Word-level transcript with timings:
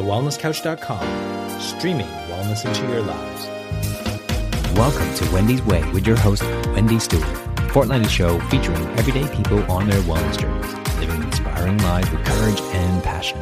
thewellnesscouch.com, 0.00 1.60
streaming 1.60 2.06
wellness 2.06 2.64
into 2.64 2.90
your 2.90 3.02
lives. 3.02 3.46
Welcome 4.74 5.12
to 5.16 5.30
Wendy's 5.30 5.60
Way 5.62 5.84
with 5.92 6.06
your 6.06 6.16
host, 6.16 6.42
Wendy 6.68 6.98
Stewart, 6.98 7.22
a 7.58 7.68
fortnightly 7.70 8.08
show 8.08 8.40
featuring 8.48 8.78
everyday 8.98 9.28
people 9.36 9.58
on 9.70 9.86
their 9.86 10.00
wellness 10.02 10.38
journeys, 10.38 10.72
living 11.00 11.22
inspiring 11.22 11.76
lives 11.82 12.10
with 12.10 12.24
courage 12.24 12.60
and 12.62 13.04
passion. 13.04 13.38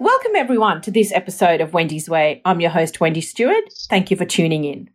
Welcome, 0.00 0.34
everyone, 0.34 0.80
to 0.80 0.90
this 0.90 1.12
episode 1.12 1.60
of 1.60 1.72
Wendy's 1.72 2.10
Way. 2.10 2.42
I'm 2.44 2.60
your 2.60 2.70
host, 2.70 3.00
Wendy 3.00 3.20
Stewart. 3.20 3.72
Thank 3.88 4.10
you 4.10 4.16
for 4.16 4.24
tuning 4.24 4.64
in. 4.64 4.90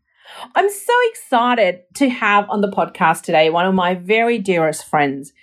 I'm 0.55 0.69
so 0.69 0.93
excited 1.09 1.81
to 1.95 2.09
have 2.09 2.49
on 2.49 2.61
the 2.61 2.71
podcast 2.71 3.23
today 3.23 3.49
one 3.49 3.65
of 3.65 3.73
my 3.73 3.95
very 3.95 4.37
dearest 4.37 4.85
friends. 4.85 5.33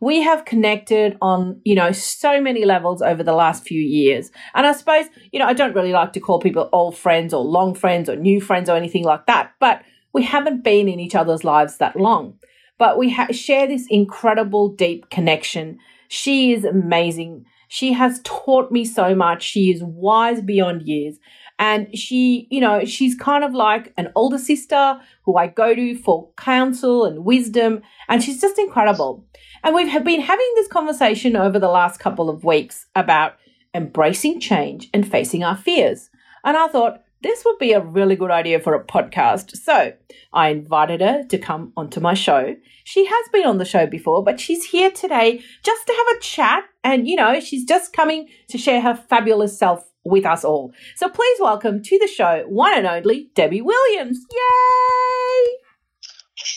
We 0.00 0.22
have 0.22 0.46
connected 0.46 1.18
on, 1.20 1.60
you 1.64 1.74
know, 1.74 1.92
so 1.92 2.40
many 2.40 2.64
levels 2.64 3.02
over 3.02 3.22
the 3.22 3.34
last 3.34 3.64
few 3.64 3.80
years. 3.80 4.30
And 4.54 4.66
I 4.66 4.72
suppose, 4.72 5.06
you 5.30 5.38
know, 5.38 5.46
I 5.46 5.52
don't 5.52 5.74
really 5.74 5.92
like 5.92 6.14
to 6.14 6.20
call 6.20 6.40
people 6.40 6.70
old 6.72 6.96
friends 6.96 7.34
or 7.34 7.44
long 7.44 7.74
friends 7.74 8.08
or 8.08 8.16
new 8.16 8.40
friends 8.40 8.70
or 8.70 8.76
anything 8.76 9.04
like 9.04 9.26
that, 9.26 9.52
but 9.60 9.82
we 10.12 10.22
haven't 10.24 10.64
been 10.64 10.88
in 10.88 11.00
each 11.00 11.14
other's 11.14 11.44
lives 11.44 11.76
that 11.76 11.96
long. 11.96 12.38
But 12.78 12.96
we 12.96 13.10
ha- 13.10 13.30
share 13.30 13.66
this 13.66 13.86
incredible, 13.90 14.70
deep 14.70 15.10
connection. 15.10 15.78
She 16.08 16.52
is 16.52 16.64
amazing. 16.64 17.44
She 17.68 17.92
has 17.92 18.20
taught 18.24 18.72
me 18.72 18.84
so 18.84 19.14
much. 19.14 19.42
She 19.42 19.70
is 19.70 19.82
wise 19.84 20.40
beyond 20.40 20.82
years. 20.82 21.18
And 21.60 21.96
she, 21.96 22.48
you 22.50 22.58
know, 22.58 22.86
she's 22.86 23.14
kind 23.14 23.44
of 23.44 23.52
like 23.52 23.92
an 23.98 24.10
older 24.16 24.38
sister 24.38 24.98
who 25.24 25.36
I 25.36 25.46
go 25.46 25.74
to 25.74 25.94
for 25.94 26.30
counsel 26.38 27.04
and 27.04 27.22
wisdom. 27.22 27.82
And 28.08 28.24
she's 28.24 28.40
just 28.40 28.58
incredible. 28.58 29.26
And 29.62 29.74
we've 29.74 29.92
been 30.04 30.22
having 30.22 30.52
this 30.56 30.68
conversation 30.68 31.36
over 31.36 31.58
the 31.58 31.68
last 31.68 32.00
couple 32.00 32.30
of 32.30 32.44
weeks 32.44 32.86
about 32.96 33.34
embracing 33.74 34.40
change 34.40 34.88
and 34.94 35.06
facing 35.06 35.44
our 35.44 35.56
fears. 35.56 36.08
And 36.44 36.56
I 36.56 36.66
thought, 36.68 37.02
this 37.22 37.44
would 37.44 37.58
be 37.58 37.72
a 37.72 37.84
really 37.84 38.16
good 38.16 38.30
idea 38.30 38.58
for 38.60 38.74
a 38.74 38.82
podcast. 38.82 39.54
So 39.54 39.92
I 40.32 40.48
invited 40.48 41.02
her 41.02 41.24
to 41.24 41.36
come 41.36 41.74
onto 41.76 42.00
my 42.00 42.14
show. 42.14 42.56
She 42.84 43.04
has 43.04 43.28
been 43.30 43.46
on 43.46 43.58
the 43.58 43.66
show 43.66 43.86
before, 43.86 44.24
but 44.24 44.40
she's 44.40 44.64
here 44.64 44.90
today 44.90 45.42
just 45.62 45.86
to 45.86 45.92
have 45.92 46.16
a 46.16 46.20
chat. 46.20 46.64
And, 46.82 47.06
you 47.06 47.16
know, 47.16 47.38
she's 47.40 47.64
just 47.66 47.92
coming 47.92 48.28
to 48.48 48.56
share 48.56 48.80
her 48.80 48.94
fabulous 48.94 49.58
self 49.58 49.84
with 50.04 50.26
us 50.26 50.44
all. 50.44 50.72
So 50.96 51.08
please 51.08 51.38
welcome 51.40 51.82
to 51.82 51.98
the 51.98 52.06
show 52.06 52.44
one 52.48 52.76
and 52.76 52.86
only 52.86 53.30
Debbie 53.34 53.62
Williams. 53.62 54.18
Yay! 54.30 55.52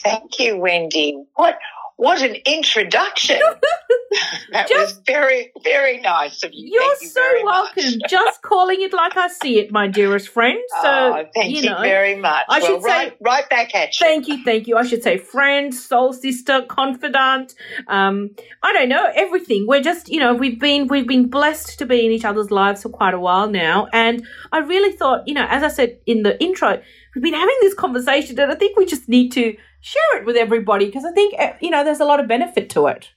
Thank 0.03 0.39
you, 0.39 0.57
Wendy. 0.57 1.23
What 1.35 1.57
what 1.97 2.21
an 2.21 2.35
introduction. 2.45 3.39
that 4.51 4.67
Just, 4.67 4.97
was 4.97 5.03
very, 5.05 5.51
very 5.63 5.99
nice 5.99 6.43
of 6.43 6.51
you. 6.53 6.69
You're 6.73 6.83
you 7.01 7.07
so 7.07 7.43
welcome. 7.43 7.99
Just 8.07 8.41
calling 8.41 8.81
it 8.81 8.93
like 8.93 9.15
I 9.15 9.27
see 9.27 9.59
it, 9.59 9.71
my 9.71 9.87
dearest 9.87 10.29
friend. 10.29 10.59
So, 10.81 10.87
oh, 10.87 11.25
thank 11.35 11.55
you, 11.55 11.61
you 11.61 11.75
very 11.81 12.15
much. 12.15 12.45
I 12.49 12.59
well, 12.59 12.67
should 12.67 12.83
right, 12.83 13.11
say, 13.11 13.17
right 13.21 13.49
back 13.49 13.75
at 13.75 13.99
you. 13.99 14.05
Thank 14.05 14.27
you, 14.27 14.43
thank 14.43 14.67
you. 14.67 14.77
I 14.77 14.85
should 14.85 15.03
say 15.03 15.17
friend, 15.17 15.73
soul 15.73 16.13
sister, 16.13 16.63
confidant. 16.67 17.53
Um, 17.87 18.31
I 18.61 18.73
don't 18.73 18.89
know 18.89 19.11
everything. 19.15 19.65
We're 19.67 19.81
just, 19.81 20.09
you 20.09 20.19
know, 20.19 20.33
we've 20.33 20.59
been 20.59 20.87
we've 20.87 21.07
been 21.07 21.29
blessed 21.29 21.79
to 21.79 21.85
be 21.85 22.05
in 22.05 22.11
each 22.11 22.25
other's 22.25 22.51
lives 22.51 22.83
for 22.83 22.89
quite 22.89 23.13
a 23.13 23.19
while 23.19 23.49
now, 23.49 23.87
and 23.93 24.25
I 24.51 24.59
really 24.59 24.95
thought, 24.95 25.27
you 25.27 25.33
know, 25.33 25.45
as 25.49 25.63
I 25.63 25.69
said 25.69 25.99
in 26.05 26.23
the 26.23 26.41
intro, 26.43 26.81
we've 27.15 27.23
been 27.23 27.33
having 27.33 27.57
this 27.61 27.73
conversation, 27.73 28.39
and 28.39 28.51
I 28.51 28.55
think 28.55 28.77
we 28.77 28.85
just 28.85 29.07
need 29.07 29.31
to 29.33 29.55
share 29.83 30.21
it 30.21 30.25
with 30.25 30.37
everybody 30.37 30.85
because 30.85 31.05
I 31.05 31.11
think, 31.11 31.35
eh, 31.37 31.53
you 31.59 31.69
know, 31.69 31.83
there's 31.83 31.99
a 31.99 32.05
lot 32.05 32.21
of 32.21 32.27
benefit 32.27 32.69
to 32.71 32.87
it. 32.87 33.09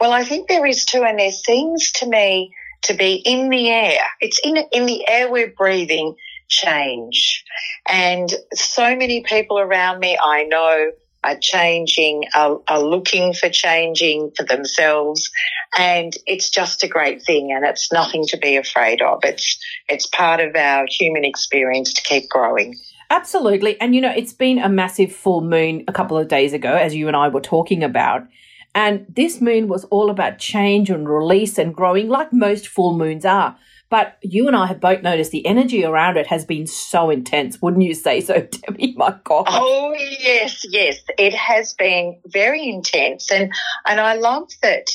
Well, 0.00 0.12
I 0.12 0.24
think 0.24 0.48
there 0.48 0.64
is 0.64 0.84
too. 0.84 1.02
And 1.02 1.18
there 1.18 1.32
seems 1.32 1.90
to 1.92 2.06
me 2.06 2.54
to 2.82 2.94
be 2.94 3.14
in 3.14 3.48
the 3.50 3.68
air. 3.68 4.00
It's 4.20 4.40
in, 4.42 4.56
in 4.70 4.86
the 4.86 5.06
air 5.08 5.30
we're 5.30 5.52
breathing 5.52 6.14
change. 6.48 7.44
And 7.88 8.32
so 8.54 8.96
many 8.96 9.22
people 9.22 9.58
around 9.58 9.98
me 9.98 10.16
I 10.22 10.44
know 10.44 10.92
are 11.24 11.36
changing, 11.40 12.24
are, 12.34 12.60
are, 12.66 12.82
looking 12.82 13.32
for 13.32 13.48
changing 13.48 14.32
for 14.36 14.44
themselves. 14.44 15.30
And 15.76 16.12
it's 16.26 16.50
just 16.50 16.82
a 16.82 16.88
great 16.88 17.22
thing 17.22 17.52
and 17.52 17.64
it's 17.64 17.92
nothing 17.92 18.24
to 18.28 18.38
be 18.38 18.56
afraid 18.56 19.02
of. 19.02 19.20
It's, 19.22 19.58
it's 19.88 20.06
part 20.06 20.40
of 20.40 20.54
our 20.56 20.86
human 20.88 21.24
experience 21.24 21.92
to 21.94 22.02
keep 22.02 22.28
growing. 22.28 22.76
Absolutely. 23.12 23.78
And 23.78 23.94
you 23.94 24.00
know, 24.00 24.10
it's 24.10 24.32
been 24.32 24.58
a 24.58 24.70
massive 24.70 25.12
full 25.14 25.42
moon 25.42 25.84
a 25.86 25.92
couple 25.92 26.16
of 26.16 26.28
days 26.28 26.54
ago, 26.54 26.74
as 26.74 26.94
you 26.94 27.08
and 27.08 27.16
I 27.16 27.28
were 27.28 27.42
talking 27.42 27.84
about. 27.84 28.26
And 28.74 29.04
this 29.06 29.38
moon 29.38 29.68
was 29.68 29.84
all 29.84 30.08
about 30.08 30.38
change 30.38 30.88
and 30.88 31.06
release 31.06 31.58
and 31.58 31.74
growing, 31.74 32.08
like 32.08 32.32
most 32.32 32.66
full 32.66 32.96
moons 32.96 33.26
are. 33.26 33.54
But 33.90 34.16
you 34.22 34.46
and 34.46 34.56
I 34.56 34.66
have 34.66 34.80
both 34.80 35.02
noticed 35.02 35.30
the 35.30 35.44
energy 35.44 35.84
around 35.84 36.16
it 36.16 36.26
has 36.28 36.46
been 36.46 36.66
so 36.66 37.10
intense, 37.10 37.60
wouldn't 37.60 37.82
you 37.82 37.92
say 37.92 38.22
so, 38.22 38.40
Debbie? 38.50 38.94
My 38.96 39.14
God. 39.24 39.44
Oh 39.46 39.94
yes, 39.98 40.64
yes. 40.70 40.96
It 41.18 41.34
has 41.34 41.74
been 41.74 42.18
very 42.24 42.66
intense. 42.66 43.30
And 43.30 43.52
and 43.86 44.00
I 44.00 44.14
love 44.14 44.48
that 44.62 44.86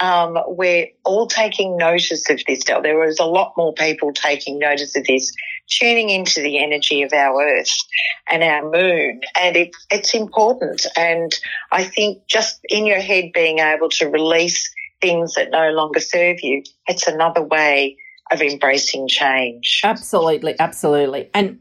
um, 0.00 0.36
we're 0.46 0.88
all 1.04 1.26
taking 1.26 1.76
notice 1.76 2.28
of 2.30 2.40
this 2.46 2.66
now. 2.66 2.80
There 2.80 2.98
was 2.98 3.20
a 3.20 3.26
lot 3.26 3.52
more 3.56 3.74
people 3.74 4.12
taking 4.12 4.58
notice 4.58 4.96
of 4.96 5.04
this, 5.04 5.30
tuning 5.70 6.10
into 6.10 6.42
the 6.42 6.58
energy 6.62 7.02
of 7.02 7.12
our 7.12 7.42
earth 7.42 7.76
and 8.30 8.42
our 8.42 8.68
moon. 8.68 9.20
And 9.40 9.56
it, 9.56 9.70
it's 9.90 10.14
important. 10.14 10.86
And 10.96 11.32
I 11.72 11.84
think 11.84 12.26
just 12.26 12.60
in 12.68 12.86
your 12.86 13.00
head 13.00 13.30
being 13.32 13.60
able 13.60 13.88
to 13.90 14.08
release 14.08 14.70
things 15.00 15.34
that 15.34 15.50
no 15.50 15.70
longer 15.70 16.00
serve 16.00 16.42
you, 16.42 16.62
it's 16.86 17.06
another 17.06 17.42
way 17.42 17.96
of 18.30 18.42
embracing 18.42 19.08
change. 19.08 19.80
Absolutely. 19.84 20.54
Absolutely. 20.58 21.30
And 21.34 21.60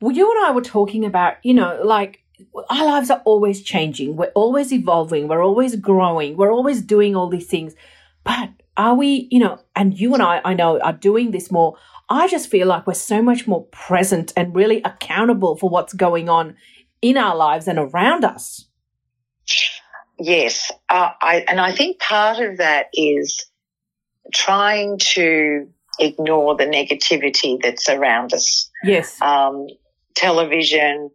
well, 0.00 0.14
you 0.14 0.30
and 0.30 0.46
I 0.46 0.50
were 0.52 0.62
talking 0.62 1.04
about, 1.04 1.36
you 1.42 1.54
know, 1.54 1.80
like 1.84 2.20
our 2.70 2.84
lives 2.84 3.10
are 3.10 3.22
always 3.24 3.62
changing. 3.62 4.16
We're 4.16 4.32
always 4.34 4.72
evolving. 4.72 5.28
We're 5.28 5.44
always 5.44 5.76
growing. 5.76 6.36
We're 6.36 6.52
always 6.52 6.80
doing 6.80 7.14
all 7.14 7.28
these 7.28 7.46
things. 7.46 7.74
But 8.24 8.50
are 8.76 8.94
we, 8.94 9.28
you 9.30 9.40
know, 9.40 9.60
and 9.76 9.98
you 9.98 10.14
and 10.14 10.22
I, 10.22 10.40
I 10.44 10.54
know, 10.54 10.80
are 10.80 10.92
doing 10.92 11.32
this 11.32 11.50
more. 11.50 11.76
I 12.10 12.26
just 12.26 12.50
feel 12.50 12.66
like 12.66 12.86
we're 12.88 12.94
so 12.94 13.22
much 13.22 13.46
more 13.46 13.66
present 13.66 14.32
and 14.36 14.54
really 14.54 14.82
accountable 14.82 15.56
for 15.56 15.70
what's 15.70 15.92
going 15.92 16.28
on 16.28 16.56
in 17.00 17.16
our 17.16 17.36
lives 17.36 17.68
and 17.68 17.78
around 17.78 18.24
us. 18.24 18.66
Yes. 20.18 20.70
Uh, 20.88 21.10
I, 21.22 21.44
and 21.48 21.60
I 21.60 21.72
think 21.72 22.00
part 22.00 22.40
of 22.40 22.58
that 22.58 22.86
is 22.92 23.46
trying 24.34 24.98
to 24.98 25.68
ignore 25.98 26.56
the 26.56 26.64
negativity 26.64 27.58
that's 27.62 27.88
around 27.88 28.34
us. 28.34 28.68
Yes. 28.82 29.20
Um, 29.22 29.66
television, 30.16 31.10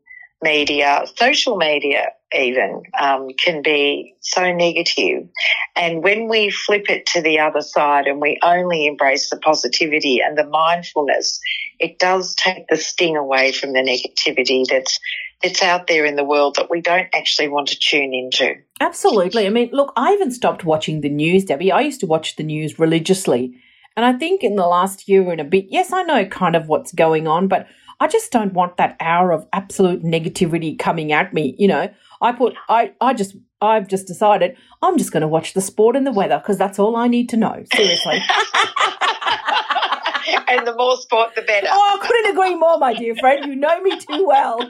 media, 0.45 1.03
social 1.15 1.57
media 1.57 2.11
even, 2.33 2.83
um, 2.99 3.29
can 3.43 3.61
be 3.61 4.13
so 4.21 4.51
negative. 4.53 5.27
And 5.75 6.03
when 6.03 6.27
we 6.27 6.49
flip 6.49 6.89
it 6.89 7.05
to 7.07 7.21
the 7.21 7.39
other 7.39 7.61
side 7.61 8.07
and 8.07 8.21
we 8.21 8.39
only 8.43 8.87
embrace 8.87 9.29
the 9.29 9.37
positivity 9.37 10.21
and 10.21 10.37
the 10.37 10.45
mindfulness, 10.45 11.39
it 11.79 11.97
does 11.99 12.35
take 12.35 12.67
the 12.69 12.77
sting 12.77 13.17
away 13.17 13.51
from 13.51 13.73
the 13.73 13.79
negativity 13.79 14.65
that's 14.67 14.99
that's 15.43 15.61
out 15.61 15.87
there 15.87 16.05
in 16.05 16.15
the 16.15 16.23
world 16.23 16.55
that 16.55 16.69
we 16.69 16.81
don't 16.81 17.09
actually 17.13 17.49
want 17.49 17.67
to 17.67 17.77
tune 17.77 18.13
into. 18.13 18.55
Absolutely. 18.79 19.45
I 19.45 19.49
mean, 19.49 19.69
look, 19.73 19.91
I 19.95 20.13
even 20.13 20.31
stopped 20.31 20.63
watching 20.63 21.01
the 21.01 21.09
news, 21.09 21.45
Debbie. 21.45 21.71
I 21.71 21.81
used 21.81 21.99
to 21.99 22.07
watch 22.07 22.37
the 22.37 22.43
news 22.43 22.79
religiously. 22.79 23.61
And 23.97 24.05
I 24.05 24.13
think 24.13 24.43
in 24.43 24.55
the 24.55 24.65
last 24.65 25.07
year 25.07 25.29
and 25.31 25.41
a 25.41 25.43
bit, 25.43 25.65
yes, 25.69 25.91
I 25.93 26.03
know 26.03 26.25
kind 26.25 26.55
of 26.55 26.67
what's 26.67 26.93
going 26.93 27.27
on, 27.27 27.47
but 27.47 27.67
I 27.99 28.07
just 28.07 28.31
don't 28.31 28.53
want 28.53 28.77
that 28.77 28.97
hour 28.99 29.31
of 29.31 29.47
absolute 29.53 30.03
negativity 30.03 30.77
coming 30.77 31.11
at 31.11 31.33
me. 31.33 31.55
You 31.57 31.67
know, 31.67 31.89
I 32.21 32.31
put, 32.31 32.55
I, 32.69 32.93
I 32.99 33.13
just, 33.13 33.35
I've 33.61 33.87
just 33.87 34.07
decided 34.07 34.57
I'm 34.81 34.97
just 34.97 35.11
going 35.11 35.21
to 35.21 35.27
watch 35.27 35.53
the 35.53 35.61
sport 35.61 35.95
and 35.95 36.05
the 36.05 36.11
weather 36.11 36.37
because 36.37 36.57
that's 36.57 36.79
all 36.79 36.95
I 36.95 37.07
need 37.07 37.29
to 37.29 37.37
know. 37.37 37.63
Seriously. 37.73 38.19
and 40.47 40.65
the 40.67 40.75
more 40.75 40.97
sport, 40.97 41.35
the 41.35 41.41
better. 41.41 41.67
Oh, 41.69 41.99
I 42.01 42.05
couldn't 42.05 42.31
agree 42.31 42.55
more, 42.55 42.77
my 42.77 42.93
dear 42.93 43.15
friend. 43.15 43.45
You 43.45 43.55
know 43.55 43.81
me 43.81 43.97
too 43.99 44.25
well. 44.25 44.57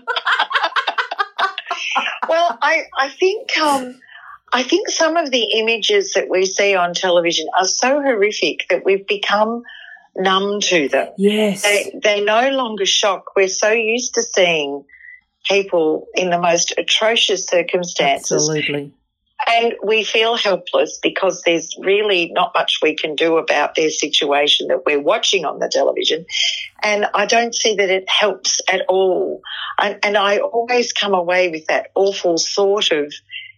well, 2.29 2.57
I, 2.61 2.83
I 2.97 3.09
think, 3.09 3.57
um, 3.57 3.99
I 4.53 4.63
think 4.63 4.89
some 4.89 5.17
of 5.17 5.31
the 5.31 5.43
images 5.59 6.13
that 6.13 6.29
we 6.29 6.45
see 6.45 6.75
on 6.75 6.93
television 6.93 7.47
are 7.57 7.65
so 7.65 8.01
horrific 8.01 8.67
that 8.69 8.85
we've 8.85 9.07
become 9.07 9.63
numb 10.15 10.61
to 10.61 10.87
them. 10.87 11.09
Yes. 11.17 11.63
They, 11.63 11.99
they 12.01 12.23
no 12.23 12.49
longer 12.49 12.85
shock. 12.85 13.35
We're 13.35 13.47
so 13.47 13.71
used 13.71 14.15
to 14.15 14.23
seeing 14.23 14.85
people 15.45 16.07
in 16.15 16.29
the 16.29 16.39
most 16.39 16.73
atrocious 16.77 17.47
circumstances. 17.47 18.49
Absolutely. 18.49 18.93
And 19.47 19.73
we 19.83 20.03
feel 20.03 20.37
helpless 20.37 20.97
because 21.03 21.41
there's 21.45 21.75
really 21.77 22.31
not 22.33 22.53
much 22.55 22.79
we 22.81 22.95
can 22.95 23.15
do 23.15 23.37
about 23.37 23.75
their 23.75 23.89
situation 23.89 24.69
that 24.69 24.85
we're 24.85 25.01
watching 25.01 25.45
on 25.45 25.59
the 25.59 25.67
television. 25.67 26.25
And 26.81 27.05
I 27.13 27.25
don't 27.25 27.53
see 27.53 27.75
that 27.75 27.89
it 27.89 28.09
helps 28.09 28.61
at 28.71 28.83
all. 28.87 29.41
And, 29.77 29.99
and 30.03 30.17
I 30.17 30.37
always 30.37 30.93
come 30.93 31.13
away 31.13 31.49
with 31.49 31.67
that 31.67 31.91
awful 31.95 32.37
thought 32.37 32.91
of, 32.91 33.13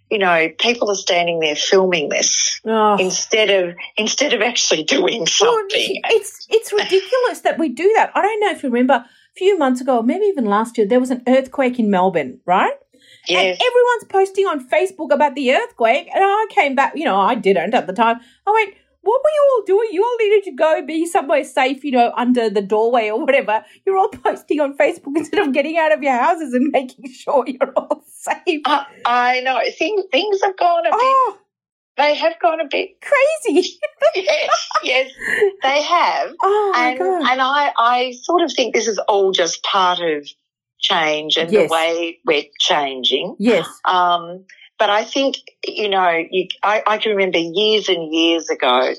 you 0.09 0.17
know, 0.17 0.49
people 0.59 0.89
are 0.89 0.95
standing 0.95 1.39
there 1.39 1.55
filming 1.55 2.09
this 2.09 2.59
Oh. 2.65 2.97
instead 2.97 3.49
of 3.49 3.75
instead 3.97 4.33
of 4.33 4.41
actually 4.41 4.83
doing 4.83 5.19
Well, 5.19 5.25
something. 5.27 6.01
it's 6.05 6.47
it's 6.49 6.71
ridiculous 6.73 7.41
that 7.41 7.57
we 7.59 7.69
do 7.69 7.91
that. 7.95 8.11
I 8.15 8.21
don't 8.21 8.39
know 8.39 8.51
if 8.51 8.63
you 8.63 8.69
remember 8.69 8.93
a 8.93 9.09
few 9.35 9.57
months 9.57 9.81
ago, 9.81 10.01
maybe 10.01 10.25
even 10.25 10.45
last 10.45 10.77
year, 10.77 10.87
there 10.87 10.99
was 10.99 11.11
an 11.11 11.23
earthquake 11.27 11.77
in 11.79 11.89
Melbourne, 11.91 12.39
right? 12.45 12.73
yes. 13.27 13.39
And 13.59 13.67
everyone's 13.69 14.03
posting 14.09 14.45
on 14.47 14.67
Facebook 14.69 15.13
about 15.13 15.35
the 15.35 15.53
earthquake, 15.53 16.07
and 16.13 16.23
I 16.23 16.45
came 16.49 16.73
back. 16.75 16.93
You 16.95 17.05
know, 17.05 17.19
I 17.19 17.35
didn't 17.35 17.73
at 17.73 17.85
the 17.87 17.93
time. 17.93 18.19
I 18.47 18.51
went, 18.51 18.73
"What 19.01 19.21
were 19.23 19.29
you 19.33 19.51
all 19.55 19.63
doing? 19.65 19.89
You 19.91 20.03
all 20.03 20.17
needed 20.19 20.43
to 20.45 20.51
go 20.51 20.81
be 20.85 21.05
somewhere 21.05 21.43
safe, 21.43 21.83
you 21.83 21.91
know, 21.91 22.11
under 22.17 22.49
the 22.49 22.61
doorway 22.61 23.09
or 23.09 23.19
whatever. 23.23 23.63
You're 23.85 23.97
all 23.97 24.09
posting 24.23 24.59
on 24.59 24.77
Facebook 24.77 25.15
instead 25.15 25.39
of 25.45 25.53
getting 25.53 25.77
out 25.77 25.91
of 25.93 26.01
your 26.03 26.13
houses 26.17 26.53
and 26.53 26.69
making 26.71 27.11
sure 27.11 27.43
you're 27.47 27.73
all 27.75 28.03
safe." 28.07 28.61
I, 28.65 28.85
I 29.05 29.39
know. 29.41 29.59
Things 29.77 30.03
things 30.11 30.41
have 30.43 30.57
gone 30.57 30.85
a 30.85 30.89
bit. 30.91 30.93
Oh, 30.93 31.37
They 31.97 32.13
have 32.15 32.39
gone 32.39 32.59
a 32.61 32.67
bit. 32.69 32.89
crazy! 33.01 33.77
Yes, 34.15 34.49
yes, 34.83 35.11
they 35.63 35.81
have. 35.83 36.33
Oh 36.41 36.71
my 36.73 36.89
and 36.89 36.99
god! 36.99 37.31
and 37.31 37.41
I 37.41 37.71
I 37.77 38.13
sort 38.23 38.41
of 38.41 38.51
think 38.53 38.73
this 38.73 38.87
is 38.87 38.97
all 39.07 39.31
just 39.31 39.61
part 39.63 39.99
of 39.99 40.27
change 40.79 41.37
and 41.37 41.51
Yes. 41.51 41.69
the 41.69 41.73
way 41.73 42.19
we're 42.25 42.43
changing. 42.59 43.35
Yes. 43.37 43.67
Um, 43.85 44.45
but 44.79 44.89
I 44.89 45.03
think 45.03 45.37
you 45.67 45.89
know, 45.89 46.23
you, 46.31 46.47
I, 46.63 46.81
I 46.87 46.97
can 46.97 47.11
remember 47.15 47.37
years 47.37 47.89
and 47.89 48.13
years 48.13 48.49
ago, 48.49 48.93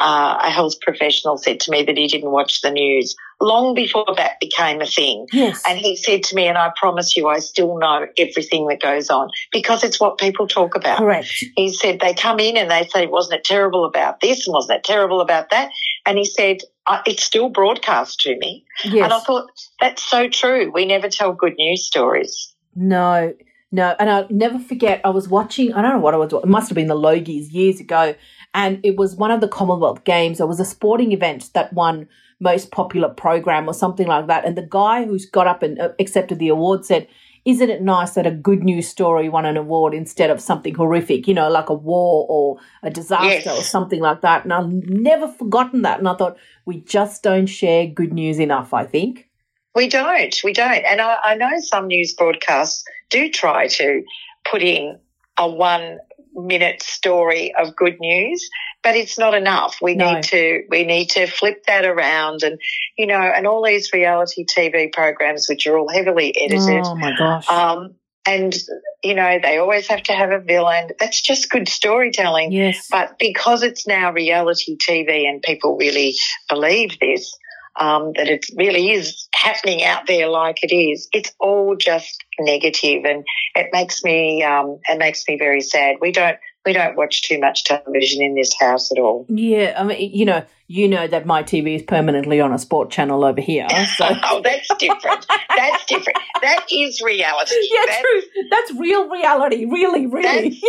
uh, 0.00 0.38
a 0.42 0.50
health 0.50 0.80
professional 0.80 1.36
said 1.36 1.60
to 1.60 1.70
me 1.70 1.82
that 1.84 1.96
he 1.96 2.08
didn't 2.08 2.30
watch 2.30 2.60
the 2.62 2.70
news 2.70 3.14
long 3.40 3.74
before 3.74 4.06
that 4.16 4.40
became 4.40 4.80
a 4.80 4.86
thing. 4.86 5.26
Yes. 5.32 5.62
And 5.66 5.78
he 5.78 5.96
said 5.96 6.22
to 6.24 6.34
me, 6.34 6.46
and 6.46 6.56
I 6.56 6.72
promise 6.76 7.16
you, 7.16 7.28
I 7.28 7.40
still 7.40 7.78
know 7.78 8.06
everything 8.16 8.66
that 8.68 8.80
goes 8.80 9.10
on 9.10 9.28
because 9.52 9.84
it's 9.84 10.00
what 10.00 10.18
people 10.18 10.46
talk 10.46 10.74
about 10.74 10.98
Correct. 10.98 11.28
he 11.56 11.72
said 11.72 12.00
they 12.00 12.14
come 12.14 12.40
in 12.40 12.56
and 12.56 12.70
they 12.70 12.88
say, 12.92 13.06
wasn't 13.06 13.40
it 13.40 13.44
terrible 13.44 13.84
about 13.84 14.20
this 14.20 14.46
and 14.46 14.54
wasn't 14.54 14.78
it 14.78 14.84
terrible 14.84 15.20
about 15.20 15.50
that? 15.50 15.70
And 16.06 16.16
he 16.16 16.24
said, 16.24 16.58
it's 17.06 17.22
still 17.22 17.48
broadcast 17.48 18.20
to 18.20 18.36
me. 18.36 18.64
Yes. 18.84 19.04
And 19.04 19.12
I 19.12 19.20
thought, 19.20 19.50
that's 19.80 20.02
so 20.02 20.28
true. 20.28 20.70
We 20.72 20.86
never 20.86 21.08
tell 21.08 21.32
good 21.32 21.54
news 21.56 21.86
stories. 21.86 22.54
No, 22.76 23.32
no, 23.74 23.96
and 23.98 24.08
I'll 24.08 24.26
never 24.30 24.58
forget. 24.58 25.00
I 25.04 25.10
was 25.10 25.28
watching. 25.28 25.72
I 25.74 25.82
don't 25.82 25.92
know 25.92 25.98
what 25.98 26.14
I 26.14 26.16
was. 26.16 26.32
It 26.32 26.46
must 26.46 26.68
have 26.68 26.76
been 26.76 26.86
the 26.86 26.94
Logies 26.94 27.52
years 27.52 27.80
ago, 27.80 28.14
and 28.54 28.78
it 28.84 28.96
was 28.96 29.16
one 29.16 29.32
of 29.32 29.40
the 29.40 29.48
Commonwealth 29.48 30.04
Games. 30.04 30.38
It 30.40 30.46
was 30.48 30.60
a 30.60 30.64
sporting 30.64 31.10
event 31.12 31.50
that 31.54 31.72
won 31.72 32.08
most 32.40 32.70
popular 32.70 33.08
program 33.08 33.68
or 33.68 33.74
something 33.74 34.06
like 34.06 34.26
that. 34.28 34.44
And 34.44 34.56
the 34.56 34.66
guy 34.68 35.04
who's 35.04 35.26
got 35.26 35.46
up 35.46 35.62
and 35.62 35.80
uh, 35.80 35.90
accepted 35.98 36.38
the 36.38 36.48
award 36.48 36.84
said, 36.84 37.08
"Isn't 37.44 37.70
it 37.70 37.82
nice 37.82 38.12
that 38.14 38.26
a 38.28 38.30
good 38.30 38.62
news 38.62 38.86
story 38.86 39.28
won 39.28 39.44
an 39.46 39.56
award 39.56 39.92
instead 39.92 40.30
of 40.30 40.40
something 40.40 40.74
horrific? 40.74 41.26
You 41.26 41.34
know, 41.34 41.48
like 41.50 41.68
a 41.68 41.74
war 41.74 42.26
or 42.28 42.58
a 42.84 42.90
disaster 42.90 43.50
Yes. 43.50 43.58
or 43.58 43.62
something 43.62 44.00
like 44.00 44.20
that." 44.20 44.44
And 44.44 44.52
I've 44.52 44.70
never 44.70 45.26
forgotten 45.26 45.82
that. 45.82 45.98
And 45.98 46.08
I 46.08 46.14
thought 46.14 46.36
we 46.64 46.80
just 46.80 47.22
don't 47.24 47.46
share 47.46 47.86
good 47.88 48.12
news 48.12 48.38
enough. 48.38 48.72
I 48.72 48.84
think. 48.84 49.28
We 49.74 49.88
don't. 49.88 50.34
We 50.44 50.52
don't. 50.52 50.84
And 50.84 51.00
I, 51.00 51.16
I 51.24 51.34
know 51.36 51.50
some 51.60 51.86
news 51.88 52.12
broadcasts 52.14 52.84
do 53.10 53.28
try 53.30 53.66
to 53.68 54.02
put 54.48 54.62
in 54.62 54.98
a 55.38 55.48
one 55.48 55.98
minute 56.34 56.82
story 56.82 57.54
of 57.54 57.76
good 57.76 57.98
news, 58.00 58.48
but 58.82 58.96
it's 58.96 59.18
not 59.18 59.34
enough. 59.34 59.76
We 59.80 59.94
No. 59.94 60.14
need 60.14 60.24
to 60.24 60.62
we 60.68 60.84
need 60.84 61.10
to 61.10 61.26
flip 61.26 61.64
that 61.66 61.84
around 61.84 62.42
and 62.42 62.60
you 62.98 63.06
know, 63.06 63.20
and 63.20 63.46
all 63.46 63.64
these 63.64 63.92
reality 63.92 64.44
TV 64.46 64.92
programs 64.92 65.48
which 65.48 65.66
are 65.66 65.76
all 65.78 65.88
heavily 65.88 66.34
edited. 66.40 66.82
Oh 66.84 66.94
my 66.96 67.16
gosh. 67.16 67.48
Um, 67.48 67.94
and, 68.26 68.54
you 69.02 69.14
know, 69.14 69.38
they 69.42 69.58
always 69.58 69.86
have 69.88 70.02
to 70.04 70.12
have 70.14 70.30
a 70.30 70.38
villain. 70.38 70.90
That's 70.98 71.20
just 71.20 71.50
good 71.50 71.68
storytelling. 71.68 72.52
yes. 72.52 72.88
But 72.90 73.18
because 73.18 73.62
it's 73.62 73.86
now 73.86 74.12
reality 74.12 74.78
TV 74.78 75.28
and 75.28 75.42
people 75.42 75.76
really 75.76 76.14
believe 76.48 76.98
this, 77.00 77.36
um, 77.80 78.12
that 78.16 78.28
it 78.28 78.46
really 78.56 78.92
is 78.92 79.28
happening 79.34 79.82
out 79.84 80.06
there 80.06 80.28
like 80.28 80.62
it 80.62 80.74
is, 80.74 81.08
it's 81.12 81.32
all 81.40 81.76
just 81.76 82.24
negative 82.38 83.04
and 83.04 83.24
it 83.54 83.70
makes 83.72 84.02
me, 84.04 84.42
um, 84.42 84.78
it 84.88 84.98
makes 84.98 85.24
me 85.28 85.36
very 85.38 85.60
sad. 85.60 85.96
We 86.00 86.12
don't, 86.12 86.38
we 86.64 86.72
don't 86.72 86.96
watch 86.96 87.22
too 87.22 87.38
much 87.38 87.64
television 87.64 88.22
in 88.22 88.34
this 88.34 88.52
house 88.58 88.90
at 88.90 88.98
all. 88.98 89.26
Yeah, 89.28 89.74
I 89.76 89.84
mean, 89.84 90.10
you 90.14 90.24
know, 90.24 90.44
you 90.66 90.88
know 90.88 91.06
that 91.06 91.26
my 91.26 91.42
TV 91.42 91.76
is 91.76 91.82
permanently 91.82 92.40
on 92.40 92.52
a 92.52 92.58
sport 92.58 92.90
channel 92.90 93.24
over 93.24 93.40
here. 93.40 93.66
So 93.96 94.06
oh, 94.08 94.40
that's 94.42 94.68
different. 94.78 95.26
that's 95.54 95.84
different. 95.84 96.18
That 96.40 96.66
is 96.72 97.00
reality. 97.02 97.54
yeah, 97.70 97.80
That's- 97.86 98.00
true. 98.00 98.22
That's 98.50 98.72
real 98.80 99.08
reality. 99.08 99.66
Really, 99.66 100.06
really. 100.06 100.46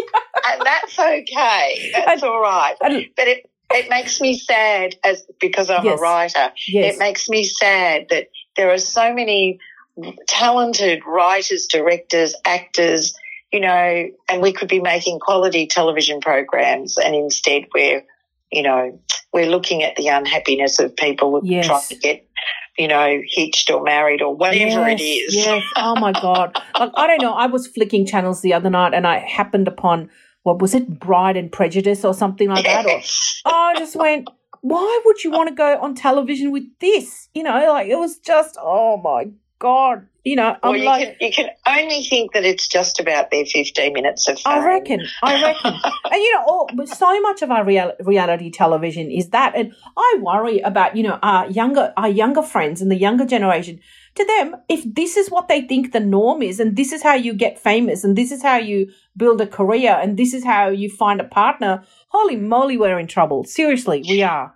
and 0.48 0.62
that's 0.64 1.00
okay. 1.00 1.92
That's 1.94 2.24
all 2.24 2.40
right. 2.42 2.76
And- 2.82 3.06
But 3.16 3.28
it 3.28 3.50
it 3.74 3.90
makes 3.90 4.22
me 4.22 4.38
sad 4.38 4.96
as 5.04 5.24
because 5.40 5.70
I'm 5.70 5.86
Yes. 5.86 6.00
a 6.00 6.02
writer. 6.02 6.54
yes. 6.68 6.96
It 6.96 7.00
makes 7.00 7.28
me 7.30 7.44
sad 7.44 8.08
that 8.10 8.28
there 8.56 8.72
are 8.72 8.78
so 8.78 9.14
many 9.14 9.60
talented 10.28 11.02
writers, 11.06 11.68
directors, 11.72 12.36
actors, 12.46 13.14
you 13.52 13.60
know, 13.60 14.10
and 14.30 14.42
we 14.42 14.54
could 14.54 14.68
be 14.68 14.80
making 14.82 15.20
quality 15.20 15.68
television 15.68 16.20
programs 16.20 16.98
and 16.98 17.16
instead 17.16 17.64
we're, 17.74 18.04
you 18.52 18.62
know, 18.62 19.00
we're 19.34 19.50
looking 19.50 19.84
at 19.84 19.96
the 19.96 20.08
unhappiness 20.08 20.80
of 20.80 20.96
people 20.96 21.42
Yes. 21.44 21.66
trying 21.66 21.88
to 21.90 21.96
get, 21.96 22.28
you 22.78 22.88
know, 22.88 23.22
hitched 23.28 23.70
or 23.70 23.84
married 23.84 24.22
or 24.22 24.36
whatever 24.36 24.88
it 24.88 25.00
Yes, 25.00 25.28
is. 25.30 25.36
Yes. 25.36 25.64
Oh 25.78 25.96
my 26.00 26.12
god. 26.12 26.58
Like 26.80 26.92
I 26.96 27.08
don't 27.08 27.22
know. 27.22 27.34
I 27.34 27.48
was 27.48 27.68
flicking 27.68 28.06
channels 28.06 28.42
the 28.42 28.54
other 28.54 28.70
night, 28.70 28.94
and 28.94 29.08
I 29.08 29.20
happened 29.20 29.68
upon 29.68 30.10
what 30.46 30.62
was 30.62 30.76
it, 30.76 31.00
Bride 31.00 31.38
and 31.38 31.52
Prejudice 31.52 32.06
or 32.06 32.14
something 32.14 32.48
like 32.48 32.66
that. 32.66 32.86
Or. 32.86 33.02
I 33.52 33.74
just 33.80 33.96
went, 33.96 34.30
why 34.62 35.02
would 35.04 35.24
you 35.24 35.32
want 35.32 35.50
to 35.50 35.56
go 35.56 35.80
on 35.82 35.96
television 35.96 36.52
with 36.52 36.66
this? 36.80 37.30
You 37.34 37.42
know, 37.42 37.66
like 37.68 37.88
it 37.88 37.96
was 37.96 38.20
just, 38.20 38.56
oh 38.62 38.98
my 38.98 39.32
god. 39.58 40.08
You 40.24 40.36
know, 40.36 40.56
Well, 40.62 40.74
I'm 40.74 40.78
you, 40.78 40.86
like, 40.86 41.20
can, 41.20 41.28
you 41.28 41.34
can 41.34 41.50
only 41.68 42.04
think 42.04 42.34
that 42.34 42.46
it's 42.46 42.68
just 42.68 43.00
about 43.00 43.32
their 43.32 43.46
15 43.46 43.92
minutes 43.94 44.28
of 44.28 44.40
fame. 44.40 44.54
I 44.54 44.66
reckon. 44.66 45.02
I 45.24 45.42
reckon. 45.42 45.74
and 46.12 46.22
you 46.22 46.34
know, 46.34 46.44
all, 46.46 46.70
but 46.76 46.90
so 46.90 47.22
much 47.22 47.42
of 47.42 47.50
our 47.50 47.66
real, 47.66 47.94
reality 48.00 48.52
television 48.52 49.10
is 49.10 49.30
that, 49.30 49.56
and 49.56 49.74
I 49.98 50.18
worry 50.22 50.60
about 50.60 50.96
you 50.96 51.04
know 51.04 51.18
our 51.24 51.50
younger 51.50 51.92
our 51.98 52.10
younger 52.10 52.44
friends 52.44 52.82
and 52.82 52.92
the 52.92 52.98
younger 52.98 53.26
generation. 53.26 53.80
To 54.16 54.26
them, 54.26 54.56
if 54.70 54.82
this 54.86 55.18
is 55.18 55.30
what 55.30 55.50
they 55.50 55.62
think 55.62 55.92
the 55.92 56.00
norm 56.00 56.42
is, 56.42 56.60
and 56.62 56.76
this 56.78 56.94
is 56.94 57.04
how 57.04 57.16
you 57.16 57.34
get 57.34 57.60
famous, 57.60 58.04
and 58.06 58.18
this 58.18 58.32
is 58.32 58.42
how 58.42 58.56
you 58.58 58.90
build 59.18 59.42
a 59.42 59.48
career, 59.48 59.92
and 60.02 60.16
this 60.18 60.34
is 60.34 60.46
how 60.46 60.70
you 60.70 60.90
find 60.90 61.20
a 61.20 61.26
partner, 61.26 61.84
holy 62.10 62.38
moly, 62.38 62.78
we're 62.78 62.98
in 62.98 63.08
trouble. 63.08 63.44
Seriously, 63.44 64.04
we 64.08 64.22
are. 64.24 64.56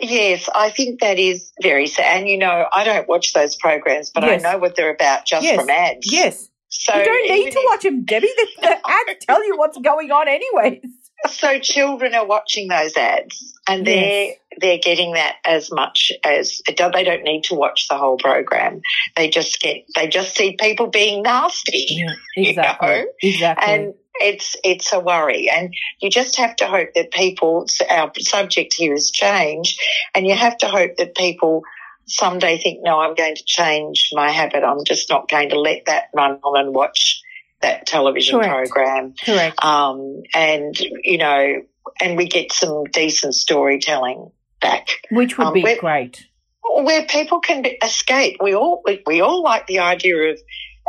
Yes, 0.00 0.48
I 0.54 0.70
think 0.70 1.00
that 1.00 1.18
is 1.18 1.52
very 1.60 1.88
sad. 1.88 2.18
And 2.20 2.28
you 2.28 2.38
know, 2.38 2.66
I 2.72 2.84
don't 2.84 3.08
watch 3.08 3.32
those 3.32 3.56
programs, 3.56 4.10
but 4.10 4.22
Yes. 4.22 4.44
I 4.44 4.52
know 4.52 4.58
what 4.58 4.76
they're 4.76 4.94
about 4.94 5.24
just 5.26 5.42
Yes. 5.42 5.56
from 5.56 5.68
ads. 5.70 6.12
Yes, 6.12 6.48
So 6.68 6.96
you 6.96 7.04
don't 7.04 7.28
need 7.30 7.50
to 7.50 7.58
if- 7.58 7.64
watch 7.68 7.82
them, 7.82 8.04
Debbie. 8.04 8.28
The, 8.36 8.46
the 8.60 8.76
ads 8.88 9.24
tell 9.26 9.44
you 9.44 9.56
what's 9.56 9.76
going 9.78 10.12
on, 10.12 10.28
anyways. 10.28 10.84
So 11.26 11.58
children 11.58 12.14
are 12.14 12.26
watching 12.26 12.68
those 12.68 12.96
ads, 12.96 13.52
and 13.66 13.86
they're 13.86 14.24
Yes. 14.26 14.36
they're 14.60 14.78
getting 14.78 15.12
that 15.14 15.36
as 15.44 15.70
much 15.70 16.12
as 16.24 16.60
they 16.66 16.74
don't 16.74 17.22
need 17.24 17.44
to 17.44 17.54
watch 17.54 17.88
the 17.88 17.96
whole 17.96 18.16
program. 18.18 18.80
They 19.16 19.28
just 19.28 19.60
get 19.60 19.84
they 19.96 20.06
just 20.08 20.36
see 20.36 20.56
people 20.58 20.86
being 20.86 21.22
nasty. 21.22 21.86
Yeah, 21.90 22.12
You 22.36 22.50
exactly. 22.50 22.88
know? 22.88 23.04
Exactly. 23.22 23.74
and 23.74 23.94
it's 24.20 24.56
it's 24.64 24.92
a 24.92 24.98
worry 25.00 25.48
and 25.48 25.72
you 26.00 26.10
just 26.10 26.36
have 26.38 26.56
to 26.56 26.66
hope 26.66 26.88
that 26.94 27.10
people 27.12 27.66
our 27.88 28.10
subject 28.18 28.74
here 28.74 28.92
is 28.92 29.10
change 29.12 29.78
and 30.14 30.26
you 30.26 30.34
have 30.34 30.56
to 30.58 30.66
hope 30.66 30.96
that 30.98 31.14
people 31.14 31.62
someday 32.06 32.58
think 32.58 32.80
no 32.82 32.98
i'm 32.98 33.14
going 33.14 33.36
to 33.36 33.44
change 33.46 34.08
my 34.12 34.30
habit 34.30 34.64
i'm 34.64 34.82
just 34.84 35.08
not 35.08 35.28
going 35.28 35.50
to 35.50 35.60
let 35.60 35.84
that 35.86 36.04
run 36.14 36.32
on 36.42 36.58
and 36.66 36.74
watch 36.74 37.17
that 37.60 37.86
television 37.86 38.38
Correct. 38.40 38.70
program 38.70 39.14
Correct. 39.24 39.64
um, 39.64 40.22
and 40.34 40.78
you 41.02 41.18
know 41.18 41.62
and 42.00 42.16
we 42.16 42.26
get 42.28 42.52
some 42.52 42.84
decent 42.84 43.34
storytelling 43.34 44.30
back 44.60 44.88
Which 45.10 45.38
would 45.38 45.48
um, 45.48 45.52
be 45.54 45.62
we're- 45.62 45.78
great. 45.78 46.24
where 46.62 47.04
people 47.06 47.40
can 47.40 47.62
be, 47.62 47.78
escape. 47.82 48.36
We 48.42 48.54
all 48.54 48.82
we, 48.84 49.02
we 49.06 49.20
all 49.20 49.42
like 49.42 49.66
the 49.66 49.80
idea 49.80 50.32
of 50.32 50.38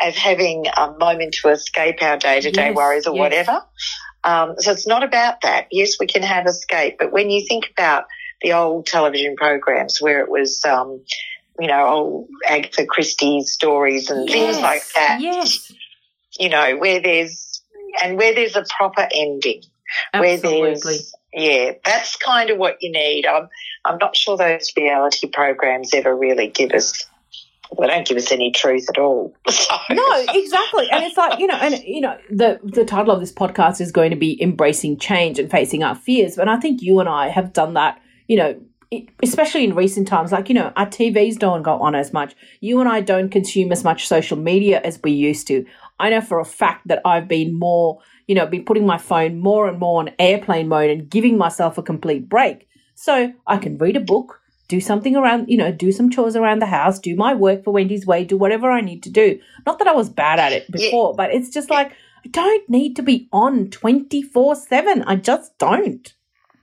of 0.01 0.15
having 0.15 0.65
a 0.77 0.91
moment 0.97 1.33
to 1.41 1.49
escape 1.49 2.01
our 2.01 2.17
day 2.17 2.41
to 2.41 2.51
day 2.51 2.71
worries 2.71 3.05
or 3.07 3.15
yes. 3.15 3.19
whatever. 3.19 3.61
Um, 4.23 4.55
so 4.57 4.71
it's 4.71 4.87
not 4.87 5.03
about 5.03 5.41
that. 5.41 5.67
Yes, 5.71 5.97
we 5.99 6.07
can 6.07 6.23
have 6.23 6.45
escape, 6.45 6.97
but 6.99 7.11
when 7.11 7.29
you 7.29 7.45
think 7.47 7.69
about 7.71 8.05
the 8.41 8.53
old 8.53 8.85
television 8.85 9.35
programs 9.37 10.01
where 10.01 10.19
it 10.21 10.29
was, 10.29 10.63
um, 10.65 11.03
you 11.59 11.67
know, 11.67 11.85
old 11.87 12.27
Agatha 12.47 12.85
Christie 12.85 13.41
stories 13.43 14.09
and 14.09 14.29
things 14.29 14.59
like 14.59 14.83
that, 14.95 15.19
Yes. 15.21 15.71
You 16.39 16.49
know, 16.49 16.77
where 16.77 17.01
there's 17.01 17.61
and 18.03 18.17
where 18.17 18.33
there's 18.33 18.55
a 18.55 18.65
proper 18.77 19.07
ending 19.13 19.61
where 20.21 20.37
there's 20.37 21.13
yeah, 21.33 21.71
that's 21.85 22.15
kind 22.15 22.49
of 22.49 22.57
what 22.57 22.77
you 22.81 22.91
need. 22.91 23.25
I'm 23.27 23.49
I'm 23.85 23.97
not 23.97 24.15
sure 24.15 24.37
those 24.37 24.71
reality 24.75 25.27
programs 25.27 25.93
ever 25.93 26.15
really 26.15 26.47
give 26.47 26.71
us 26.71 27.05
they 27.79 27.85
don't 27.87 28.07
give 28.07 28.17
us 28.17 28.31
any 28.31 28.51
truth 28.51 28.87
at 28.89 28.97
all. 28.97 29.35
So- 29.49 29.75
No, 29.91 30.25
exactly. 30.33 30.87
And 30.91 31.03
it's 31.03 31.17
like, 31.17 31.39
you 31.39 31.45
know, 31.47 31.55
and 31.55 31.75
you 31.83 32.01
know, 32.01 32.17
the 32.29 32.59
the 32.63 32.83
title 32.85 33.13
of 33.13 33.19
this 33.19 33.31
podcast 33.31 33.79
is 33.79 33.91
going 33.91 34.09
to 34.09 34.15
be 34.15 34.41
embracing 34.41 34.97
change 34.97 35.37
and 35.37 35.51
facing 35.51 35.83
our 35.83 35.95
fears. 35.95 36.37
And 36.37 36.49
I 36.49 36.57
think 36.57 36.81
you 36.81 36.99
and 36.99 37.07
I 37.07 37.27
have 37.29 37.53
done 37.53 37.75
that, 37.75 38.01
you 38.27 38.37
know, 38.37 38.59
especially 39.21 39.63
in 39.65 39.75
recent 39.75 40.07
times, 40.07 40.31
like, 40.31 40.49
you 40.49 40.55
know, 40.55 40.73
our 40.75 40.87
TVs 40.87 41.37
don't 41.37 41.61
go 41.61 41.73
on 41.79 41.93
as 41.93 42.11
much. 42.11 42.35
You 42.59 42.79
and 42.79 42.89
I 42.89 43.01
don't 43.01 43.29
consume 43.29 43.71
as 43.71 43.83
much 43.83 44.07
social 44.07 44.37
media 44.37 44.81
as 44.83 44.99
we 45.03 45.11
used 45.11 45.45
to. 45.47 45.65
I 45.99 46.09
know 46.09 46.21
for 46.21 46.39
a 46.39 46.45
fact 46.45 46.87
that 46.87 47.01
I've 47.05 47.27
been 47.27 47.57
more, 47.57 47.99
you 48.27 48.35
know, 48.35 48.45
been 48.45 48.65
putting 48.65 48.85
my 48.85 48.97
phone 48.97 49.39
more 49.39 49.67
and 49.67 49.77
more 49.77 49.99
on 49.99 50.11
airplane 50.17 50.67
mode 50.67 50.89
and 50.89 51.09
giving 51.09 51.37
myself 51.37 51.77
a 51.77 51.83
complete 51.83 52.29
break. 52.29 52.67
So 52.95 53.33
I 53.45 53.57
can 53.57 53.77
read 53.77 53.97
a 53.97 54.01
book, 54.01 54.41
do 54.67 54.79
something 54.79 55.15
around, 55.15 55.49
you 55.49 55.57
know, 55.57 55.71
do 55.71 55.91
some 55.91 56.09
chores 56.09 56.35
around 56.35 56.59
the 56.59 56.67
house, 56.67 56.99
do 56.99 57.15
my 57.15 57.33
work 57.33 57.63
for 57.63 57.71
Wendy's 57.71 58.05
Way, 58.05 58.23
do 58.23 58.37
whatever 58.37 58.71
I 58.71 58.81
need 58.81 59.03
to 59.03 59.09
do. 59.09 59.39
Not 59.65 59.79
that 59.79 59.87
I 59.87 59.93
was 59.93 60.09
bad 60.09 60.39
at 60.39 60.53
it 60.53 60.71
before, 60.71 61.15
but 61.15 61.33
it's 61.33 61.49
just 61.49 61.69
like, 61.69 61.91
I 62.25 62.29
don't 62.29 62.69
need 62.69 62.95
to 62.97 63.01
be 63.01 63.27
on 63.31 63.69
24 63.69 64.55
7. 64.55 65.03
I 65.03 65.15
just 65.15 65.57
don't. 65.57 66.13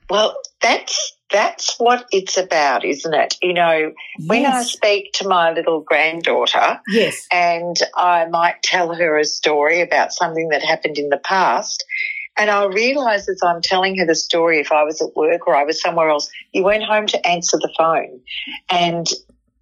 Well, 0.09 0.39
that's 0.61 1.16
that's 1.31 1.75
what 1.77 2.05
it's 2.11 2.37
about, 2.37 2.85
isn't 2.85 3.13
it? 3.13 3.35
You 3.41 3.53
know, 3.53 3.93
when 4.25 4.45
I 4.45 4.63
speak 4.63 5.13
to 5.13 5.27
my 5.27 5.51
little 5.51 5.81
granddaughter 5.81 6.79
Yes. 6.87 7.27
and 7.31 7.75
I 7.95 8.25
might 8.25 8.63
tell 8.63 8.93
her 8.93 9.17
a 9.17 9.25
story 9.25 9.81
about 9.81 10.13
something 10.13 10.49
that 10.49 10.63
happened 10.63 10.97
in 10.97 11.09
the 11.09 11.17
past, 11.17 11.83
and 12.37 12.49
I 12.49 12.65
realise 12.65 13.27
as 13.27 13.41
I'm 13.43 13.61
telling 13.61 13.97
her 13.97 14.05
the 14.05 14.15
story, 14.15 14.59
if 14.59 14.71
I 14.71 14.83
was 14.83 15.01
at 15.01 15.15
work 15.15 15.47
or 15.47 15.55
I 15.55 15.63
was 15.63 15.81
somewhere 15.81 16.09
else, 16.09 16.29
you 16.53 16.63
went 16.63 16.83
home 16.83 17.07
to 17.07 17.27
answer 17.27 17.57
the 17.57 17.73
phone, 17.77 18.21
and 18.69 19.07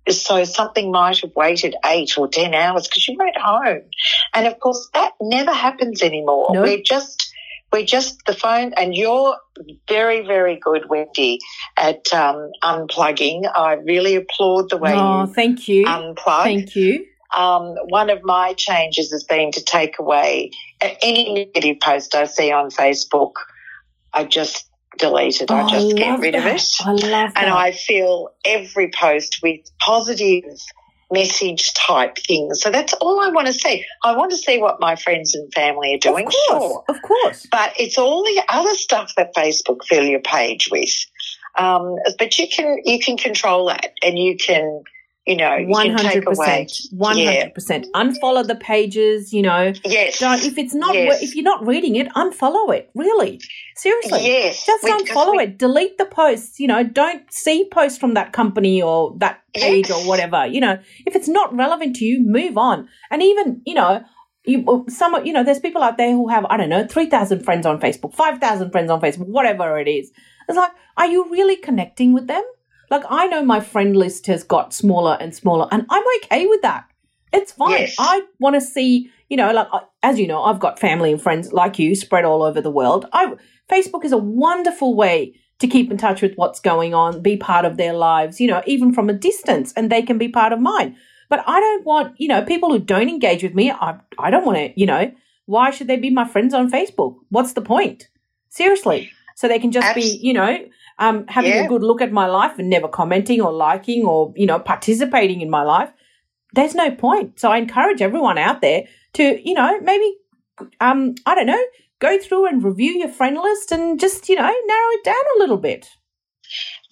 so 0.09 0.43
something 0.43 0.91
might 0.91 1.19
have 1.19 1.31
waited 1.35 1.75
eight 1.85 2.15
or 2.17 2.27
ten 2.27 2.53
hours 2.53 2.87
because 2.87 3.07
you 3.07 3.17
went 3.17 3.37
home, 3.37 3.81
and 4.33 4.45
of 4.45 4.59
course 4.59 4.89
that 4.93 5.13
never 5.21 5.53
happens 5.53 6.03
anymore. 6.03 6.49
We're 6.51 6.83
just 6.83 7.24
we're 7.75 7.85
just 7.85 8.25
the 8.25 8.33
phone, 8.33 8.71
and 8.77 8.95
you're 8.95 9.35
very, 9.89 10.25
very 10.25 10.57
good, 10.57 10.87
Wendy, 10.89 11.39
at 11.75 12.11
um, 12.13 12.49
unplugging. 12.63 13.41
I 13.53 13.73
really 13.73 14.15
applaud 14.15 14.69
the 14.69 14.77
way 14.77 14.93
Oh, 14.95 15.25
you 15.25 15.33
thank 15.33 15.67
you. 15.67 15.85
unplug. 15.85 16.43
Thank 16.43 16.75
you. 16.77 17.05
Um, 17.35 17.75
one 17.89 18.09
of 18.09 18.23
my 18.23 18.53
changes 18.53 19.11
has 19.11 19.25
been 19.25 19.51
to 19.51 19.61
take 19.63 19.99
away 19.99 20.51
any 21.01 21.33
negative 21.33 21.81
post 21.81 22.15
I 22.15 22.25
see 22.25 22.49
on 22.49 22.69
Facebook. 22.69 23.33
I 24.13 24.23
just 24.23 24.69
delete 24.97 25.41
it. 25.41 25.51
Oh, 25.51 25.55
I 25.55 25.69
just 25.69 25.97
get 25.97 26.11
love 26.11 26.21
rid 26.21 26.35
of 26.35 26.45
it. 26.45 26.63
I 26.79 26.91
love 26.91 27.01
that. 27.01 27.33
And 27.35 27.49
I 27.49 27.73
fill 27.73 28.29
every 28.45 28.89
post 28.89 29.39
with 29.43 29.59
positive 29.85 30.43
message 31.15 31.73
type 31.73 32.17
things. 32.17 32.61
So 32.61 32.69
that's 32.69 32.93
all 32.93 33.19
I 33.21 33.29
want 33.29 33.47
to 33.47 33.53
see. 33.53 33.85
I 34.03 34.15
want 34.15 34.31
to 34.31 34.37
see 34.37 34.57
what 34.59 34.79
my 34.79 34.95
friends 34.95 35.33
and 35.35 35.51
family 35.53 35.95
are 35.95 36.03
doing. 36.09 36.27
Of 36.27 36.33
course. 36.33 36.47
Sure. 36.47 36.83
Of 36.89 37.01
course. 37.01 37.47
But 37.49 37.73
it's 37.79 37.97
all 37.97 38.23
the 38.23 38.43
other 38.49 38.75
stuff 38.75 39.13
that 39.15 39.33
Facebook 39.33 39.83
fill 39.85 40.03
your 40.03 40.21
page 40.21 40.69
with. 40.71 40.95
Um, 41.57 41.95
but 42.19 42.37
you 42.37 42.47
can 42.49 42.79
you 42.83 42.99
can 42.99 43.15
control 43.17 43.67
that, 43.67 43.93
and 44.03 44.19
you 44.19 44.35
can 44.35 44.83
you 45.25 45.35
know 45.35 45.57
One 45.67 45.89
hundred 45.91 46.23
percent. 46.25 46.71
One 46.91 47.17
hundred 47.17 47.53
percent. 47.53 47.87
Unfollow 47.95 48.45
the 48.45 48.55
pages. 48.55 49.33
You 49.33 49.41
know, 49.41 49.73
Yes. 49.83 50.19
don't 50.19 50.43
if 50.43 50.57
it's 50.57 50.73
not 50.75 50.93
Yes. 50.95 51.21
if 51.23 51.35
you're 51.35 51.43
not 51.43 51.65
reading 51.65 51.95
it, 51.95 52.07
unfollow 52.09 52.73
it. 52.75 52.89
Really, 52.95 53.39
seriously. 53.75 54.19
Yes. 54.25 54.65
Just 54.65 54.83
We- 54.83 54.91
unfollow 54.91 55.37
we- 55.37 55.43
it. 55.43 55.57
Delete 55.57 55.97
the 55.97 56.05
posts. 56.05 56.59
You 56.59 56.67
know, 56.67 56.83
don't 56.83 57.23
see 57.31 57.67
posts 57.71 57.97
from 57.97 58.13
that 58.13 58.33
company 58.33 58.81
or 58.81 59.15
that 59.19 59.39
page 59.53 59.89
Yes. 59.89 59.97
or 60.05 60.07
whatever. 60.07 60.45
You 60.45 60.61
know, 60.61 60.77
if 61.05 61.15
it's 61.15 61.27
not 61.27 61.55
relevant 61.55 61.95
to 61.97 62.05
you, 62.05 62.19
move 62.21 62.57
on. 62.57 62.87
And 63.09 63.23
even 63.23 63.61
you 63.65 63.73
know, 63.73 64.01
you 64.45 64.85
some 64.89 65.25
you 65.25 65.33
know, 65.33 65.43
there's 65.43 65.59
people 65.59 65.81
out 65.81 65.97
there 65.97 66.11
who 66.11 66.27
have 66.29 66.45
I 66.49 66.57
don't 66.57 66.69
know 66.69 66.85
three 66.85 67.07
thousand 67.07 67.43
friends 67.43 67.65
on 67.65 67.79
Facebook, 67.79 68.13
five 68.13 68.39
thousand 68.39 68.71
friends 68.71 68.91
on 68.91 69.01
Facebook, 69.01 69.27
whatever 69.27 69.79
it 69.79 69.87
is. 69.87 70.11
It's 70.47 70.55
like, 70.57 70.71
are 70.97 71.07
you 71.07 71.25
really 71.31 71.55
connecting 71.55 72.13
with 72.13 72.27
them? 72.27 72.43
Like 72.89 73.03
I 73.09 73.27
know 73.27 73.43
my 73.43 73.59
friend 73.59 73.95
list 73.95 74.27
has 74.27 74.43
got 74.43 74.73
smaller 74.73 75.17
and 75.19 75.35
smaller, 75.35 75.67
and 75.71 75.85
I'm 75.89 76.03
okay 76.23 76.45
with 76.47 76.61
that. 76.61 76.85
It's 77.33 77.51
fine. 77.51 77.71
Yes. 77.71 77.95
I 77.99 78.21
want 78.39 78.55
to 78.55 78.61
see, 78.61 79.09
you 79.29 79.37
know, 79.37 79.51
like 79.51 79.67
as 80.03 80.19
you 80.19 80.27
know, 80.27 80.43
I've 80.43 80.59
got 80.59 80.79
family 80.79 81.11
and 81.11 81.21
friends 81.21 81.51
like 81.51 81.79
you 81.79 81.95
spread 81.95 82.25
all 82.25 82.43
over 82.43 82.61
the 82.61 82.71
world. 82.71 83.05
I 83.11 83.33
Facebook 83.69 84.05
is 84.05 84.11
a 84.11 84.17
wonderful 84.17 84.95
way 84.95 85.35
to 85.59 85.67
keep 85.67 85.89
in 85.89 85.97
touch 85.97 86.21
with 86.21 86.33
what's 86.35 86.59
going 86.59 86.93
on, 86.93 87.21
be 87.21 87.37
part 87.37 87.65
of 87.65 87.77
their 87.77 87.93
lives, 87.93 88.39
you 88.39 88.47
know, 88.47 88.61
even 88.65 88.93
from 88.93 89.09
a 89.09 89.13
distance, 89.13 89.73
and 89.73 89.91
they 89.91 90.01
can 90.01 90.17
be 90.17 90.27
part 90.27 90.53
of 90.53 90.59
mine. 90.59 90.95
But 91.29 91.43
I 91.47 91.59
don't 91.59 91.85
want, 91.85 92.19
you 92.19 92.27
know, 92.27 92.43
people 92.43 92.71
who 92.71 92.79
don't 92.79 93.09
engage 93.09 93.43
with 93.43 93.55
me. 93.55 93.71
I 93.71 93.99
I 94.19 94.29
don't 94.29 94.45
want 94.45 94.57
to, 94.57 94.79
you 94.79 94.85
know, 94.85 95.11
why 95.45 95.71
should 95.71 95.87
they 95.87 95.97
be 95.97 96.09
my 96.09 96.27
friends 96.27 96.53
on 96.53 96.71
Facebook? 96.71 97.17
What's 97.29 97.53
the 97.53 97.61
point? 97.61 98.09
Seriously. 98.49 99.11
So 99.35 99.47
they 99.47 99.59
can 99.59 99.71
just 99.71 99.93
be, 99.95 100.19
you 100.21 100.33
know, 100.33 100.57
um, 100.97 101.27
having 101.27 101.51
Yeah. 101.51 101.65
a 101.65 101.67
good 101.67 101.83
look 101.83 102.01
at 102.01 102.11
my 102.11 102.25
life 102.25 102.57
and 102.57 102.69
never 102.69 102.87
commenting 102.87 103.41
or 103.41 103.51
liking 103.51 104.05
or, 104.05 104.33
you 104.35 104.45
know, 104.45 104.59
participating 104.59 105.41
in 105.41 105.49
my 105.49 105.61
life. 105.61 105.89
There's 106.53 106.73
no 106.73 106.91
point. 106.91 107.39
So 107.39 107.51
I 107.51 107.57
encourage 107.57 108.01
everyone 108.01 108.37
out 108.37 108.61
there 108.61 108.85
to, 109.13 109.47
you 109.47 109.53
know, 109.53 109.79
maybe, 109.81 110.15
um, 110.79 111.15
I 111.25 111.35
don't 111.35 111.47
know, 111.47 111.63
go 111.99 112.17
through 112.17 112.47
and 112.47 112.63
review 112.63 112.93
your 112.93 113.09
friend 113.09 113.37
list 113.37 113.73
and 113.73 113.99
just, 113.99 114.29
you 114.29 114.35
know, 114.37 114.43
narrow 114.43 114.89
it 114.91 115.03
down 115.03 115.23
a 115.35 115.39
little 115.39 115.57
bit. 115.57 115.89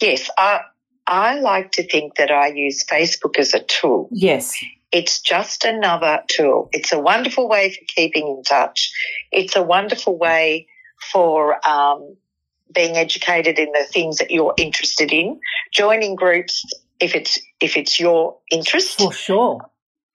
Yes. 0.01 0.29
I 0.37 0.61
I 1.05 1.39
like 1.39 1.71
to 1.73 1.87
think 1.87 2.15
that 2.15 2.31
I 2.31 2.47
use 2.47 2.85
Facebook 2.85 3.37
as 3.37 3.53
a 3.53 3.59
tool. 3.59 4.09
Yes. 4.11 4.53
It's 4.91 5.21
just 5.21 5.65
another 5.65 6.23
tool. 6.29 6.69
It's 6.71 6.93
a 6.93 6.99
wonderful 6.99 7.49
way 7.49 7.71
for 7.71 7.85
keeping 7.95 8.27
in 8.27 8.43
touch. 8.43 8.91
It's 9.31 9.55
a 9.55 9.63
wonderful 9.63 10.17
way 10.17 10.67
for 11.11 11.55
um, 11.67 12.15
being 12.73 12.97
educated 12.97 13.59
in 13.59 13.71
the 13.71 13.85
things 13.89 14.17
that 14.17 14.31
you're 14.31 14.53
interested 14.57 15.11
in. 15.11 15.39
Joining 15.73 16.15
groups 16.15 16.65
if 16.99 17.15
it's 17.15 17.39
if 17.59 17.77
it's 17.77 17.99
your 17.99 18.37
interest. 18.51 18.99
For 18.99 19.11
sure. 19.11 19.61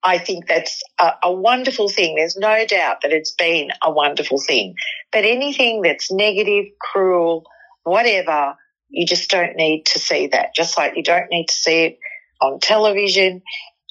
I 0.05 0.19
think 0.19 0.47
that's 0.47 0.81
a, 1.01 1.13
a 1.25 1.33
wonderful 1.33 1.89
thing. 1.89 2.15
There's 2.15 2.37
no 2.37 2.65
doubt 2.67 2.99
that 3.03 3.13
it's 3.13 3.33
been 3.33 3.71
a 3.83 3.91
wonderful 3.91 4.41
thing. 4.41 4.75
But 5.11 5.25
anything 5.25 5.83
that's 5.83 6.11
negative, 6.13 6.67
cruel, 6.81 7.45
whatever, 7.83 8.55
you 8.89 9.07
just 9.07 9.29
don't 9.29 9.57
need 9.57 9.87
to 9.87 9.99
see 9.99 10.29
that. 10.29 10.55
Just 10.55 10.79
like 10.79 10.97
you 10.97 11.03
don't 11.03 11.29
need 11.31 11.47
to 11.49 11.55
see 11.55 11.85
it 11.85 11.99
on 12.41 12.61
television. 12.61 13.43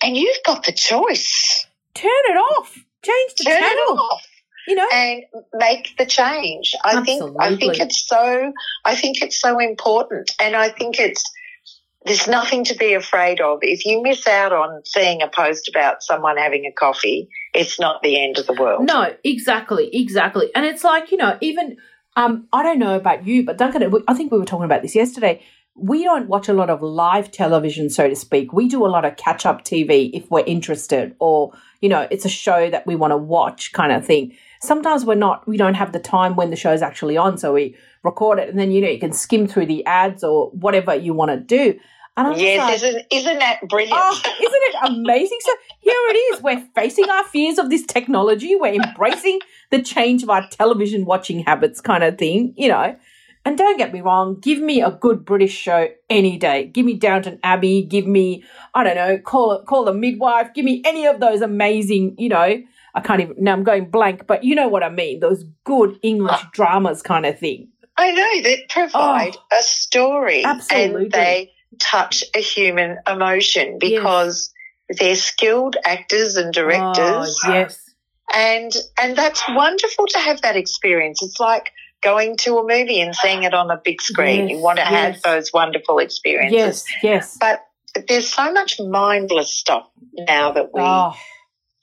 And 0.02 0.16
you've 0.16 0.38
got 0.46 0.64
the 0.66 0.72
choice. 0.72 1.68
Turn 1.94 2.10
it 2.30 2.38
off. 2.38 2.74
Change 3.04 3.34
the 3.38 3.44
Turn 3.44 3.64
it 3.64 3.68
channel. 3.68 4.00
off 4.00 4.27
You 4.68 4.76
know? 4.76 4.88
and 4.94 5.24
make 5.54 5.96
the 5.98 6.06
change. 6.06 6.74
I 6.84 7.02
think 7.04 7.24
I 7.40 7.56
think 7.56 7.80
it's 7.80 8.06
so 8.06 8.52
I 8.86 8.96
think 8.96 9.22
it's 9.22 9.40
so 9.40 9.60
important 9.60 10.32
and 10.40 10.56
I 10.56 10.70
think 10.70 11.00
it's 11.00 11.24
there's 12.08 12.28
nothing 12.28 12.64
to 12.66 12.76
be 12.76 12.94
afraid 12.94 13.42
of. 13.42 13.60
If 13.62 13.86
you 13.86 14.02
miss 14.02 14.28
out 14.28 14.54
on 14.54 14.82
seeing 14.86 15.22
a 15.22 15.28
post 15.28 15.68
about 15.68 16.02
someone 16.02 16.38
having 16.38 16.66
a 16.66 16.72
coffee, 16.72 17.28
it's 17.54 17.80
not 17.80 18.02
the 18.02 18.22
end 18.22 18.38
of 18.38 18.48
the 18.48 18.54
world. 18.54 18.86
No, 18.86 19.14
exactly, 19.24 19.90
exactly. 19.92 20.50
And 20.56 20.66
it's 20.66 20.84
like, 20.84 21.12
you 21.12 21.18
know, 21.18 21.38
even 21.42 21.78
um, 22.16 22.48
I 22.54 22.64
don't 22.64 22.80
know 22.80 22.96
about 22.96 23.28
you, 23.28 23.46
but 23.46 23.58
Duncan, 23.58 23.94
I 24.08 24.14
think 24.14 24.32
we 24.32 24.40
were 24.40 24.46
talking 24.46 24.66
about 24.66 24.82
this 24.82 24.96
yesterday. 24.96 25.44
We 25.76 26.04
don't 26.04 26.28
watch 26.28 26.48
a 26.48 26.54
lot 26.54 26.70
of 26.70 26.82
live 26.82 27.32
television, 27.32 27.90
so 27.90 28.08
to 28.10 28.16
speak. 28.16 28.54
We 28.54 28.68
do 28.68 28.86
a 28.86 28.88
lot 28.88 29.06
of 29.06 29.18
catch 29.18 29.46
up 29.46 29.64
TV 29.64 30.10
if 30.14 30.32
we're 30.32 30.46
interested, 30.46 31.16
or, 31.20 31.52
you 31.82 31.90
know, 31.90 32.08
it's 32.10 32.26
a 32.26 32.30
show 32.30 32.70
that 32.70 32.88
we 32.88 32.96
want 32.96 33.12
to 33.12 33.18
watch 33.18 33.74
kind 33.74 33.92
of 33.92 34.06
thing. 34.06 34.36
Sometimes 34.68 35.06
we're 35.06 35.16
not, 35.16 35.48
we 35.48 35.56
don't 35.56 35.76
have 35.76 35.94
the 35.94 36.00
time 36.00 36.36
when 36.36 36.50
the 36.50 36.58
show's 36.58 36.82
actually 36.82 37.16
on, 37.16 37.38
so 37.38 37.54
we 37.54 37.78
record 38.04 38.38
it 38.38 38.50
and 38.50 38.60
then, 38.60 38.72
you 38.72 38.82
know, 38.82 38.90
you 38.90 39.00
can 39.00 39.14
skim 39.14 39.48
through 39.48 39.66
the 39.66 39.86
ads 39.86 40.24
or 40.24 40.50
whatever 40.52 40.94
you 40.94 41.14
want 41.14 41.32
to 41.32 41.38
do. 41.38 41.80
And 42.18 42.28
I'm 42.28 42.34
just 42.34 42.44
like, 42.44 42.58
Yes, 42.58 42.84
isn't, 42.84 43.06
isn't 43.12 43.40
that 43.40 43.60
brilliant? 43.70 43.94
Oh, 43.96 44.12
isn't 44.12 44.30
it 44.42 44.76
amazing? 44.90 45.38
So 45.42 45.52
here 45.80 45.94
it 45.94 46.18
is. 46.34 46.42
We're 46.42 46.68
facing 46.76 47.10
our 47.10 47.24
fears 47.24 47.60
of 47.60 47.70
this 47.70 47.86
technology. 47.86 48.56
We're 48.56 48.74
embracing 48.74 49.40
the 49.70 49.82
change 49.82 50.24
of 50.24 50.30
our 50.30 50.46
television 50.50 51.06
watching 51.06 51.44
habits, 51.46 51.80
kind 51.80 52.04
of 52.04 52.18
thing, 52.18 52.54
you 52.58 52.68
know. 52.68 52.98
And 53.46 53.58
don't 53.58 53.78
get 53.78 53.94
me 53.94 54.02
wrong, 54.02 54.40
give 54.42 54.60
me 54.60 54.82
a 54.82 54.92
good 54.92 55.24
British 55.24 55.54
show 55.54 55.88
any 56.10 56.38
day. 56.38 56.66
Give 56.66 56.86
me 56.86 56.96
Downton 56.96 57.40
Abbey. 57.44 57.82
Give 57.82 58.06
me, 58.06 58.44
I 58.74 58.84
don't 58.84 58.96
know, 58.96 59.18
call 59.20 59.54
it, 59.54 59.66
call 59.66 59.86
the 59.86 59.94
midwife. 59.94 60.54
Give 60.54 60.66
me 60.66 60.82
any 60.84 61.06
of 61.06 61.22
those 61.22 61.40
amazing, 61.40 62.16
you 62.18 62.28
know. 62.28 62.62
I 62.98 63.02
can't 63.02 63.22
even. 63.22 63.36
Now 63.38 63.54
I'm 63.54 63.64
going 63.64 63.92
blank, 63.92 64.26
but 64.26 64.44
you 64.44 64.56
know 64.56 64.68
what 64.70 64.82
I 64.82 64.90
mean. 64.90 65.20
Those 65.20 65.44
good 65.64 66.00
English 66.02 66.32
uh, 66.32 66.46
dramas, 66.52 67.04
kind 67.04 67.28
of 67.28 67.38
thing. 67.38 67.70
I 67.96 68.12
know 68.12 68.42
they 68.42 68.66
provide 68.68 69.36
oh, 69.36 69.58
a 69.60 69.62
story 69.62 70.44
Oh. 70.44 70.50
Absolutely. 70.50 71.04
and 71.04 71.12
they 71.12 71.52
touch 71.80 72.24
a 72.36 72.40
human 72.40 72.98
emotion 73.08 73.78
because 73.80 74.52
they're 74.90 75.16
skilled 75.16 75.76
actors 75.86 76.38
and 76.38 76.52
directors. 76.52 77.40
Oh, 77.46 77.54
yes. 77.54 77.80
and 78.34 78.72
and 79.00 79.16
that's 79.16 79.44
wonderful 79.48 80.08
to 80.08 80.20
have 80.20 80.42
that 80.42 80.56
experience. 80.58 81.22
It's 81.22 81.40
like 81.40 81.72
going 82.02 82.38
to 82.38 82.58
a 82.58 82.64
movie 82.64 83.00
and 83.00 83.16
seeing 83.16 83.44
it 83.44 83.54
on 83.54 83.70
a 83.70 83.78
big 83.84 84.02
screen. 84.02 84.50
Yes, 84.50 84.58
you 84.58 84.64
want 84.64 84.80
to 84.80 84.86
have 84.86 85.22
those 85.22 85.54
wonderful 85.54 86.00
experiences. 86.00 86.86
Yes. 87.04 87.04
Yes. 87.04 87.38
But 87.40 87.64
there's 88.08 88.30
so 88.30 88.52
much 88.52 88.80
mindless 88.80 89.54
stuff 89.54 89.88
now 90.14 90.52
that 90.54 90.74
we 90.74 90.82
Oh, 90.82 91.16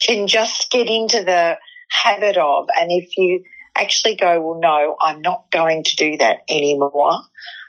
can 0.00 0.26
just 0.26 0.70
get 0.70 0.86
into 0.88 1.22
the 1.24 1.56
habit 1.90 2.36
of. 2.36 2.66
And 2.78 2.90
if 2.90 3.16
you 3.16 3.42
actually 3.76 4.16
go, 4.16 4.40
well, 4.40 4.60
no, 4.60 4.96
I'm 5.00 5.20
not 5.20 5.50
going 5.50 5.84
to 5.84 5.96
do 5.96 6.16
that 6.18 6.38
anymore. 6.48 7.20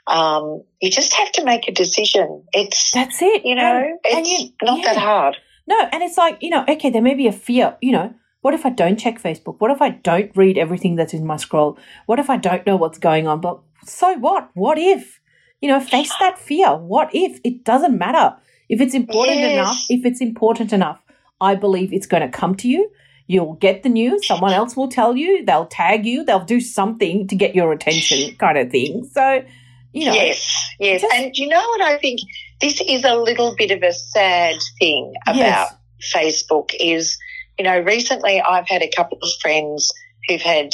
Um, 0.06 0.62
you 0.80 0.90
just 0.90 1.14
have 1.14 1.32
to 1.32 1.44
make 1.44 1.66
a 1.68 1.72
decision. 1.72 2.44
It's, 2.52 2.92
that's 2.92 3.20
it. 3.22 3.44
you 3.44 3.54
know, 3.54 3.76
And- 3.82 3.98
it's 4.04 4.16
and 4.16 4.26
you- 4.26 4.50
not 4.62 4.84
that 4.84 4.96
hard. 4.96 5.36
No, 5.68 5.80
and 5.92 6.00
it's 6.04 6.16
like, 6.16 6.38
you 6.42 6.50
know, 6.50 6.64
okay, 6.68 6.90
there 6.90 7.02
may 7.02 7.14
be 7.14 7.26
a 7.26 7.32
fear, 7.32 7.76
you 7.80 7.90
know, 7.90 8.14
what 8.40 8.54
if 8.54 8.64
I 8.64 8.70
don't 8.70 8.96
check 9.00 9.20
Facebook? 9.20 9.56
What 9.58 9.72
if 9.72 9.82
I 9.82 9.88
don't 9.90 10.30
read 10.36 10.56
everything 10.58 10.94
that's 10.94 11.12
in 11.12 11.26
my 11.26 11.36
scroll? 11.36 11.76
What 12.06 12.20
if 12.20 12.30
I 12.30 12.36
don't 12.36 12.64
know 12.64 12.76
what's 12.76 12.98
going 12.98 13.26
on? 13.26 13.40
But 13.40 13.58
so 13.84 14.14
what? 14.16 14.50
What 14.54 14.78
if? 14.78 15.18
You 15.60 15.68
know, 15.70 15.80
face 15.80 16.12
that 16.20 16.38
fear. 16.38 16.76
What 16.76 17.10
if? 17.12 17.40
It 17.42 17.64
doesn't 17.64 17.98
matter. 17.98 18.36
If 18.68 18.80
it's 18.80 18.94
important 18.94 19.38
Yes. 19.38 19.52
enough, 19.54 19.76
if 19.88 20.06
it's 20.06 20.20
important 20.20 20.72
enough, 20.72 21.00
I 21.40 21.54
believe 21.54 21.92
it's 21.92 22.06
going 22.06 22.22
to 22.22 22.28
come 22.28 22.54
to 22.56 22.68
you. 22.68 22.90
You'll 23.26 23.54
get 23.54 23.82
the 23.82 23.88
news. 23.88 24.26
Someone 24.26 24.52
else 24.52 24.76
will 24.76 24.88
tell 24.88 25.16
you. 25.16 25.44
They'll 25.44 25.66
tag 25.66 26.06
you. 26.06 26.24
They'll 26.24 26.44
do 26.44 26.60
something 26.60 27.26
to 27.28 27.34
get 27.34 27.54
your 27.54 27.72
attention, 27.72 28.36
kind 28.36 28.56
of 28.56 28.70
thing. 28.70 29.04
So, 29.12 29.44
you 29.92 30.06
know, 30.06 30.14
Yes, 30.14 30.74
yes. 30.78 31.00
just- 31.02 31.12
and 31.14 31.36
you 31.36 31.48
know 31.48 31.58
what 31.60 31.80
I 31.80 31.98
think? 31.98 32.20
This 32.60 32.80
is 32.80 33.04
a 33.04 33.16
little 33.16 33.54
bit 33.56 33.70
of 33.72 33.82
a 33.82 33.92
sad 33.92 34.56
thing 34.78 35.12
about 35.26 35.36
Yes. 35.36 35.74
Facebook 36.14 36.70
is, 36.78 37.18
you 37.58 37.64
know, 37.64 37.78
recently 37.80 38.40
I've 38.40 38.68
had 38.68 38.82
a 38.82 38.88
couple 38.88 39.18
of 39.20 39.28
friends 39.42 39.92
who've 40.28 40.40
had 40.40 40.70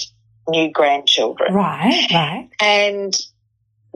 new 0.48 0.70
grandchildren 0.70 1.54
right, 1.54 2.06
right. 2.12 2.48
and 2.60 3.14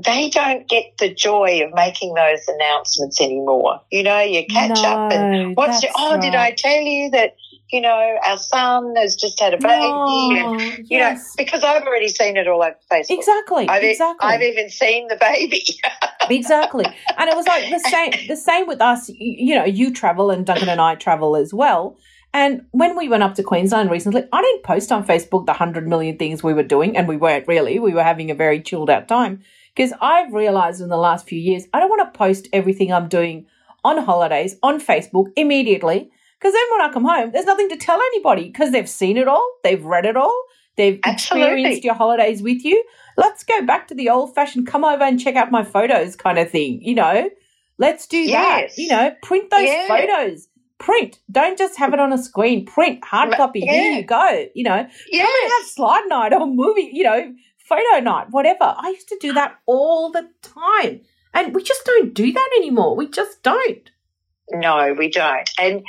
they 0.04 0.28
don't 0.28 0.68
get 0.68 0.84
the 0.98 1.12
joy 1.12 1.62
of 1.64 1.72
making 1.74 2.14
those 2.14 2.46
announcements 2.48 3.20
anymore. 3.20 3.80
You 3.90 4.02
know, 4.02 4.20
you 4.20 4.44
catch 4.46 4.78
up 4.78 5.12
and 5.12 5.56
what's 5.56 5.82
your, 5.82 5.92
oh, 5.96 6.20
did 6.20 6.34
I 6.34 6.50
tell 6.50 6.82
you 6.82 7.10
that, 7.10 7.36
you 7.70 7.80
know, 7.80 8.18
our 8.24 8.36
son 8.36 8.94
has 8.96 9.16
just 9.16 9.40
had 9.40 9.54
a 9.54 9.56
baby? 9.56 10.38
and, 10.38 10.58
No, 10.58 10.76
you 10.84 10.98
know, 10.98 11.16
because 11.38 11.64
I've 11.64 11.82
already 11.82 12.08
seen 12.08 12.36
it 12.36 12.46
all 12.46 12.62
over 12.62 12.76
Facebook. 12.92 13.18
Exactly. 13.18 13.68
I've, 13.68 13.82
exactly. 13.82 14.28
I've 14.28 14.42
even 14.42 14.68
seen 14.68 15.08
the 15.08 15.16
baby. 15.16 15.64
exactly. 16.30 16.84
And 17.16 17.30
it 17.30 17.36
was 17.36 17.46
like 17.46 17.70
the 17.70 17.88
same 17.88 18.28
the 18.28 18.36
same 18.36 18.66
with 18.66 18.82
us. 18.82 19.08
You 19.08 19.54
know, 19.54 19.64
you 19.64 19.92
travel 19.92 20.30
and 20.30 20.44
Duncan 20.44 20.68
and 20.68 20.80
I 20.80 20.94
travel 20.96 21.36
as 21.36 21.54
well. 21.54 21.96
And 22.34 22.66
when 22.72 22.98
we 22.98 23.08
went 23.08 23.22
up 23.22 23.34
to 23.36 23.42
Queensland 23.42 23.90
recently, 23.90 24.24
I 24.30 24.42
didn't 24.42 24.62
post 24.62 24.92
on 24.92 25.06
Facebook 25.06 25.46
the 25.46 25.52
100 25.52 25.88
million 25.88 26.18
things 26.18 26.42
we 26.42 26.52
were 26.52 26.62
doing, 26.62 26.94
and 26.94 27.08
we 27.08 27.16
weren't 27.16 27.48
really. 27.48 27.78
We 27.78 27.94
were 27.94 28.02
having 28.02 28.30
a 28.30 28.34
very 28.34 28.60
chilled 28.60 28.90
out 28.90 29.08
time. 29.08 29.42
Because 29.76 29.92
I've 30.00 30.32
realized 30.32 30.80
in 30.80 30.88
the 30.88 30.96
last 30.96 31.28
few 31.28 31.38
years, 31.38 31.64
I 31.74 31.80
don't 31.80 31.90
want 31.90 32.12
to 32.12 32.18
post 32.18 32.48
everything 32.52 32.92
I'm 32.92 33.08
doing 33.08 33.46
on 33.84 33.98
holidays 33.98 34.56
on 34.62 34.80
Facebook 34.80 35.26
immediately. 35.36 36.10
Because 36.38 36.54
then 36.54 36.64
when 36.72 36.80
I 36.80 36.92
come 36.92 37.04
home, 37.04 37.30
there's 37.32 37.46
nothing 37.46 37.68
to 37.68 37.76
tell 37.76 37.98
anybody 38.00 38.44
because 38.44 38.72
they've 38.72 38.88
seen 38.88 39.16
it 39.16 39.28
all, 39.28 39.46
they've 39.62 39.84
read 39.84 40.06
it 40.06 40.16
all, 40.16 40.44
they've 40.76 40.98
Absolutely. 41.04 41.48
experienced 41.50 41.84
your 41.84 41.94
holidays 41.94 42.42
with 42.42 42.64
you. 42.64 42.82
Let's 43.16 43.44
go 43.44 43.64
back 43.64 43.88
to 43.88 43.94
the 43.94 44.08
old 44.10 44.34
fashioned 44.34 44.66
come 44.66 44.84
over 44.84 45.04
and 45.04 45.20
check 45.20 45.36
out 45.36 45.50
my 45.50 45.62
photos 45.64 46.16
kind 46.16 46.38
of 46.38 46.50
thing, 46.50 46.80
you 46.82 46.94
know? 46.94 47.30
Let's 47.78 48.06
do 48.06 48.26
that. 48.28 48.76
You 48.78 48.88
know, 48.88 49.14
print 49.22 49.50
those 49.50 49.62
Yeah. 49.68 49.88
photos. 49.88 50.48
Print. 50.78 51.18
Don't 51.30 51.56
just 51.56 51.78
have 51.78 51.94
it 51.94 52.00
on 52.00 52.12
a 52.12 52.18
screen. 52.18 52.66
Print 52.66 53.02
hard 53.04 53.32
copy. 53.34 53.60
Here 53.60 53.92
you 53.92 54.02
go. 54.02 54.46
You 54.54 54.64
know, 54.64 54.76
come 54.76 54.88
and 55.20 55.52
have 55.52 55.66
slide 55.66 56.04
night 56.08 56.32
or 56.34 56.46
movie, 56.46 56.90
you 56.92 57.04
know, 57.04 57.34
photo 57.68 58.00
night, 58.00 58.28
whatever. 58.30 58.74
I 58.76 58.90
used 58.90 59.08
to 59.08 59.18
do 59.20 59.32
that 59.34 59.58
all 59.66 60.10
the 60.10 60.28
time. 60.42 61.00
And 61.34 61.54
we 61.54 61.62
just 61.62 61.84
don't 61.84 62.14
do 62.14 62.32
that 62.32 62.50
anymore. 62.56 62.96
We 62.96 63.08
just 63.08 63.42
don't. 63.42 63.90
No, 64.50 64.94
we 64.96 65.10
don't. 65.10 65.50
And 65.60 65.84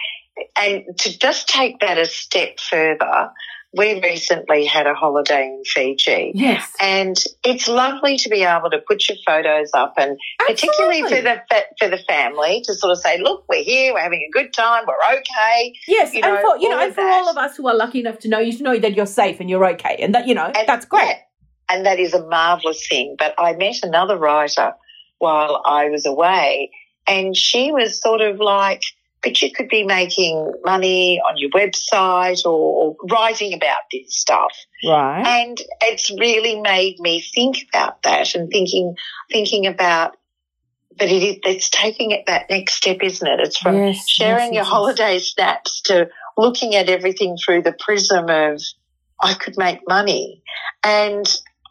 and 0.55 0.83
to 0.99 1.17
just 1.17 1.47
take 1.47 1.79
that 1.79 1.97
a 1.97 2.05
step 2.05 2.59
further, 2.59 3.31
we 3.73 4.01
recently 4.01 4.65
had 4.65 4.87
a 4.87 4.93
holiday 4.93 5.45
in 5.45 5.63
Fiji. 5.65 6.31
Yes. 6.35 6.71
And 6.79 7.15
it's 7.43 7.67
lovely 7.67 8.17
to 8.17 8.29
be 8.29 8.43
able 8.43 8.69
to 8.71 8.79
put 8.79 9.07
your 9.07 9.17
photos 9.25 9.69
up, 9.73 9.93
and 9.97 10.17
particularly 10.39 11.03
for 11.03 11.21
the 11.21 11.41
for 11.79 11.87
the 11.89 11.99
family 12.07 12.61
to 12.65 12.73
sort 12.73 12.91
of 12.91 12.99
say, 12.99 13.19
"Look, 13.19 13.45
we're 13.47 13.63
here, 13.63 13.93
we're 13.93 14.01
having 14.01 14.27
a 14.27 14.31
good 14.31 14.53
time, 14.53 14.83
we're 14.87 15.17
okay." 15.19 15.73
Yes, 15.87 16.13
you 16.13 16.21
and 16.23 16.35
know, 16.35 16.41
for 16.41 16.57
you 16.57 16.69
know, 16.69 16.75
all 16.77 16.81
and 16.81 16.89
of 16.89 16.95
for 16.95 17.01
that. 17.01 17.21
all 17.21 17.29
of 17.29 17.37
us 17.37 17.57
who 17.57 17.67
are 17.67 17.75
lucky 17.75 17.99
enough 17.99 18.19
to 18.19 18.27
know 18.27 18.39
you 18.39 18.53
to 18.57 18.63
know 18.63 18.77
that 18.79 18.95
you're 18.95 19.05
safe 19.05 19.39
and 19.39 19.49
you're 19.49 19.65
okay, 19.71 19.97
and 19.99 20.13
that 20.15 20.27
you 20.27 20.33
know 20.33 20.45
And 20.45 20.67
that's 20.67 20.85
great. 20.85 21.15
And 21.69 21.85
that 21.85 21.99
is 21.99 22.13
a 22.13 22.25
marvelous 22.25 22.87
thing. 22.87 23.15
But 23.17 23.35
I 23.37 23.53
met 23.53 23.77
another 23.83 24.17
writer 24.17 24.73
while 25.19 25.61
I 25.65 25.89
was 25.89 26.05
away, 26.05 26.71
and 27.07 27.35
she 27.35 27.71
was 27.71 28.01
sort 28.01 28.21
of 28.21 28.39
like, 28.39 28.83
"But 29.23 29.41
you 29.41 29.51
could 29.51 29.69
be 29.69 29.83
making 29.83 30.53
money 30.63 31.19
on 31.19 31.37
your 31.37 31.49
website 31.51 32.45
or, 32.45 32.51
or 32.51 32.95
writing 33.09 33.53
about 33.53 33.81
this 33.91 34.15
stuff." 34.15 34.53
Right. 34.85 35.25
And 35.25 35.57
it's 35.81 36.11
really 36.11 36.59
made 36.59 36.99
me 36.99 37.21
think 37.21 37.57
about 37.69 38.03
that 38.03 38.35
and 38.35 38.49
thinking 38.49 38.95
thinking 39.31 39.67
about. 39.67 40.15
But 40.97 41.09
it 41.09 41.21
is, 41.21 41.37
it's 41.43 41.69
taking 41.69 42.09
it 42.09 42.25
that 42.25 42.49
next 42.49 42.73
step, 42.73 42.97
isn't 43.03 43.27
it? 43.27 43.39
It's 43.39 43.57
from 43.57 43.75
Yes, 43.75 44.09
sharing 44.09 44.45
yes, 44.45 44.53
your 44.53 44.63
yes, 44.63 44.67
holiday 44.67 45.19
snaps 45.19 45.81
to 45.81 46.09
looking 46.37 46.73
at 46.75 46.89
everything 46.89 47.37
through 47.37 47.61
the 47.61 47.73
prism 47.73 48.29
of 48.29 48.61
I 49.21 49.33
could 49.33 49.57
make 49.57 49.87
money. 49.87 50.43
And 50.83 51.25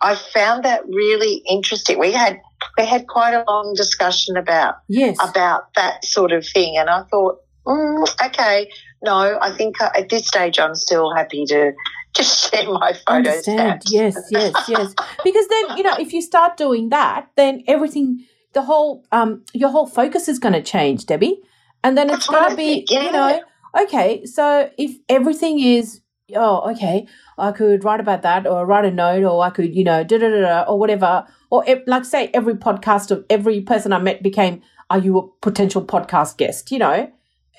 I 0.07 0.15
found 0.15 0.65
that 0.65 0.87
really 0.87 1.43
interesting. 1.51 1.99
We 1.99 2.13
had 2.13 2.41
we 2.79 2.87
had 2.87 3.09
quite 3.09 3.35
a 3.35 3.45
long 3.49 3.75
discussion 3.77 4.37
about 4.37 4.77
Yes. 4.89 5.17
about 5.21 5.75
that 5.75 6.05
sort 6.05 6.31
of 6.31 6.47
thing, 6.47 6.77
and 6.77 6.89
I 6.89 7.03
thought, 7.11 7.41
mm, 7.67 8.27
okay, 8.27 8.71
no, 9.03 9.39
I 9.41 9.51
think 9.51 9.81
uh, 9.81 9.91
at 9.97 10.09
this 10.09 10.29
stage 10.29 10.61
I'm 10.61 10.77
still 10.77 11.13
happy 11.13 11.45
to 11.47 11.73
just 12.15 12.51
share 12.51 12.71
my 12.71 12.93
photo 12.93 13.17
Understand. 13.17 13.83
Yes, 13.91 14.17
yes, 14.31 14.55
yes. 14.69 14.95
Because 15.25 15.49
then, 15.49 15.77
you 15.77 15.83
know, 15.83 15.97
if 15.99 16.13
you 16.13 16.23
start 16.23 16.57
doing 16.57 16.91
that, 16.91 17.29
then 17.37 17.65
everything, 17.67 18.25
the 18.53 18.63
whole, 18.63 19.05
um, 19.11 19.45
your 19.53 19.71
whole 19.71 19.89
focus 19.89 20.29
is 20.29 20.39
going 20.39 20.55
to 20.55 20.63
change, 20.63 21.07
Debbie. 21.07 21.41
And 21.83 21.99
then 21.99 22.11
it's 22.11 22.29
going 22.29 22.51
to 22.51 22.57
be, 22.57 22.87
yeah. 22.89 23.03
you 23.03 23.13
know, 23.13 23.43
okay, 23.83 24.25
so 24.25 24.71
if 24.79 24.97
everything 25.09 25.61
is, 25.61 26.01
oh, 26.35 26.71
okay, 26.73 27.07
I 27.39 27.53
could 27.53 27.85
write 27.85 28.01
about 28.01 28.23
that 28.23 28.47
or 28.47 28.67
write 28.67 28.85
a 28.85 28.91
note 28.91 29.25
or 29.25 29.43
I 29.45 29.51
could, 29.51 29.75
you 29.75 29.85
know, 29.85 30.03
da 30.05 30.19
da 30.19 30.29
da 30.29 30.41
da 30.41 30.63
or 30.71 30.79
whatever. 30.79 31.27
Or 31.51 31.63
ev- 31.67 31.85
like, 31.87 32.05
say, 32.05 32.31
every 32.35 32.55
podcast 32.55 33.11
of 33.11 33.25
every 33.31 33.61
person 33.61 33.93
I 33.93 33.99
met 33.99 34.23
became, 34.23 34.63
are 34.91 34.99
you 34.99 35.19
a 35.19 35.29
potential 35.41 35.85
podcast 35.85 36.37
guest, 36.37 36.73
you 36.73 36.79
know? 36.79 37.11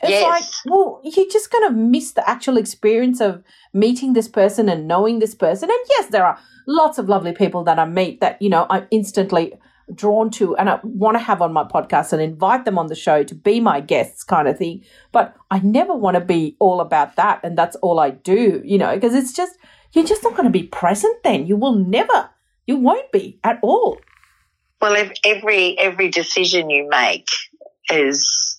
It's 0.03 0.11
Yes. 0.11 0.23
like, 0.23 0.43
well, 0.65 1.01
you're 1.03 1.29
just 1.29 1.49
going 1.51 1.69
to 1.69 1.73
miss 1.73 2.11
the 2.11 2.29
actual 2.29 2.57
experience 2.57 3.19
of 3.19 3.43
meeting 3.73 4.13
this 4.13 4.27
person 4.27 4.69
and 4.69 4.87
knowing 4.87 5.19
this 5.19 5.33
person. 5.33 5.69
And 5.69 5.79
yes, 5.91 6.07
there 6.07 6.25
are 6.25 6.37
lots 6.67 6.97
of 6.97 7.09
lovely 7.09 7.31
people 7.33 7.63
that 7.63 7.79
I 7.79 7.85
meet 7.85 8.19
that, 8.21 8.39
you 8.41 8.49
know, 8.49 8.67
I'm 8.69 8.87
instantly 8.91 9.53
drawn 9.93 10.29
to 10.31 10.55
and 10.57 10.69
I 10.69 10.79
want 10.83 11.15
to 11.15 11.23
have 11.23 11.41
on 11.41 11.53
my 11.53 11.63
podcast 11.63 12.13
and 12.13 12.21
invite 12.21 12.65
them 12.65 12.77
on 12.77 12.87
the 12.87 12.95
show 12.95 13.23
to 13.23 13.35
be 13.35 13.59
my 13.59 13.79
guests 13.79 14.23
kind 14.23 14.47
of 14.47 14.57
thing. 14.57 14.83
But 15.11 15.35
I 15.49 15.59
never 15.59 15.95
want 15.95 16.15
to 16.15 16.21
be 16.21 16.55
all 16.59 16.81
about 16.81 17.15
that 17.15 17.39
and 17.43 17.57
that's 17.57 17.75
all 17.77 17.99
I 17.99 18.11
do, 18.11 18.61
you 18.65 18.77
know, 18.77 18.93
because 18.95 19.15
it's 19.15 19.33
just, 19.33 19.57
you're 19.93 20.05
just 20.05 20.23
not 20.23 20.33
going 20.33 20.45
to 20.45 20.49
be 20.49 20.63
present 20.63 21.23
then. 21.23 21.47
You 21.47 21.55
will 21.55 21.75
never, 21.75 22.29
you 22.65 22.77
won't 22.77 23.11
be 23.11 23.39
at 23.43 23.59
all. 23.61 23.99
Well, 24.81 24.95
if 24.95 25.11
every 25.23 25.77
every 25.79 26.09
decision 26.09 26.69
you 26.69 26.87
make 26.87 27.27
is 27.89 28.56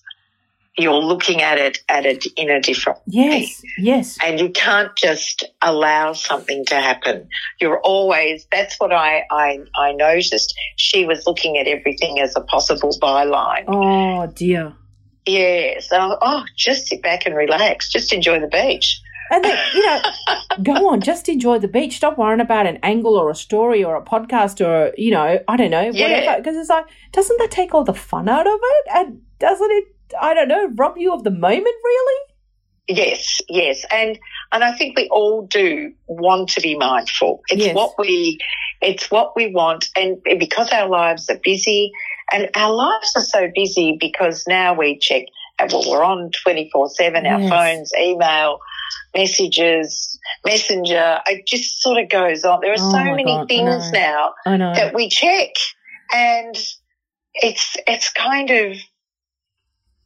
you're 0.79 0.93
looking 0.93 1.41
at 1.41 1.57
it 1.57 1.79
at 1.89 2.05
it 2.05 2.25
in 2.37 2.49
a 2.49 2.61
different 2.61 2.99
way. 2.99 3.03
Yes, 3.07 3.61
yes. 3.77 4.17
and 4.23 4.39
you 4.39 4.49
can't 4.49 4.95
just 4.95 5.43
allow 5.61 6.13
something 6.13 6.65
to 6.65 6.75
happen. 6.75 7.27
You're 7.59 7.79
always, 7.81 8.47
that's 8.51 8.79
what 8.79 8.91
I, 8.91 9.23
I, 9.31 9.59
I 9.75 9.91
noticed. 9.93 10.53
She 10.77 11.05
was 11.05 11.25
looking 11.27 11.57
at 11.57 11.67
everything 11.67 12.19
as 12.19 12.35
a 12.35 12.41
possible 12.41 12.91
byline. 13.01 13.65
Oh, 13.67 14.27
dear. 14.27 14.73
Yes. 15.25 15.91
And 15.91 16.01
I, 16.01 16.17
oh, 16.21 16.43
just 16.55 16.87
sit 16.87 17.01
back 17.01 17.25
and 17.25 17.35
relax. 17.35 17.91
Just 17.91 18.13
enjoy 18.13 18.39
the 18.39 18.47
beach. 18.47 19.01
And 19.31 19.43
then, 19.43 19.57
you 19.75 19.85
know, 19.85 20.01
go 20.63 20.89
on, 20.89 21.01
just 21.01 21.29
enjoy 21.29 21.59
the 21.59 21.67
beach. 21.67 21.97
Stop 21.97 22.17
worrying 22.17 22.39
about 22.41 22.65
an 22.65 22.79
angle 22.81 23.15
or 23.15 23.29
a 23.29 23.35
story 23.35 23.83
or 23.83 23.95
a 23.95 24.01
podcast 24.03 24.65
or, 24.65 24.91
you 24.97 25.11
know, 25.11 25.39
I 25.47 25.55
don't 25.55 25.69
know, 25.69 25.91
Yeah. 25.93 26.01
whatever. 26.03 26.37
Because 26.41 26.57
it's 26.57 26.69
like, 26.69 26.85
doesn't 27.11 27.37
that 27.37 27.51
take 27.51 27.75
all 27.75 27.83
the 27.83 27.93
fun 27.93 28.27
out 28.27 28.47
of 28.47 28.59
it? 28.61 28.85
And 28.91 29.21
doesn't 29.37 29.69
it, 29.71 29.95
I 30.19 30.33
don't 30.33 30.47
know, 30.47 30.69
rob 30.75 30.97
you 30.97 31.13
of 31.13 31.23
the 31.23 31.31
moment, 31.31 31.63
really? 31.65 32.21
Yes, 32.87 33.39
yes. 33.47 33.85
And, 33.91 34.17
and 34.51 34.63
I 34.63 34.75
think 34.75 34.97
we 34.97 35.07
all 35.09 35.45
do 35.45 35.93
want 36.07 36.49
to 36.49 36.61
be 36.61 36.75
mindful. 36.75 37.41
It's 37.49 37.61
Yes. 37.61 37.75
what 37.75 37.93
we, 37.99 38.39
it's 38.81 39.11
what 39.11 39.35
we 39.35 39.53
want. 39.53 39.89
And 39.95 40.17
because 40.39 40.69
our 40.71 40.89
lives 40.89 41.29
are 41.29 41.39
busy 41.43 41.91
and 42.31 42.49
our 42.55 42.73
lives 42.73 43.11
are 43.15 43.21
so 43.21 43.47
busy 43.53 43.97
because 43.99 44.45
now 44.47 44.73
we 44.73 44.97
check, 44.97 45.25
and 45.59 45.71
well, 45.71 45.83
we're 45.87 46.03
on 46.03 46.31
24 46.43 46.89
seven, 46.89 47.25
our 47.27 47.39
Yes. 47.41 47.49
phones, 47.49 47.91
email, 47.99 48.59
messages, 49.15 50.17
messenger. 50.45 51.19
It 51.27 51.45
just 51.45 51.81
sort 51.81 52.01
of 52.01 52.09
goes 52.09 52.43
on. 52.43 52.59
There 52.61 52.71
are 52.71 52.75
Oh 52.79 52.91
so 52.91 53.03
many 53.03 53.23
God, 53.25 53.47
things 53.47 53.91
now 53.93 54.33
I 54.45 54.57
know. 54.57 54.73
that 54.73 54.93
we 54.95 55.09
check 55.09 55.49
and 56.13 56.55
it's, 57.35 57.77
it's 57.87 58.11
kind 58.11 58.49
of, 58.49 58.77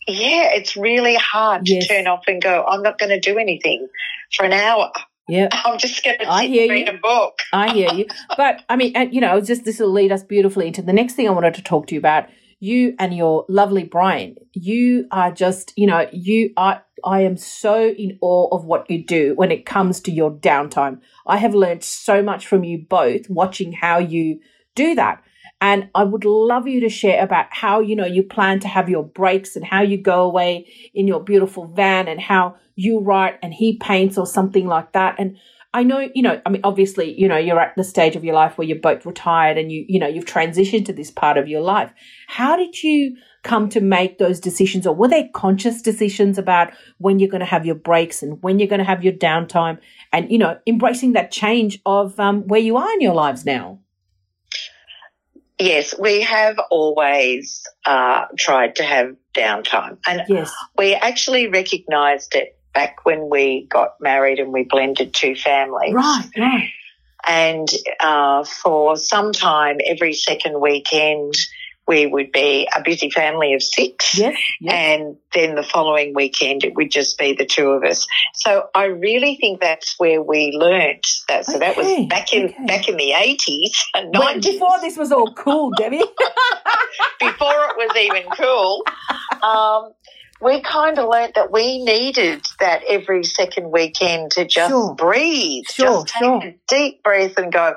Yeah, 0.07 0.49
it's 0.53 0.75
really 0.75 1.15
hard 1.15 1.65
to 1.65 1.85
turn 1.87 2.07
off 2.07 2.23
and 2.27 2.41
go, 2.41 2.65
I'm 2.67 2.81
not 2.81 2.99
going 2.99 3.09
to 3.09 3.19
do 3.19 3.37
anything 3.37 3.87
for 4.35 4.45
an 4.45 4.53
hour. 4.53 4.91
Yeah. 5.27 5.49
I'm 5.51 5.77
just 5.77 6.03
going 6.03 6.17
to 6.19 6.25
sit 6.25 6.31
and 6.31 6.69
read 6.69 6.87
you. 6.87 6.93
a 6.93 6.97
book. 6.97 7.39
I 7.51 7.73
hear 7.73 7.93
you. 7.93 8.05
But 8.37 8.63
I 8.69 8.75
mean, 8.75 8.93
you 9.11 9.21
know, 9.21 9.39
just 9.41 9.63
this 9.63 9.79
will 9.79 9.91
lead 9.91 10.11
us 10.11 10.23
beautifully 10.23 10.67
into 10.67 10.81
the 10.81 10.93
next 10.93 11.13
thing 11.13 11.27
I 11.27 11.31
wanted 11.31 11.53
to 11.55 11.63
talk 11.63 11.87
to 11.87 11.95
you 11.95 11.99
about. 11.99 12.27
You 12.59 12.95
and 12.97 13.13
your 13.13 13.45
lovely 13.49 13.83
Brian, 13.83 14.35
you 14.53 15.07
are 15.11 15.31
just, 15.31 15.73
you 15.75 15.85
know, 15.85 16.07
you 16.13 16.53
are, 16.55 16.83
I 17.03 17.21
am 17.21 17.35
so 17.35 17.89
in 17.89 18.17
awe 18.21 18.55
of 18.55 18.63
what 18.63 18.89
you 18.89 19.05
do 19.05 19.33
when 19.35 19.51
it 19.51 19.65
comes 19.65 19.99
to 20.01 20.11
your 20.11 20.31
downtime. 20.31 21.01
I 21.27 21.37
have 21.37 21.53
learned 21.53 21.83
so 21.83 22.23
much 22.23 22.47
from 22.47 22.63
you 22.63 22.85
both 22.89 23.29
watching 23.29 23.73
how 23.73 23.97
you 23.99 24.39
do 24.75 24.95
that. 24.95 25.21
And 25.63 25.89
I 25.95 26.03
would 26.03 26.25
love 26.25 26.67
you 26.67 26.81
to 26.81 26.89
share 26.89 27.23
about 27.23 27.45
how, 27.51 27.79
you 27.79 27.95
know, 27.95 28.05
you 28.05 28.21
plan 28.21 28.59
to 28.59 28.67
have 28.67 28.89
your 28.89 29.01
breaks 29.01 29.55
and 29.55 29.63
how 29.63 29.81
you 29.81 29.97
go 29.97 30.23
away 30.23 30.67
in 30.93 31.07
your 31.07 31.23
beautiful 31.23 31.67
van 31.67 32.09
and 32.09 32.19
how 32.19 32.57
you 32.75 32.99
write 32.99 33.39
and 33.41 33.53
he 33.53 33.77
paints 33.77 34.17
or 34.17 34.27
something 34.27 34.67
like 34.67 34.91
that. 34.91 35.15
And 35.17 35.37
I 35.73 35.83
know, 35.83 36.09
you 36.13 36.21
know, 36.21 36.41
I 36.45 36.49
mean, 36.49 36.59
obviously, 36.65 37.17
you 37.17 37.29
know, 37.29 37.37
you're 37.37 37.61
at 37.61 37.77
the 37.77 37.83
stage 37.85 38.17
of 38.17 38.25
your 38.25 38.35
life 38.35 38.57
where 38.57 38.67
you're 38.67 38.77
both 38.77 39.05
retired 39.05 39.57
and 39.57 39.71
you, 39.71 39.85
you 39.87 39.99
know, 39.99 40.07
you've 40.07 40.25
transitioned 40.25 40.85
to 40.87 40.93
this 40.93 41.09
part 41.09 41.37
of 41.37 41.47
your 41.47 41.61
life. 41.61 41.93
How 42.27 42.57
did 42.57 42.83
you 42.83 43.15
come 43.43 43.69
to 43.69 43.79
make 43.79 44.17
those 44.17 44.41
decisions 44.41 44.85
or 44.85 44.93
were 44.93 45.07
they 45.07 45.29
conscious 45.29 45.81
decisions 45.81 46.37
about 46.37 46.73
when 46.97 47.19
you're 47.19 47.31
going 47.31 47.39
to 47.39 47.45
have 47.45 47.65
your 47.65 47.75
breaks 47.75 48.21
and 48.21 48.43
when 48.43 48.59
you're 48.59 48.67
going 48.67 48.79
to 48.79 48.85
have 48.85 49.01
your 49.01 49.13
downtime 49.13 49.79
and, 50.11 50.29
you 50.29 50.37
know, 50.37 50.59
embracing 50.67 51.13
that 51.13 51.31
change 51.31 51.79
of 51.85 52.19
um, 52.19 52.45
where 52.49 52.59
you 52.59 52.75
are 52.75 52.91
in 52.91 52.99
your 52.99 53.15
lives 53.15 53.45
now? 53.45 53.79
Yes, 55.59 55.93
we 55.97 56.21
have 56.21 56.57
always 56.71 57.63
uh, 57.85 58.25
tried 58.37 58.75
to 58.77 58.83
have 58.83 59.15
downtime. 59.35 59.97
And 60.07 60.23
Yes. 60.27 60.53
we 60.77 60.95
actually 60.95 61.47
recognised 61.47 62.35
it 62.35 62.57
back 62.73 63.05
when 63.05 63.29
we 63.29 63.67
got 63.69 63.93
married 64.01 64.39
and 64.39 64.51
we 64.51 64.63
blended 64.63 65.13
two 65.13 65.35
families. 65.35 65.93
Right, 65.93 66.29
right. 66.37 66.69
And 67.25 67.69
uh, 67.99 68.43
for 68.43 68.97
some 68.97 69.31
time, 69.31 69.77
every 69.85 70.13
second 70.13 70.59
weekend, 70.59 71.35
we 71.87 72.05
would 72.05 72.31
be 72.31 72.67
a 72.75 72.81
busy 72.81 73.09
family 73.09 73.53
of 73.53 73.61
six. 73.61 74.17
Yes, 74.17 74.37
yes. 74.61 74.73
And 74.73 75.17
then 75.33 75.55
the 75.55 75.63
following 75.63 76.13
weekend, 76.13 76.63
it 76.63 76.75
would 76.75 76.91
just 76.91 77.17
be 77.17 77.33
the 77.33 77.45
two 77.45 77.69
of 77.69 77.83
us. 77.83 78.07
So 78.35 78.67
I 78.73 78.85
really 78.85 79.37
think 79.39 79.59
that's 79.59 79.95
where 79.97 80.21
we 80.21 80.51
learnt 80.57 81.05
that. 81.27 81.45
So 81.45 81.59
that 81.59 81.75
was 81.75 82.07
back 82.07 82.33
in 82.33 82.45
okay. 82.45 82.65
back 82.65 82.87
in 82.87 82.97
the 82.97 83.11
eighties 83.13 83.83
and 83.93 84.11
nineties, 84.11 84.53
before 84.53 84.79
this 84.81 84.97
was 84.97 85.11
all 85.11 85.33
cool, 85.33 85.71
Debbie. 85.77 85.97
before 87.19 87.65
it 87.69 87.77
was 87.77 87.95
even 87.97 88.23
cool. 88.31 88.83
Um, 89.41 89.93
we 90.41 90.61
kind 90.61 90.99
of 90.99 91.09
learnt 91.09 91.35
that 91.35 91.51
we 91.51 91.83
needed 91.83 92.41
that 92.59 92.81
every 92.87 93.23
second 93.23 93.71
weekend 93.71 94.31
to 94.31 94.45
just 94.45 94.69
Sure. 94.69 94.93
breathe, 94.95 95.63
Sure, 95.71 96.03
just 96.03 96.07
take 96.07 96.19
sure. 96.19 96.43
a 96.43 96.55
deep 96.67 97.01
breath 97.01 97.37
and 97.37 97.51
go, 97.51 97.75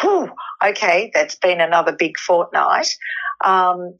Whew, 0.00 0.30
okay, 0.64 1.10
that's 1.14 1.36
been 1.36 1.60
another 1.60 1.92
big 1.92 2.18
fortnight. 2.18 2.88
Um, 3.44 3.96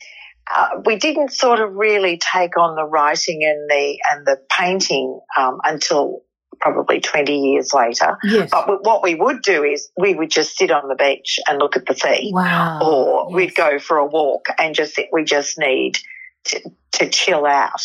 uh, 0.54 0.68
we 0.84 0.96
didn't 0.96 1.32
sort 1.32 1.60
of 1.60 1.72
really 1.72 2.18
take 2.18 2.58
on 2.58 2.76
the 2.76 2.84
writing 2.84 3.42
and 3.44 3.68
the 3.70 3.98
and 4.12 4.26
the 4.26 4.36
painting 4.50 5.18
um, 5.38 5.58
until 5.64 6.20
probably 6.60 7.00
20 7.00 7.36
years 7.52 7.72
later. 7.74 8.16
yes. 8.22 8.48
But 8.50 8.84
what 8.84 9.02
we 9.02 9.14
would 9.14 9.42
do 9.42 9.64
is 9.64 9.90
we 9.98 10.14
would 10.14 10.30
just 10.30 10.56
sit 10.56 10.70
on 10.70 10.88
the 10.88 10.94
beach 10.94 11.38
and 11.48 11.58
look 11.58 11.76
at 11.76 11.84
the 11.86 11.94
sea 11.94 12.30
Wow. 12.32 12.80
or 12.82 13.26
Yes. 13.30 13.34
we'd 13.36 13.54
go 13.54 13.78
for 13.78 13.96
a 13.98 14.06
walk 14.06 14.46
and 14.58 14.74
just 14.74 14.94
think 14.94 15.08
we 15.12 15.24
just 15.24 15.58
need 15.58 15.98
to, 16.44 16.60
to 16.92 17.08
chill 17.10 17.44
out. 17.44 17.80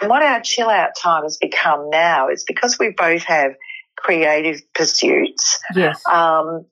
And 0.00 0.10
what 0.10 0.22
our 0.22 0.40
chill 0.40 0.68
out 0.68 0.90
time 1.00 1.22
has 1.22 1.36
become 1.38 1.90
now 1.90 2.28
is 2.28 2.44
because 2.46 2.78
we 2.78 2.90
both 2.90 3.22
have 3.22 3.52
creative 3.96 4.60
pursuits. 4.74 5.58
Yes. 5.74 6.02
Um, 6.06 6.66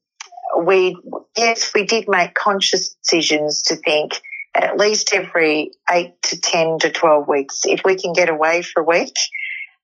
we 0.64 0.96
yes, 1.36 1.72
we 1.74 1.84
did 1.84 2.08
make 2.08 2.34
conscious 2.34 2.94
decisions 3.02 3.62
to 3.62 3.76
think 3.76 4.20
at 4.54 4.78
least 4.78 5.12
every 5.12 5.72
eight 5.90 6.20
to 6.22 6.40
ten 6.40 6.78
to 6.80 6.90
twelve 6.90 7.28
weeks, 7.28 7.62
if 7.64 7.82
we 7.84 7.96
can 7.96 8.12
get 8.12 8.28
away 8.28 8.62
for 8.62 8.80
a 8.80 8.84
week, 8.84 9.14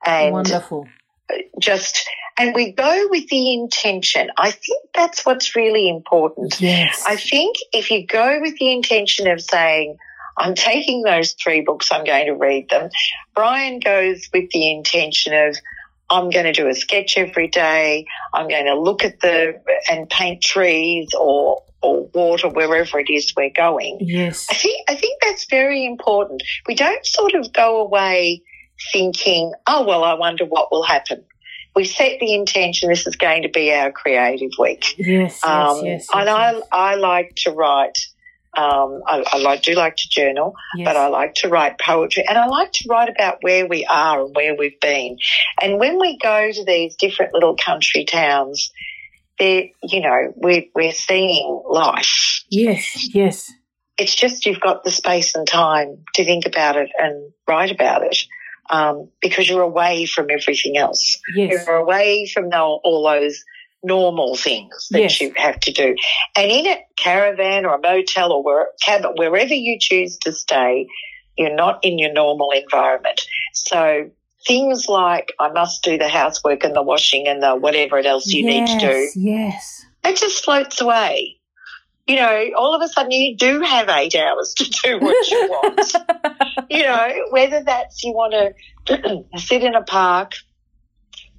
and 0.04 0.32
Wonderful. 0.32 0.88
just 1.58 2.08
and 2.38 2.54
we 2.54 2.72
go 2.72 3.08
with 3.10 3.28
the 3.28 3.52
intention. 3.52 4.30
I 4.38 4.50
think 4.50 4.84
that's 4.94 5.24
what's 5.26 5.54
really 5.54 5.88
important. 5.88 6.60
Yes. 6.60 7.04
I 7.06 7.16
think 7.16 7.56
if 7.72 7.90
you 7.90 8.06
go 8.06 8.40
with 8.40 8.56
the 8.58 8.72
intention 8.72 9.30
of 9.30 9.40
saying, 9.40 9.98
I'm 10.38 10.54
taking 10.54 11.02
those 11.02 11.32
three 11.32 11.60
books, 11.60 11.92
I'm 11.92 12.04
going 12.04 12.26
to 12.26 12.34
read 12.34 12.70
them. 12.70 12.88
Brian 13.34 13.80
goes 13.80 14.28
with 14.32 14.50
the 14.50 14.70
intention 14.70 15.34
of, 15.34 15.56
I'm 16.12 16.28
going 16.28 16.44
to 16.44 16.52
do 16.52 16.68
a 16.68 16.74
sketch 16.74 17.16
every 17.16 17.48
day. 17.48 18.04
I'm 18.34 18.46
going 18.46 18.66
to 18.66 18.78
look 18.78 19.02
at 19.02 19.20
the 19.20 19.60
and 19.90 20.08
paint 20.08 20.42
trees 20.42 21.08
or 21.18 21.62
or 21.82 22.08
water 22.14 22.48
wherever 22.48 23.00
it 23.00 23.10
is 23.10 23.32
we're 23.36 23.50
going. 23.50 23.98
yes. 24.00 24.46
I 24.50 24.54
think 24.54 24.84
I 24.88 24.94
think 24.94 25.20
that's 25.22 25.46
very 25.46 25.84
important. 25.84 26.42
We 26.68 26.74
don't 26.74 27.04
sort 27.04 27.34
of 27.34 27.52
go 27.52 27.80
away 27.80 28.42
thinking, 28.92 29.52
oh 29.66 29.84
well, 29.84 30.04
I 30.04 30.14
wonder 30.14 30.44
what 30.44 30.70
will 30.70 30.84
happen. 30.84 31.24
We 31.74 31.84
set 31.84 32.20
the 32.20 32.34
intention. 32.34 32.90
This 32.90 33.06
is 33.06 33.16
going 33.16 33.42
to 33.42 33.48
be 33.48 33.72
our 33.72 33.90
creative 33.90 34.50
week. 34.58 34.94
Yes. 34.98 35.40
Yes. 35.42 35.44
Um, 35.44 35.84
yes. 35.84 36.06
and 36.12 36.28
I. 36.28 36.60
I 36.70 36.94
like 36.96 37.32
to 37.38 37.50
write. 37.50 37.98
Um, 38.54 39.00
I, 39.06 39.24
I 39.32 39.38
like, 39.38 39.62
do 39.62 39.72
like 39.74 39.96
to 39.96 40.08
journal, 40.10 40.54
Yes. 40.76 40.86
but 40.86 40.96
I 40.96 41.08
like 41.08 41.34
to 41.36 41.48
write 41.48 41.78
poetry, 41.78 42.24
and 42.28 42.36
I 42.36 42.46
like 42.46 42.72
to 42.72 42.84
write 42.88 43.08
about 43.08 43.38
where 43.40 43.66
we 43.66 43.86
are 43.86 44.24
and 44.24 44.34
where 44.34 44.54
we've 44.54 44.78
been. 44.78 45.16
And 45.60 45.78
when 45.78 45.98
we 45.98 46.18
go 46.18 46.50
to 46.52 46.64
these 46.64 46.96
different 46.96 47.32
little 47.32 47.56
country 47.56 48.04
towns, 48.04 48.70
they're, 49.38 49.68
you 49.82 50.00
know, 50.02 50.32
we're 50.36 50.64
we're 50.74 50.92
seeing 50.92 51.62
life. 51.68 52.44
Yes. 52.50 53.14
Yes. 53.14 53.50
It's 53.96 54.14
just 54.14 54.44
you've 54.44 54.60
got 54.60 54.84
the 54.84 54.90
space 54.90 55.34
and 55.34 55.46
time 55.46 56.04
to 56.14 56.24
think 56.24 56.44
about 56.46 56.76
it 56.76 56.90
and 56.98 57.32
write 57.48 57.70
about 57.70 58.02
it. 58.02 58.18
Um, 58.70 59.08
because 59.20 59.48
you're 59.48 59.62
away 59.62 60.06
from 60.06 60.28
everything 60.30 60.76
else. 60.76 61.18
Yes. 61.34 61.64
You're 61.66 61.76
away 61.76 62.30
from 62.32 62.50
all 62.54 63.02
those 63.04 63.44
normal 63.82 64.36
things 64.36 64.88
that 64.90 65.00
Yes. 65.00 65.20
you 65.20 65.32
have 65.36 65.58
to 65.60 65.72
do. 65.72 65.94
And 66.36 66.50
in 66.50 66.66
a 66.66 66.78
caravan 66.96 67.66
or 67.66 67.74
a 67.74 67.80
motel 67.80 68.32
or 68.32 68.42
where, 68.42 68.68
cabin, 68.82 69.12
wherever 69.16 69.54
you 69.54 69.78
choose 69.80 70.18
to 70.18 70.32
stay, 70.32 70.86
you're 71.36 71.54
not 71.54 71.80
in 71.84 71.98
your 71.98 72.12
normal 72.12 72.50
environment. 72.50 73.20
So 73.54 74.10
things 74.46 74.88
like 74.88 75.32
I 75.38 75.50
must 75.50 75.82
do 75.82 75.98
the 75.98 76.08
housework 76.08 76.64
and 76.64 76.74
the 76.74 76.82
washing 76.82 77.26
and 77.26 77.42
the 77.42 77.56
whatever 77.56 77.98
else 77.98 78.32
you 78.32 78.44
need 78.44 78.66
to 78.66 78.78
do, 78.78 78.86
Yes, 78.86 79.16
Yes. 79.16 79.86
it 80.04 80.16
just 80.16 80.44
floats 80.44 80.80
away. 80.80 81.38
You 82.06 82.16
know, 82.16 82.46
all 82.58 82.74
of 82.74 82.82
a 82.82 82.88
sudden 82.88 83.12
you 83.12 83.36
do 83.36 83.60
have 83.60 83.88
eight 83.88 84.16
hours 84.16 84.54
to 84.58 84.64
do 84.64 84.98
what 84.98 85.30
you 85.30 85.38
want 85.48 85.94
you 86.68 86.82
know, 86.82 87.08
whether 87.30 87.62
that's 87.62 88.02
you 88.02 88.12
want 88.12 88.34
to 88.86 89.24
sit 89.38 89.62
in 89.62 89.74
a 89.74 89.82
park 89.82 90.32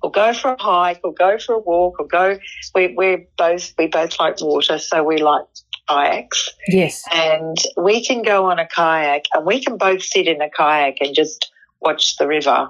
or 0.03 0.11
go 0.11 0.33
for 0.33 0.53
a 0.53 0.61
hike 0.61 0.99
or 1.03 1.13
go 1.13 1.37
for 1.39 1.55
a 1.55 1.59
walk 1.59 1.99
or 1.99 2.05
go, 2.05 2.37
we, 2.75 2.93
we're 2.95 3.25
both, 3.37 3.73
we 3.77 3.87
both 3.87 4.19
like 4.19 4.39
water, 4.41 4.77
so 4.77 5.03
we 5.03 5.17
like 5.17 5.45
kayaks 5.89 6.49
Yes. 6.67 7.03
and 7.13 7.57
we 7.77 8.05
can 8.05 8.21
go 8.21 8.45
on 8.49 8.59
a 8.59 8.67
kayak 8.67 9.23
and 9.33 9.45
we 9.45 9.63
can 9.63 9.77
both 9.77 10.01
sit 10.03 10.27
in 10.27 10.41
a 10.41 10.49
kayak 10.49 10.97
and 11.01 11.15
just 11.15 11.51
watch 11.81 12.17
the 12.17 12.27
river 12.27 12.69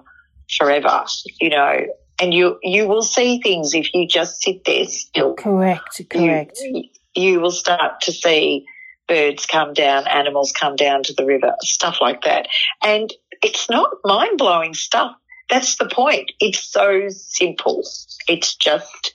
forever, 0.58 1.06
you 1.42 1.50
know, 1.50 1.80
and 2.22 2.34
you, 2.34 2.58
you 2.64 2.88
will 2.88 3.02
see 3.04 3.42
things 3.42 3.74
if 3.74 3.94
you 3.94 4.08
just 4.08 4.42
sit 4.42 4.64
there 4.66 4.86
still 4.86 5.34
Correct. 5.34 6.02
Correct. 6.10 6.60
you, 6.62 6.84
you 7.16 7.40
will 7.40 7.52
start 7.52 8.02
to 8.02 8.12
see 8.12 8.66
birds 9.08 9.46
come 9.46 9.74
down, 9.74 10.08
animals 10.08 10.52
come 10.52 10.76
down 10.76 11.04
to 11.04 11.14
the 11.14 11.26
river, 11.26 11.54
stuff 11.62 11.98
like 12.02 12.22
that. 12.24 12.48
And 12.84 13.12
it's 13.44 13.70
not 13.70 13.90
mind 14.06 14.38
blowing 14.38 14.74
stuff. 14.74 15.16
That's 15.54 15.76
the 15.76 15.88
point. 15.88 16.32
It's 16.40 16.64
so 16.64 17.10
simple. 17.10 17.84
It's 18.28 18.56
just 18.56 19.14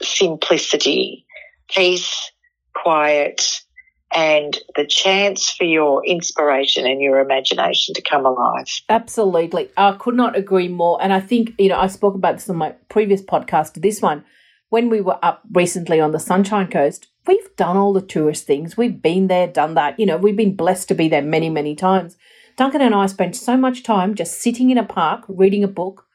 simplicity, 0.00 1.26
peace, 1.68 2.32
quiet, 2.72 3.60
and 4.14 4.58
the 4.76 4.86
chance 4.86 5.50
for 5.50 5.64
your 5.64 6.02
inspiration 6.06 6.86
and 6.86 7.02
your 7.02 7.20
imagination 7.20 7.94
to 7.96 8.00
come 8.00 8.24
alive. 8.24 8.80
Absolutely. 8.88 9.68
I 9.76 9.92
could 9.92 10.14
not 10.14 10.38
agree 10.38 10.68
more. 10.68 10.96
And 11.02 11.12
I 11.12 11.20
think, 11.20 11.52
you 11.58 11.68
know, 11.68 11.78
I 11.78 11.88
spoke 11.88 12.14
about 12.14 12.36
this 12.36 12.48
on 12.48 12.56
my 12.56 12.70
previous 12.88 13.20
podcast, 13.20 13.82
this 13.82 14.00
one. 14.00 14.24
When 14.70 14.88
we 14.88 15.02
were 15.02 15.18
up 15.22 15.42
recently 15.52 16.00
on 16.00 16.12
the 16.12 16.18
Sunshine 16.18 16.68
Coast, 16.68 17.08
we've 17.26 17.54
done 17.56 17.76
all 17.76 17.92
the 17.92 18.00
tourist 18.00 18.46
things. 18.46 18.78
We've 18.78 19.02
been 19.02 19.26
there, 19.26 19.46
done 19.46 19.74
that. 19.74 20.00
You 20.00 20.06
know, 20.06 20.16
we've 20.16 20.34
been 20.34 20.56
blessed 20.56 20.88
to 20.88 20.94
be 20.94 21.08
there 21.08 21.20
many, 21.20 21.50
many 21.50 21.74
times. 21.74 22.16
Duncan 22.58 22.80
and 22.80 22.92
I 22.92 23.06
spent 23.06 23.36
so 23.36 23.56
much 23.56 23.84
time 23.84 24.16
just 24.16 24.42
sitting 24.42 24.70
in 24.70 24.78
a 24.78 24.84
park, 24.84 25.24
reading 25.28 25.62
a 25.62 25.68
book, 25.68 26.06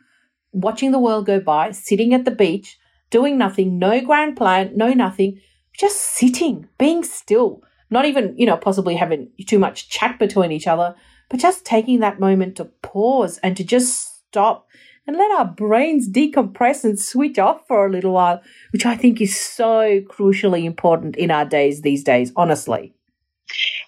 watching 0.51 0.91
the 0.91 0.99
world 0.99 1.25
go 1.25 1.39
by, 1.39 1.71
sitting 1.71 2.13
at 2.13 2.25
the 2.25 2.32
beach, 2.32 2.77
doing 3.10 3.38
nothing, 3.38 3.79
no 3.79 4.01
grand 4.01 4.36
plan, 4.36 4.73
no 4.75 4.91
nothing, 4.91 5.39
just 5.71 5.97
sitting, 5.97 6.67
being 6.77 7.01
still, 7.01 7.63
not 7.89 8.03
even, 8.03 8.38
you 8.38 8.45
know, 8.45 8.58
possibly 8.58 8.97
having 8.97 9.32
too 9.47 9.58
much 9.58 9.88
chat 9.88 10.19
between 10.19 10.51
each 10.51 10.67
other, 10.67 10.95
but 11.29 11.39
just 11.39 11.63
taking 11.63 12.01
that 12.01 12.19
moment 12.19 12.58
to 12.58 12.65
pause 12.65 13.38
and 13.38 13.56
to 13.56 13.63
just 13.63 14.27
stop 14.27 14.67
and 15.08 15.15
let 15.15 15.32
our 15.32 15.45
brains 15.45 16.10
decompress 16.12 16.84
and 16.84 16.99
switch 16.99 17.39
off 17.39 17.65
for 17.69 17.86
a 17.86 17.89
little 17.89 18.12
while, 18.12 18.41
which 18.73 18.86
I 18.86 18.97
think 18.97 19.21
is 19.21 19.39
so 19.39 20.01
crucially 20.10 20.65
important 20.65 21.15
in 21.15 21.32
our 21.32 21.45
days 21.45 21.84
these 21.84 22.03
days, 22.03 22.34
honestly. 22.36 22.93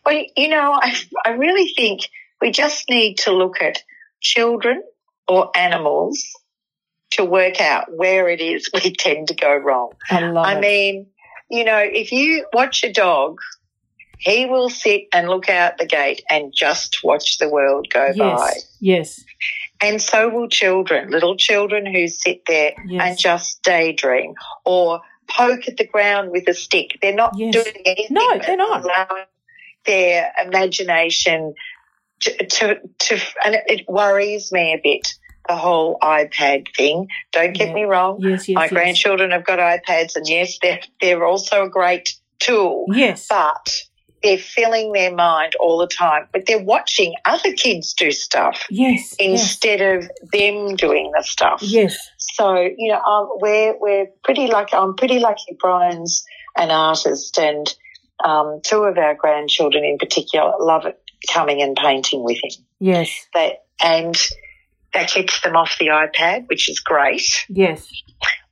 Well, 0.05 0.23
you 0.37 0.47
know, 0.47 0.79
I, 0.81 0.95
I 1.25 1.31
really 1.31 1.73
think 1.75 2.07
we 2.45 2.51
just 2.51 2.87
need 2.91 3.15
to 3.17 3.31
look 3.33 3.59
at 3.59 3.79
children 4.21 4.83
or 5.27 5.49
animals 5.57 6.23
to 7.11 7.25
work 7.25 7.59
out 7.59 7.85
where 7.91 8.29
it 8.29 8.39
is 8.39 8.69
we 8.71 8.93
tend 8.99 9.29
to 9.29 9.33
go 9.33 9.55
wrong. 9.55 9.93
I 10.11 10.21
I 10.21 10.59
mean, 10.59 11.07
you 11.49 11.63
know, 11.63 11.79
if 11.83 12.11
you 12.11 12.45
watch 12.53 12.83
a 12.83 12.93
dog, 12.93 13.39
he 14.19 14.45
will 14.45 14.69
sit 14.69 15.05
and 15.11 15.27
look 15.27 15.49
out 15.49 15.79
the 15.79 15.87
gate 15.87 16.21
and 16.29 16.53
just 16.55 16.99
watch 17.03 17.39
the 17.39 17.49
world 17.49 17.87
go 17.91 18.09
by. 18.15 18.15
yes, 18.19 18.67
yes, 18.79 19.23
And 19.81 19.99
so 19.99 20.29
will 20.29 20.47
children, 20.47 21.09
little 21.09 21.37
children 21.37 21.87
who 21.91 22.07
sit 22.07 22.41
there 22.47 22.73
Yes. 22.87 23.01
and 23.09 23.17
just 23.17 23.63
daydream 23.63 24.35
or 24.65 25.01
poke 25.27 25.67
at 25.67 25.77
the 25.77 25.87
ground 25.87 26.29
with 26.29 26.47
a 26.47 26.53
stick. 26.53 26.99
They're 27.01 27.15
not 27.15 27.33
Yes. 27.39 27.53
doing 27.55 27.75
anything. 27.85 28.07
No, 28.11 28.37
they're 28.37 28.55
not. 28.55 28.83
allowing 28.83 29.25
Their 29.87 30.31
imagination 30.43 31.53
to, 32.21 32.45
to, 32.45 32.79
to, 32.99 33.19
and 33.45 33.55
it 33.67 33.85
worries 33.87 34.51
me 34.51 34.73
a 34.73 34.79
bit, 34.81 35.07
the 35.47 35.55
whole 35.55 35.97
iPad 36.01 36.65
thing. 36.75 37.07
Don't 37.31 37.53
get 37.53 37.69
Yeah. 37.69 37.73
me 37.75 37.83
wrong. 37.83 38.17
yes, 38.19 38.47
yes, 38.49 38.55
My 38.55 38.63
yes. 38.63 38.71
grandchildren 38.73 39.31
have 39.31 39.45
got 39.45 39.59
iPads 39.59 40.15
and 40.15 40.27
yes, 40.27 40.57
they're, 40.61 40.79
they're 41.01 41.25
also 41.25 41.65
a 41.65 41.69
great 41.69 42.15
tool, 42.39 42.85
Yes, 42.91 43.27
but 43.29 43.81
they're 44.23 44.37
filling 44.39 44.91
their 44.91 45.13
mind 45.13 45.53
all 45.59 45.77
the 45.77 45.87
time, 45.87 46.27
but 46.33 46.47
they're 46.47 46.63
watching 46.63 47.13
other 47.25 47.53
kids 47.53 47.93
do 47.93 48.09
stuff 48.11 48.65
yes, 48.71 49.13
yes, 49.19 49.41
instead 49.41 49.81
of 49.81 50.09
them 50.33 50.75
doing 50.75 51.11
the 51.15 51.21
stuff. 51.23 51.59
yes, 51.61 51.95
So 52.17 52.55
you 52.75 52.91
know, 52.91 52.99
um, 53.01 53.29
we're 53.39 53.75
we're 53.79 54.07
pretty 54.23 54.47
lucky. 54.47 54.75
I'm 54.75 54.95
pretty 54.95 55.19
lucky. 55.19 55.55
Brian's 55.59 56.25
an 56.57 56.71
artist, 56.71 57.37
and 57.37 57.71
um, 58.23 58.61
two 58.63 58.83
of 58.83 58.97
our 58.97 59.13
grandchildren 59.13 59.83
in 59.85 59.97
particular 59.99 60.53
love 60.59 60.85
it 60.87 60.99
coming 61.31 61.61
and 61.61 61.75
painting 61.75 62.23
with 62.23 62.37
him. 62.37 62.65
yes, 62.79 63.27
That 63.33 63.63
and 63.83 64.15
that 64.93 65.09
keeps 65.09 65.41
them 65.41 65.55
off 65.55 65.75
the 65.79 65.87
iPad, 65.87 66.47
which 66.47 66.69
is 66.69 66.79
great. 66.79 67.45
yes. 67.49 67.87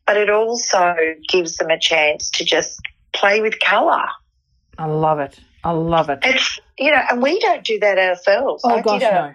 But 0.05 0.17
it 0.17 0.29
also 0.29 0.95
gives 1.29 1.55
them 1.55 1.69
a 1.69 1.79
chance 1.79 2.29
to 2.31 2.43
just 2.43 2.81
play 3.13 3.39
with 3.41 3.59
colour. 3.61 4.05
I 4.77 4.87
love 4.87 5.19
it. 5.19 5.39
I 5.63 5.71
love 5.71 6.09
it. 6.09 6.19
It's 6.23 6.59
you 6.77 6.91
know, 6.91 7.01
and 7.09 7.21
we 7.21 7.39
don't 7.39 7.63
do 7.63 7.79
that 7.79 7.97
ourselves. 7.97 8.63
Oh 8.65 8.75
I 8.75 8.81
gosh, 8.81 8.99
did 8.99 9.07
a, 9.09 9.13
no. 9.13 9.33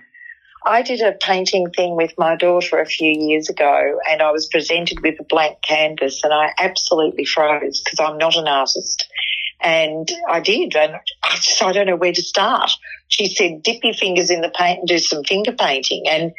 I 0.67 0.83
did 0.83 1.01
a 1.01 1.12
painting 1.12 1.71
thing 1.71 1.97
with 1.97 2.12
my 2.19 2.37
daughter 2.37 2.81
a 2.81 2.85
few 2.85 3.11
years 3.11 3.49
ago, 3.49 3.99
and 4.11 4.21
I 4.21 4.31
was 4.33 4.47
presented 4.49 5.01
with 5.01 5.19
a 5.21 5.25
blank 5.25 5.62
canvas, 5.62 6.23
and 6.23 6.35
I 6.35 6.53
absolutely 6.59 7.25
froze 7.25 7.81
because 7.83 7.99
I'm 8.01 8.19
not 8.19 8.37
an 8.37 8.47
artist. 8.49 9.07
And 9.61 10.09
I 10.29 10.40
did, 10.40 10.77
and 10.77 10.94
I 11.25 11.35
just 11.37 11.62
I 11.62 11.73
don't 11.73 11.87
know 11.87 11.97
where 11.97 12.12
to 12.12 12.23
start. 12.23 12.71
She 13.09 13.27
said, 13.27 13.62
"Dip 13.62 13.83
your 13.83 13.94
fingers 13.94 14.31
in 14.31 14.40
the 14.40 14.51
paint 14.51 14.81
and 14.81 14.88
do 14.88 14.99
some 14.99 15.25
finger 15.25 15.53
painting," 15.53 16.05
and 16.09 16.33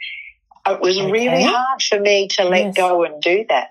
it 0.68 0.80
was 0.80 0.98
Okay. 0.98 1.12
really 1.12 1.44
hard 1.44 1.82
for 1.82 2.00
me 2.00 2.28
to 2.30 2.46
let 2.46 2.66
Yes. 2.68 2.78
go 2.78 3.04
and 3.04 3.22
do 3.22 3.46
that. 3.50 3.68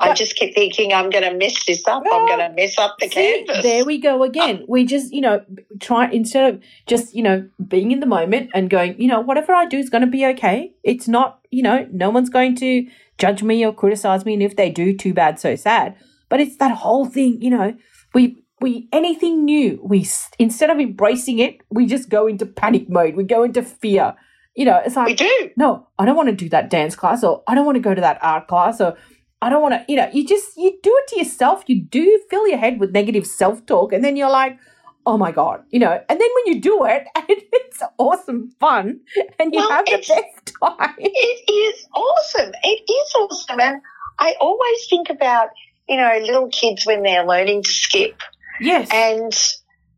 I 0.00 0.12
just 0.14 0.38
kept 0.38 0.54
thinking, 0.54 0.92
I'm 0.92 1.10
going 1.10 1.24
to 1.24 1.34
mess 1.34 1.64
this 1.64 1.86
up. 1.88 2.04
I'm 2.10 2.26
going 2.26 2.38
to 2.38 2.54
mess 2.54 2.78
up 2.78 2.96
the 3.00 3.08
See, 3.08 3.44
canvas. 3.46 3.64
there 3.64 3.84
we 3.84 3.98
go 3.98 4.22
again. 4.22 4.58
Um, 4.58 4.64
we 4.68 4.84
just, 4.84 5.12
you 5.12 5.20
know, 5.20 5.44
try 5.80 6.08
instead 6.08 6.54
of 6.54 6.62
just, 6.86 7.14
you 7.14 7.22
know, 7.22 7.48
being 7.66 7.90
in 7.90 7.98
the 7.98 8.06
moment 8.06 8.50
and 8.54 8.70
going, 8.70 9.00
you 9.00 9.08
know, 9.08 9.20
whatever 9.20 9.52
I 9.52 9.66
do 9.66 9.76
is 9.76 9.90
going 9.90 10.02
to 10.02 10.06
be 10.06 10.24
okay. 10.26 10.72
It's 10.84 11.08
not, 11.08 11.40
you 11.50 11.64
know, 11.64 11.88
no 11.90 12.10
one's 12.10 12.30
going 12.30 12.54
to 12.56 12.86
judge 13.18 13.42
me 13.42 13.66
or 13.66 13.72
criticize 13.74 14.24
me, 14.24 14.34
and 14.34 14.42
if 14.42 14.54
they 14.54 14.70
do, 14.70 14.96
too 14.96 15.12
bad, 15.12 15.40
so 15.40 15.56
sad. 15.56 15.96
But 16.28 16.40
it's 16.40 16.56
that 16.58 16.70
whole 16.70 17.06
thing, 17.06 17.42
you 17.42 17.50
know, 17.50 17.74
we 18.14 18.42
we 18.60 18.88
anything 18.92 19.44
new, 19.44 19.80
we 19.82 20.06
instead 20.38 20.70
of 20.70 20.78
embracing 20.78 21.38
it, 21.38 21.60
we 21.70 21.86
just 21.86 22.08
go 22.08 22.26
into 22.26 22.46
panic 22.46 22.88
mode. 22.88 23.14
We 23.14 23.24
go 23.24 23.44
into 23.44 23.62
fear. 23.62 24.14
You 24.54 24.64
know, 24.64 24.82
it's 24.84 24.96
like 24.96 25.06
we 25.06 25.14
do. 25.14 25.50
no, 25.56 25.86
I 25.98 26.04
don't 26.04 26.16
want 26.16 26.30
to 26.30 26.34
do 26.34 26.48
that 26.48 26.68
dance 26.68 26.96
class 26.96 27.22
or 27.22 27.44
I 27.46 27.54
don't 27.54 27.64
want 27.64 27.76
to 27.76 27.80
go 27.80 27.94
to 27.94 28.00
that 28.00 28.18
art 28.22 28.48
class 28.48 28.80
or 28.80 28.96
I 29.40 29.50
don't 29.50 29.62
want 29.62 29.74
to, 29.74 29.84
you 29.88 29.96
know, 29.96 30.10
you 30.12 30.26
just, 30.26 30.56
you 30.56 30.76
do 30.82 30.92
it 30.92 31.08
to 31.08 31.18
yourself. 31.18 31.62
You 31.66 31.80
do 31.80 32.20
fill 32.28 32.48
your 32.48 32.58
head 32.58 32.80
with 32.80 32.90
negative 32.90 33.26
self 33.26 33.64
talk. 33.66 33.92
And 33.92 34.04
then 34.04 34.16
you're 34.16 34.30
like, 34.30 34.58
oh 35.06 35.16
my 35.16 35.30
God, 35.30 35.62
you 35.70 35.78
know, 35.78 35.92
and 35.92 36.20
then 36.20 36.28
when 36.34 36.54
you 36.54 36.60
do 36.60 36.84
it, 36.84 37.06
and 37.14 37.24
it's 37.28 37.82
awesome 37.98 38.50
fun 38.58 39.00
and 39.38 39.54
you 39.54 39.60
Well, 39.60 39.70
have 39.70 39.86
the 39.86 39.98
best 39.98 40.52
time. 40.60 40.94
It 40.98 41.50
is 41.50 41.86
awesome. 41.94 42.52
It 42.64 42.90
is 42.90 43.14
awesome. 43.14 43.60
And 43.60 43.80
I 44.18 44.34
always 44.40 44.86
think 44.90 45.08
about, 45.08 45.50
you 45.88 45.96
know, 45.96 46.18
little 46.22 46.48
kids 46.48 46.84
when 46.86 47.02
they're 47.02 47.26
learning 47.26 47.62
to 47.62 47.70
skip 47.70 48.20
Yes. 48.60 48.88
and 48.92 49.32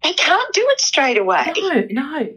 they 0.03 0.13
can't 0.13 0.53
do 0.55 0.67
it 0.71 0.81
straight 0.81 1.19
away. 1.19 1.53
no, 1.57 1.83
no. 1.91 2.29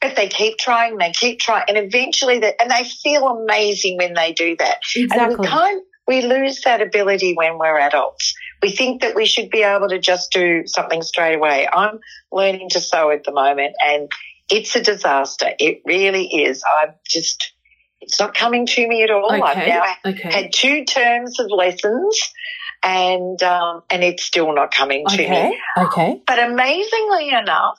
But 0.00 0.14
they 0.16 0.28
keep 0.28 0.58
trying, 0.58 0.98
they 0.98 1.12
keep 1.12 1.38
trying, 1.40 1.64
and 1.68 1.78
eventually 1.78 2.38
they, 2.38 2.54
and 2.60 2.70
they 2.70 2.84
feel 2.84 3.26
amazing 3.28 3.96
when 3.96 4.12
they 4.14 4.32
do 4.32 4.54
that. 4.58 4.78
And 4.94 5.04
Exactly. 5.04 5.36
we 5.38 5.46
can't, 5.46 5.84
we 6.06 6.22
lose 6.22 6.60
that 6.62 6.82
ability 6.82 7.34
when 7.34 7.58
we're 7.58 7.78
adults. 7.78 8.34
We 8.62 8.70
think 8.70 9.00
that 9.02 9.14
we 9.14 9.24
should 9.26 9.50
be 9.50 9.62
able 9.62 9.88
to 9.88 9.98
just 9.98 10.32
do 10.32 10.62
something 10.66 11.02
straight 11.02 11.34
away. 11.36 11.66
I'm 11.72 11.98
learning 12.30 12.68
to 12.70 12.80
sew 12.80 13.10
at 13.10 13.24
the 13.24 13.32
moment 13.32 13.74
and 13.84 14.10
it's 14.50 14.76
a 14.76 14.82
disaster. 14.82 15.48
It 15.58 15.80
really 15.84 16.26
is. 16.26 16.62
I'm 16.78 16.94
just, 17.08 17.52
it's 18.00 18.20
not 18.20 18.34
coming 18.34 18.66
to 18.66 18.86
me 18.88 19.02
at 19.02 19.10
all. 19.10 19.32
I've 19.32 19.56
Okay. 19.56 19.68
now 19.68 19.82
Okay. 20.04 20.30
had 20.30 20.52
two 20.52 20.84
terms 20.84 21.40
of 21.40 21.46
lessons 21.50 22.18
and, 22.86 23.42
um, 23.42 23.82
and 23.90 24.04
it's 24.04 24.22
still 24.22 24.54
not 24.54 24.70
coming 24.70 25.04
to 25.08 25.16
me. 25.16 25.26
Okay. 25.26 25.52
Okay. 25.76 26.22
But 26.26 26.38
amazingly 26.38 27.30
enough, 27.30 27.78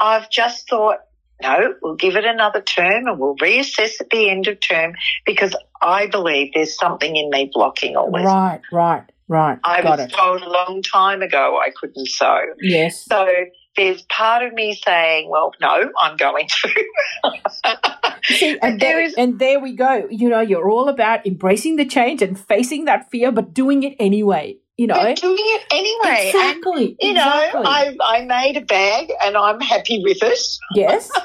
I've 0.00 0.30
just 0.30 0.68
thought, 0.68 0.98
no, 1.42 1.74
we'll 1.82 1.96
give 1.96 2.16
it 2.16 2.24
another 2.24 2.62
term 2.62 3.06
and 3.06 3.18
we'll 3.18 3.36
reassess 3.36 4.00
at 4.00 4.08
the 4.10 4.30
end 4.30 4.48
of 4.48 4.58
term 4.58 4.94
because 5.26 5.54
I 5.82 6.06
believe 6.06 6.52
there's 6.54 6.76
something 6.76 7.14
in 7.14 7.28
me 7.30 7.50
blocking 7.52 7.94
all 7.94 8.10
this. 8.10 8.24
Right, 8.24 8.62
right, 8.72 9.04
right. 9.28 9.58
I 9.62 9.82
Got 9.82 9.98
was 9.98 10.06
it. 10.06 10.12
told 10.16 10.42
a 10.42 10.50
long 10.50 10.82
time 10.82 11.20
ago 11.20 11.60
I 11.62 11.70
couldn't 11.78 12.08
sew. 12.08 12.38
Yes. 12.60 13.04
So 13.04 13.28
there's 13.76 14.02
part 14.02 14.42
of 14.44 14.54
me 14.54 14.80
saying, 14.82 15.28
well, 15.30 15.52
no, 15.60 15.90
I'm 16.00 16.16
going 16.16 16.48
to. 16.48 16.84
See, 18.24 18.58
and 18.60 18.80
there 18.80 19.08
and 19.16 19.38
there 19.38 19.60
we 19.60 19.74
go. 19.74 20.06
You 20.10 20.28
know, 20.28 20.40
you're 20.40 20.68
all 20.70 20.88
about 20.88 21.26
embracing 21.26 21.76
the 21.76 21.84
change 21.86 22.22
and 22.22 22.38
facing 22.38 22.84
that 22.86 23.10
fear, 23.10 23.32
but 23.32 23.54
doing 23.54 23.82
it 23.82 23.94
anyway. 23.98 24.56
You 24.76 24.86
know, 24.86 24.94
But 24.94 25.16
doing 25.16 25.36
it 25.40 25.64
anyway. 25.72 26.18
And, 26.28 26.28
exactly. 26.28 26.96
you 27.00 27.10
exactly. 27.10 27.62
know, 27.62 27.68
I, 27.68 27.96
I 28.00 28.24
made 28.26 28.56
a 28.56 28.60
bag 28.60 29.10
and 29.24 29.36
I'm 29.36 29.60
happy 29.60 30.00
with 30.04 30.18
it. 30.22 30.38
yes. 30.74 31.10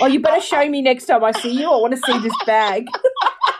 Oh, 0.00 0.06
you 0.06 0.20
better 0.20 0.40
show 0.40 0.68
me 0.68 0.80
next 0.82 1.06
time 1.06 1.24
I 1.24 1.32
see 1.32 1.50
you. 1.60 1.66
I 1.72 1.76
want 1.76 1.92
to 1.94 2.00
see 2.00 2.18
this 2.18 2.34
bag. 2.46 2.86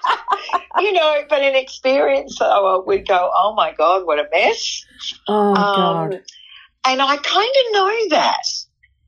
you 0.78 0.92
know, 0.92 1.22
but 1.28 1.42
an 1.42 1.57
experience, 1.57 2.37
so 2.37 2.85
we'd 2.87 3.09
go, 3.09 3.31
oh 3.35 3.54
my 3.54 3.72
God, 3.72 4.07
what 4.07 4.18
a 4.18 4.28
mess. 4.33 4.85
Oh 5.26 5.54
Um, 5.54 6.11
God. 6.11 6.22
and 6.87 7.02
I 7.02 7.16
kind 7.16 7.50
of 7.66 7.72
know 7.72 8.09
that, 8.11 8.42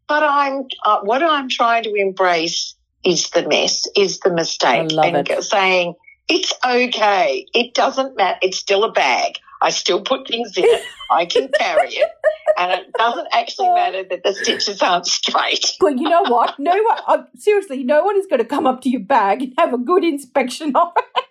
but 0.08 0.22
I'm 0.24 0.64
uh, 0.84 1.00
what 1.02 1.22
I'm 1.22 1.48
trying 1.48 1.84
to 1.84 1.94
embrace 1.94 2.74
is 3.04 3.30
the 3.30 3.46
mess, 3.48 3.86
is 3.96 4.20
the 4.20 4.32
mistake, 4.32 4.92
I 4.92 4.94
love 4.94 5.14
and 5.14 5.28
it. 5.28 5.42
saying 5.44 5.94
it's 6.28 6.52
okay. 6.64 7.46
It 7.54 7.74
doesn't 7.74 8.16
matter. 8.16 8.38
It's 8.42 8.58
still 8.58 8.84
a 8.84 8.92
bag. 8.92 9.34
I 9.62 9.70
still 9.70 10.00
put 10.00 10.26
things 10.26 10.56
in 10.56 10.64
it. 10.64 10.82
I 11.10 11.26
can 11.26 11.48
carry 11.58 11.88
it, 11.88 12.10
and 12.58 12.72
it 12.72 12.92
doesn't 12.94 13.26
actually 13.32 13.68
matter 13.70 14.04
that 14.04 14.22
the 14.24 14.32
stitches 14.32 14.80
aren't 14.80 15.06
straight. 15.06 15.76
Well, 15.80 15.94
you 15.96 16.08
know 16.08 16.22
what? 16.22 16.58
No 16.58 16.72
one. 16.72 16.98
Uh, 17.06 17.22
seriously, 17.36 17.84
no 17.84 18.04
one 18.04 18.16
is 18.18 18.26
going 18.26 18.38
to 18.38 18.44
come 18.46 18.66
up 18.66 18.80
to 18.82 18.88
your 18.90 19.00
bag 19.02 19.42
and 19.42 19.52
have 19.58 19.74
a 19.74 19.78
good 19.78 20.04
inspection 20.04 20.74
of 20.76 20.92
it. 20.96 21.26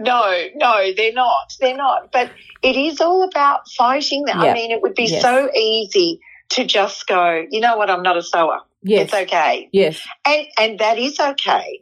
No, 0.00 0.46
no, 0.56 0.92
they're 0.96 1.12
not. 1.12 1.54
They're 1.60 1.76
not. 1.76 2.10
But 2.12 2.30
it 2.62 2.76
is 2.76 3.00
all 3.00 3.22
about 3.22 3.68
fighting 3.70 4.24
that. 4.26 4.36
Yeah. 4.36 4.50
I 4.50 4.54
mean, 4.54 4.70
it 4.72 4.82
would 4.82 4.94
be 4.94 5.04
Yes. 5.04 5.22
so 5.22 5.48
easy 5.54 6.20
to 6.50 6.64
just 6.64 7.06
go, 7.06 7.44
you 7.50 7.60
know 7.60 7.76
what, 7.76 7.90
I'm 7.90 8.02
not 8.02 8.16
a 8.16 8.22
sewer. 8.22 8.58
Yes. 8.84 9.04
It's 9.04 9.14
okay. 9.14 9.68
Yes. 9.72 10.06
And 10.26 10.46
and 10.58 10.78
that 10.78 10.98
is 10.98 11.18
okay. 11.18 11.80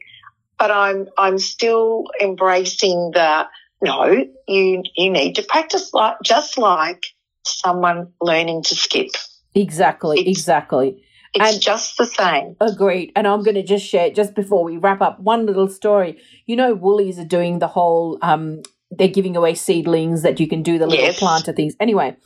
But 0.58 0.70
I'm 0.70 1.08
I'm 1.18 1.38
still 1.38 2.04
embracing 2.20 3.10
the 3.12 3.46
no, 3.82 4.04
you 4.48 4.82
you 4.96 5.10
need 5.10 5.34
to 5.36 5.42
practice 5.42 5.92
like 5.92 6.16
just 6.24 6.56
like 6.56 7.02
someone 7.44 8.12
learning 8.20 8.62
to 8.64 8.74
skip. 8.76 9.08
Exactly. 9.54 10.20
It's- 10.20 10.36
exactly. 10.36 11.02
It's 11.34 11.54
And- 11.54 11.60
just 11.62 11.96
the 11.98 12.06
same. 12.06 12.56
Agreed. 12.60 13.10
And 13.16 13.26
I'm 13.26 13.42
going 13.42 13.54
to 13.54 13.62
just 13.62 13.86
share 13.86 14.10
just 14.10 14.34
before 14.34 14.64
we 14.64 14.76
wrap 14.76 15.00
up 15.00 15.18
one 15.18 15.46
little 15.46 15.66
story. 15.68 16.18
You 16.46 16.56
know, 16.56 16.74
Woolies 16.74 17.18
are 17.18 17.24
doing 17.24 17.58
the 17.58 17.68
whole. 17.68 18.18
Um, 18.22 18.62
they're 18.90 19.08
giving 19.08 19.34
away 19.36 19.54
seedlings 19.54 20.22
that 20.22 20.38
you 20.38 20.46
can 20.46 20.62
do 20.62 20.78
the 20.78 20.86
little 20.86 21.04
Yes. 21.06 21.18
planter 21.18 21.52
things. 21.54 21.74
Anyway, 21.80 22.16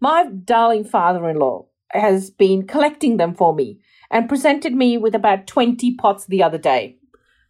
my 0.00 0.24
darling 0.44 0.84
father-in-law 0.84 1.66
has 1.92 2.30
been 2.30 2.66
collecting 2.66 3.18
them 3.18 3.34
for 3.34 3.54
me. 3.54 3.78
And 4.14 4.28
presented 4.28 4.72
me 4.72 4.96
with 4.96 5.14
about 5.14 5.48
20 5.48 5.96
pots 5.96 6.24
the 6.24 6.42
other 6.42 6.56
day. 6.56 6.96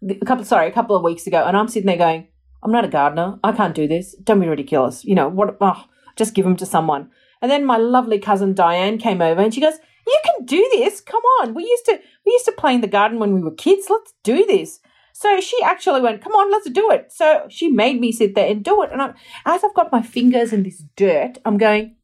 A 0.08 0.24
couple, 0.24 0.44
sorry, 0.44 0.66
a 0.66 0.72
couple 0.72 0.96
of 0.96 1.02
weeks 1.02 1.26
ago. 1.26 1.44
And 1.44 1.56
I'm 1.56 1.68
sitting 1.68 1.86
there 1.86 1.98
going, 1.98 2.26
I'm 2.62 2.72
not 2.72 2.86
a 2.86 2.88
gardener. 2.88 3.38
I 3.44 3.52
can't 3.52 3.74
do 3.74 3.86
this. 3.86 4.16
Don't 4.24 4.40
be 4.40 4.48
ridiculous. 4.48 5.04
You 5.04 5.14
know, 5.14 5.28
what? 5.28 5.58
Oh, 5.60 5.84
just 6.16 6.32
give 6.32 6.46
them 6.46 6.56
to 6.56 6.66
someone. 6.66 7.10
And 7.42 7.50
then 7.50 7.66
my 7.66 7.76
lovely 7.76 8.18
cousin 8.18 8.54
Diane 8.54 8.96
came 8.96 9.20
over 9.20 9.42
and 9.42 9.52
she 9.52 9.60
goes, 9.60 9.74
you 10.06 10.18
can 10.24 10.46
do 10.46 10.66
this. 10.72 11.02
Come 11.02 11.22
on. 11.40 11.52
We 11.52 11.64
used 11.64 11.84
to, 11.84 12.00
we 12.24 12.32
used 12.32 12.46
to 12.46 12.52
play 12.52 12.74
in 12.74 12.80
the 12.80 12.86
garden 12.86 13.18
when 13.18 13.34
we 13.34 13.42
were 13.42 13.54
kids. 13.54 13.88
Let's 13.90 14.14
do 14.22 14.46
this. 14.46 14.80
So 15.12 15.40
she 15.40 15.62
actually 15.62 16.00
went, 16.00 16.22
come 16.22 16.32
on, 16.32 16.50
let's 16.50 16.70
do 16.70 16.90
it. 16.90 17.12
So 17.12 17.46
she 17.50 17.68
made 17.68 18.00
me 18.00 18.10
sit 18.10 18.34
there 18.34 18.50
and 18.50 18.64
do 18.64 18.82
it. 18.82 18.90
And 18.90 19.02
I'm, 19.02 19.14
as 19.44 19.62
I've 19.62 19.74
got 19.74 19.92
my 19.92 20.00
fingers 20.00 20.52
in 20.52 20.62
this 20.62 20.82
dirt, 20.96 21.36
I'm 21.44 21.58
going, 21.58 21.96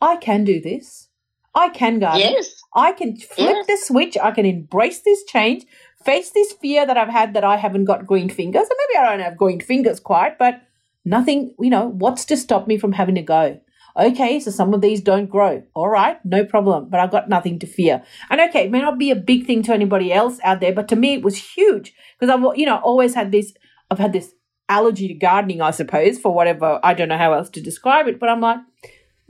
I 0.00 0.16
can 0.16 0.44
do 0.44 0.58
this. 0.58 1.09
I 1.54 1.68
can 1.70 1.98
garden. 1.98 2.20
Yes. 2.20 2.62
I 2.74 2.92
can 2.92 3.16
flip 3.16 3.56
Yes. 3.56 3.66
the 3.66 3.76
switch. 3.76 4.16
I 4.16 4.30
can 4.30 4.46
embrace 4.46 5.00
this 5.00 5.24
change, 5.24 5.64
face 6.04 6.30
this 6.30 6.52
fear 6.52 6.86
that 6.86 6.96
I've 6.96 7.08
had 7.08 7.34
that 7.34 7.44
I 7.44 7.56
haven't 7.56 7.84
got 7.84 8.06
green 8.06 8.28
fingers. 8.28 8.68
And 8.68 8.78
maybe 8.78 8.98
I 9.04 9.10
don't 9.10 9.24
have 9.24 9.36
green 9.36 9.60
fingers 9.60 9.98
quite, 9.98 10.38
but 10.38 10.60
nothing, 11.04 11.54
you 11.58 11.70
know, 11.70 11.88
what's 11.88 12.24
to 12.26 12.36
stop 12.36 12.66
me 12.68 12.78
from 12.78 12.92
having 12.92 13.18
a 13.18 13.22
go? 13.22 13.60
Okay, 13.96 14.38
so 14.38 14.52
some 14.52 14.72
of 14.72 14.80
these 14.82 15.00
don't 15.00 15.28
grow. 15.28 15.64
All 15.74 15.88
right, 15.88 16.24
no 16.24 16.44
problem, 16.44 16.88
but 16.88 17.00
I've 17.00 17.10
got 17.10 17.28
nothing 17.28 17.58
to 17.58 17.66
fear. 17.66 18.04
And 18.30 18.40
okay, 18.40 18.66
it 18.66 18.70
may 18.70 18.80
not 18.80 18.98
be 18.98 19.10
a 19.10 19.16
big 19.16 19.46
thing 19.46 19.64
to 19.64 19.74
anybody 19.74 20.12
else 20.12 20.38
out 20.44 20.60
there, 20.60 20.72
but 20.72 20.86
to 20.88 20.96
me 20.96 21.14
it 21.14 21.22
was 21.24 21.36
huge 21.36 21.92
because 22.18 22.32
I've, 22.32 22.56
you 22.56 22.66
know, 22.66 22.76
always 22.76 23.14
had 23.14 23.32
this, 23.32 23.52
I've 23.90 23.98
had 23.98 24.12
this 24.12 24.32
allergy 24.68 25.08
to 25.08 25.14
gardening, 25.14 25.60
I 25.60 25.72
suppose, 25.72 26.20
for 26.20 26.32
whatever, 26.32 26.78
I 26.84 26.94
don't 26.94 27.08
know 27.08 27.18
how 27.18 27.32
else 27.32 27.50
to 27.50 27.60
describe 27.60 28.06
it, 28.06 28.20
but 28.20 28.28
I'm 28.28 28.40
like, 28.40 28.58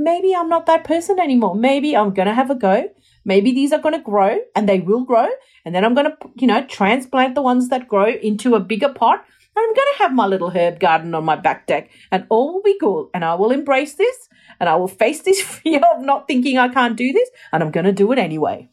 maybe 0.01 0.35
I'm 0.35 0.49
not 0.49 0.67
that 0.67 0.85
person 0.85 1.21
anymore. 1.21 1.55
Maybe 1.55 1.97
I'm 1.97 2.13
going 2.15 2.27
to 2.27 2.35
have 2.35 2.51
a 2.51 2.55
go. 2.55 2.89
Maybe 3.25 3.53
these 3.53 3.73
are 3.73 3.79
going 3.79 3.95
to 3.95 4.03
grow 4.03 4.39
and 4.57 4.69
they 4.69 4.81
will 4.81 5.05
grow. 5.05 5.29
And 5.65 5.75
then 5.75 5.85
I'm 5.85 5.95
going 5.95 6.11
to, 6.11 6.17
you 6.37 6.47
know, 6.47 6.65
transplant 6.65 7.35
the 7.35 7.43
ones 7.43 7.69
that 7.69 7.87
grow 7.87 8.09
into 8.09 8.55
a 8.55 8.61
bigger 8.61 8.93
pot. 8.93 9.25
And 9.55 9.63
I'm 9.63 9.75
going 9.75 9.89
to 9.93 9.99
have 9.99 10.15
my 10.15 10.27
little 10.27 10.51
herb 10.51 10.81
garden 10.81 11.15
on 11.15 11.25
my 11.25 11.37
back 11.37 11.67
deck 11.67 11.91
and 12.11 12.27
all 12.31 12.55
will 12.55 12.63
be 12.63 12.79
good. 12.79 13.09
And 13.13 13.25
I 13.25 13.35
will 13.35 13.51
embrace 13.51 13.95
this 13.95 14.29
and 14.59 14.69
I 14.69 14.77
will 14.77 14.89
face 14.89 15.21
this 15.21 15.43
fear 15.57 15.81
of 15.95 16.03
not 16.03 16.27
thinking 16.27 16.57
I 16.57 16.69
can't 16.69 16.97
do 16.97 17.13
this. 17.13 17.29
And 17.53 17.63
I'm 17.63 17.71
going 17.71 17.87
to 17.87 17.93
do 17.93 18.11
it 18.13 18.19
anyway. 18.19 18.71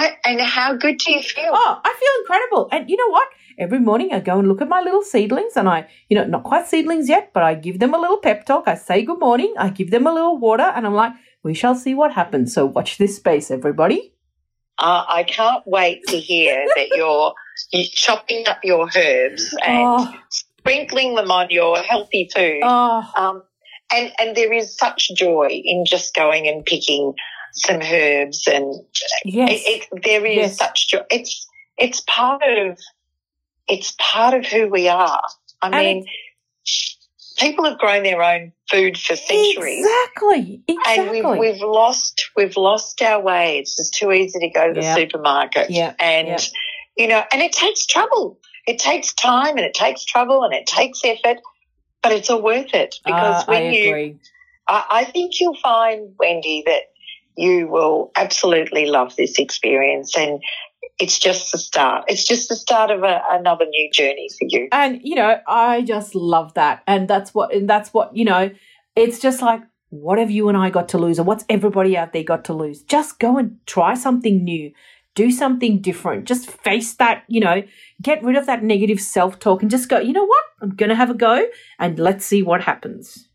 I, 0.00 0.16
and 0.24 0.40
how 0.40 0.74
good 0.74 0.98
do 0.98 1.12
you 1.12 1.22
feel? 1.22 1.50
Oh, 1.52 1.80
I 1.84 1.94
feel 2.00 2.14
incredible. 2.22 2.68
And 2.72 2.88
you 2.90 2.96
know 2.96 3.08
what? 3.10 3.28
Every 3.58 3.80
morning 3.80 4.10
I 4.12 4.20
go 4.20 4.38
and 4.38 4.46
look 4.48 4.62
at 4.62 4.68
my 4.68 4.80
little 4.80 5.02
seedlings 5.02 5.56
and 5.56 5.68
I, 5.68 5.88
you 6.08 6.16
know, 6.16 6.24
not 6.24 6.44
quite 6.44 6.66
seedlings 6.68 7.08
yet, 7.08 7.30
but 7.34 7.42
I 7.42 7.54
give 7.54 7.80
them 7.80 7.92
a 7.94 7.98
little 7.98 8.18
pep 8.18 8.46
talk. 8.46 8.68
I 8.68 8.74
say 8.76 9.02
good 9.02 9.18
morning. 9.18 9.52
I 9.58 9.70
give 9.70 9.90
them 9.90 10.06
a 10.06 10.12
little 10.12 10.38
water 10.38 10.62
and 10.76 10.86
I'm 10.86 10.94
like, 10.94 11.12
we 11.42 11.54
shall 11.54 11.74
see 11.74 11.94
what 11.94 12.12
happens. 12.12 12.54
So 12.54 12.66
watch 12.66 12.98
this 12.98 13.16
space, 13.16 13.50
everybody. 13.50 14.12
Uh, 14.78 15.04
I 15.08 15.24
can't 15.24 15.64
wait 15.66 16.04
to 16.08 16.18
hear 16.20 16.64
that 16.76 16.88
you're, 16.94 17.34
you're 17.72 17.86
chopping 17.92 18.46
up 18.46 18.60
your 18.62 18.88
herbs 18.96 19.52
and 19.66 19.76
Oh, 19.88 20.14
sprinkling 20.30 21.16
them 21.16 21.30
on 21.32 21.50
your 21.50 21.78
healthy 21.78 22.30
food. 22.32 22.60
oh, 22.62 23.02
Um, 23.16 23.42
and, 23.92 24.12
and 24.20 24.36
there 24.36 24.52
is 24.52 24.76
such 24.76 25.10
joy 25.16 25.48
in 25.64 25.84
just 25.84 26.14
going 26.14 26.46
and 26.46 26.64
picking 26.64 27.14
some 27.58 27.80
herbs 27.82 28.46
and 28.46 28.74
yes. 29.24 29.50
it, 29.52 29.88
it, 29.92 30.02
there 30.04 30.24
is 30.24 30.36
Yes. 30.36 30.56
such 30.58 30.88
joy. 30.88 31.00
It's, 31.10 31.46
it's 31.76 32.00
part 32.06 32.42
of, 32.42 32.78
it's 33.68 33.94
part 33.98 34.34
of 34.34 34.46
who 34.46 34.68
we 34.68 34.88
are. 34.88 35.20
I 35.60 35.66
And 35.66 35.74
mean, 35.76 36.06
people 37.38 37.64
have 37.64 37.78
grown 37.78 38.02
their 38.02 38.22
own 38.22 38.52
food 38.70 38.96
for 38.98 39.16
centuries. 39.16 39.84
Exactly. 39.86 40.62
exactly. 40.66 41.20
And 41.20 41.38
we've, 41.38 41.38
we've 41.54 41.62
lost, 41.62 42.30
we've 42.36 42.56
lost 42.56 43.00
our 43.02 43.20
way. 43.20 43.58
It's 43.58 43.76
just 43.76 43.94
too 43.94 44.12
easy 44.12 44.38
to 44.40 44.48
go 44.50 44.72
to 44.72 44.80
the 44.80 44.94
supermarket. 44.94 45.70
Yeah. 45.70 45.94
And, 45.98 46.28
Yeah. 46.28 46.38
you 46.96 47.08
know, 47.08 47.22
and 47.32 47.42
it 47.42 47.52
takes 47.52 47.86
trouble. 47.86 48.38
It 48.66 48.78
takes 48.78 49.14
time 49.14 49.56
and 49.56 49.60
it 49.60 49.74
takes 49.74 50.04
trouble 50.04 50.44
and 50.44 50.52
it 50.52 50.66
takes 50.66 51.00
effort, 51.04 51.38
but 52.02 52.12
it's 52.12 52.28
all 52.28 52.42
worth 52.42 52.74
it 52.74 52.96
because 53.04 53.44
Uh, 53.44 53.44
I 53.48 53.50
when 53.50 53.72
you. 53.72 54.18
I, 54.66 54.84
I 54.90 55.04
think 55.04 55.40
you'll 55.40 55.56
find, 55.56 56.14
Wendy, 56.18 56.62
that 56.66 56.82
you 57.38 57.68
will 57.68 58.10
absolutely 58.16 58.86
love 58.86 59.14
this 59.16 59.38
experience 59.38 60.16
and 60.16 60.42
it's 60.98 61.18
just 61.18 61.52
the 61.52 61.58
start. 61.58 62.04
It's 62.08 62.24
just 62.24 62.48
the 62.48 62.56
start 62.56 62.90
of 62.90 63.04
a, 63.04 63.22
another 63.30 63.64
new 63.66 63.90
journey 63.92 64.28
for 64.36 64.46
you. 64.48 64.68
and 64.72 65.00
you 65.02 65.14
know 65.14 65.38
i 65.46 65.82
just 65.82 66.14
love 66.14 66.54
that. 66.54 66.82
And 66.86 67.08
that's 67.08 67.32
what 67.32 67.54
and 67.54 67.70
that's 67.70 67.94
what 67.94 68.16
you 68.16 68.24
know 68.24 68.50
it's 68.96 69.20
just 69.20 69.40
like 69.40 69.62
what 69.90 70.18
have 70.18 70.30
you 70.30 70.48
and 70.48 70.58
i 70.58 70.68
got 70.68 70.88
to 70.90 70.98
lose? 70.98 71.18
Or 71.18 71.22
what's 71.22 71.44
everybody 71.48 71.96
out 71.96 72.12
there 72.12 72.24
got 72.24 72.44
to 72.46 72.52
lose? 72.52 72.82
Just 72.82 73.18
go 73.18 73.38
and 73.38 73.58
try 73.66 73.94
something 73.94 74.42
new. 74.44 74.72
Do 75.14 75.30
something 75.30 75.80
different. 75.80 76.26
Just 76.26 76.50
face 76.50 76.94
that 76.94 77.22
you 77.28 77.40
know 77.40 77.62
get 78.02 78.22
rid 78.24 78.36
of 78.36 78.46
that 78.46 78.64
negative 78.64 79.00
self-talk 79.00 79.62
and 79.62 79.70
just 79.70 79.88
go 79.88 79.98
you 80.00 80.12
know 80.12 80.26
what? 80.26 80.44
I'm 80.60 80.70
gonna 80.70 80.96
have 80.96 81.10
a 81.10 81.14
go 81.14 81.46
and 81.78 81.98
let's 82.00 82.26
see 82.26 82.42
what 82.42 82.62
happens 82.62 83.27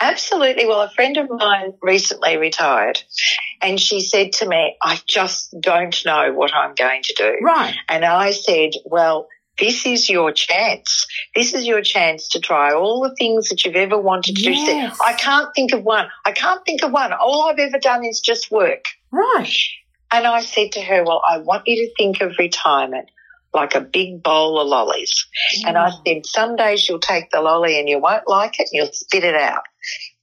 Absolutely. 0.00 0.66
Well, 0.66 0.80
a 0.80 0.90
friend 0.90 1.16
of 1.18 1.28
mine 1.30 1.74
recently 1.82 2.36
retired 2.38 3.02
and 3.60 3.78
she 3.78 4.00
said 4.00 4.32
to 4.34 4.48
me, 4.48 4.76
I 4.82 4.98
just 5.06 5.54
don't 5.60 5.96
know 6.06 6.32
what 6.32 6.54
I'm 6.54 6.74
going 6.74 7.02
to 7.04 7.14
do. 7.16 7.36
right 7.42 7.74
And 7.88 8.04
I 8.04 8.30
said, 8.30 8.70
well, 8.84 9.28
this 9.58 9.84
is 9.84 10.08
your 10.08 10.32
chance. 10.32 11.06
This 11.34 11.52
is 11.52 11.66
your 11.66 11.82
chance 11.82 12.28
to 12.30 12.40
try 12.40 12.72
all 12.72 13.02
the 13.02 13.14
things 13.14 13.50
that 13.50 13.64
you've 13.64 13.76
ever 13.76 13.98
wanted 13.98 14.36
to 14.36 14.42
do. 14.42 14.52
Yes. 14.52 14.98
I 15.04 15.12
can't 15.12 15.50
think 15.54 15.74
of 15.74 15.82
one. 15.82 16.06
I 16.24 16.32
can't 16.32 16.64
think 16.64 16.82
of 16.82 16.92
one. 16.92 17.12
All 17.12 17.42
I've 17.42 17.58
ever 17.58 17.78
done 17.78 18.04
is 18.04 18.20
just 18.20 18.50
work. 18.50 18.86
right 19.12 19.52
And 20.10 20.26
I 20.26 20.40
said 20.40 20.72
to 20.72 20.80
her, 20.80 21.04
well, 21.04 21.22
I 21.28 21.38
want 21.38 21.64
you 21.66 21.86
to 21.86 21.94
think 21.94 22.22
of 22.22 22.36
retirement 22.38 23.10
like 23.52 23.74
a 23.74 23.80
big 23.80 24.22
bowl 24.22 24.60
of 24.60 24.68
lollies. 24.68 25.26
And 25.66 25.76
I 25.76 25.90
said, 26.06 26.24
some 26.24 26.56
days 26.56 26.88
you'll 26.88 27.00
take 27.00 27.30
the 27.30 27.40
lolly 27.40 27.78
and 27.78 27.88
you 27.88 27.98
won't 27.98 28.28
like 28.28 28.60
it 28.60 28.68
and 28.72 28.84
you'll 28.84 28.92
spit 28.92 29.24
it 29.24 29.34
out. 29.34 29.62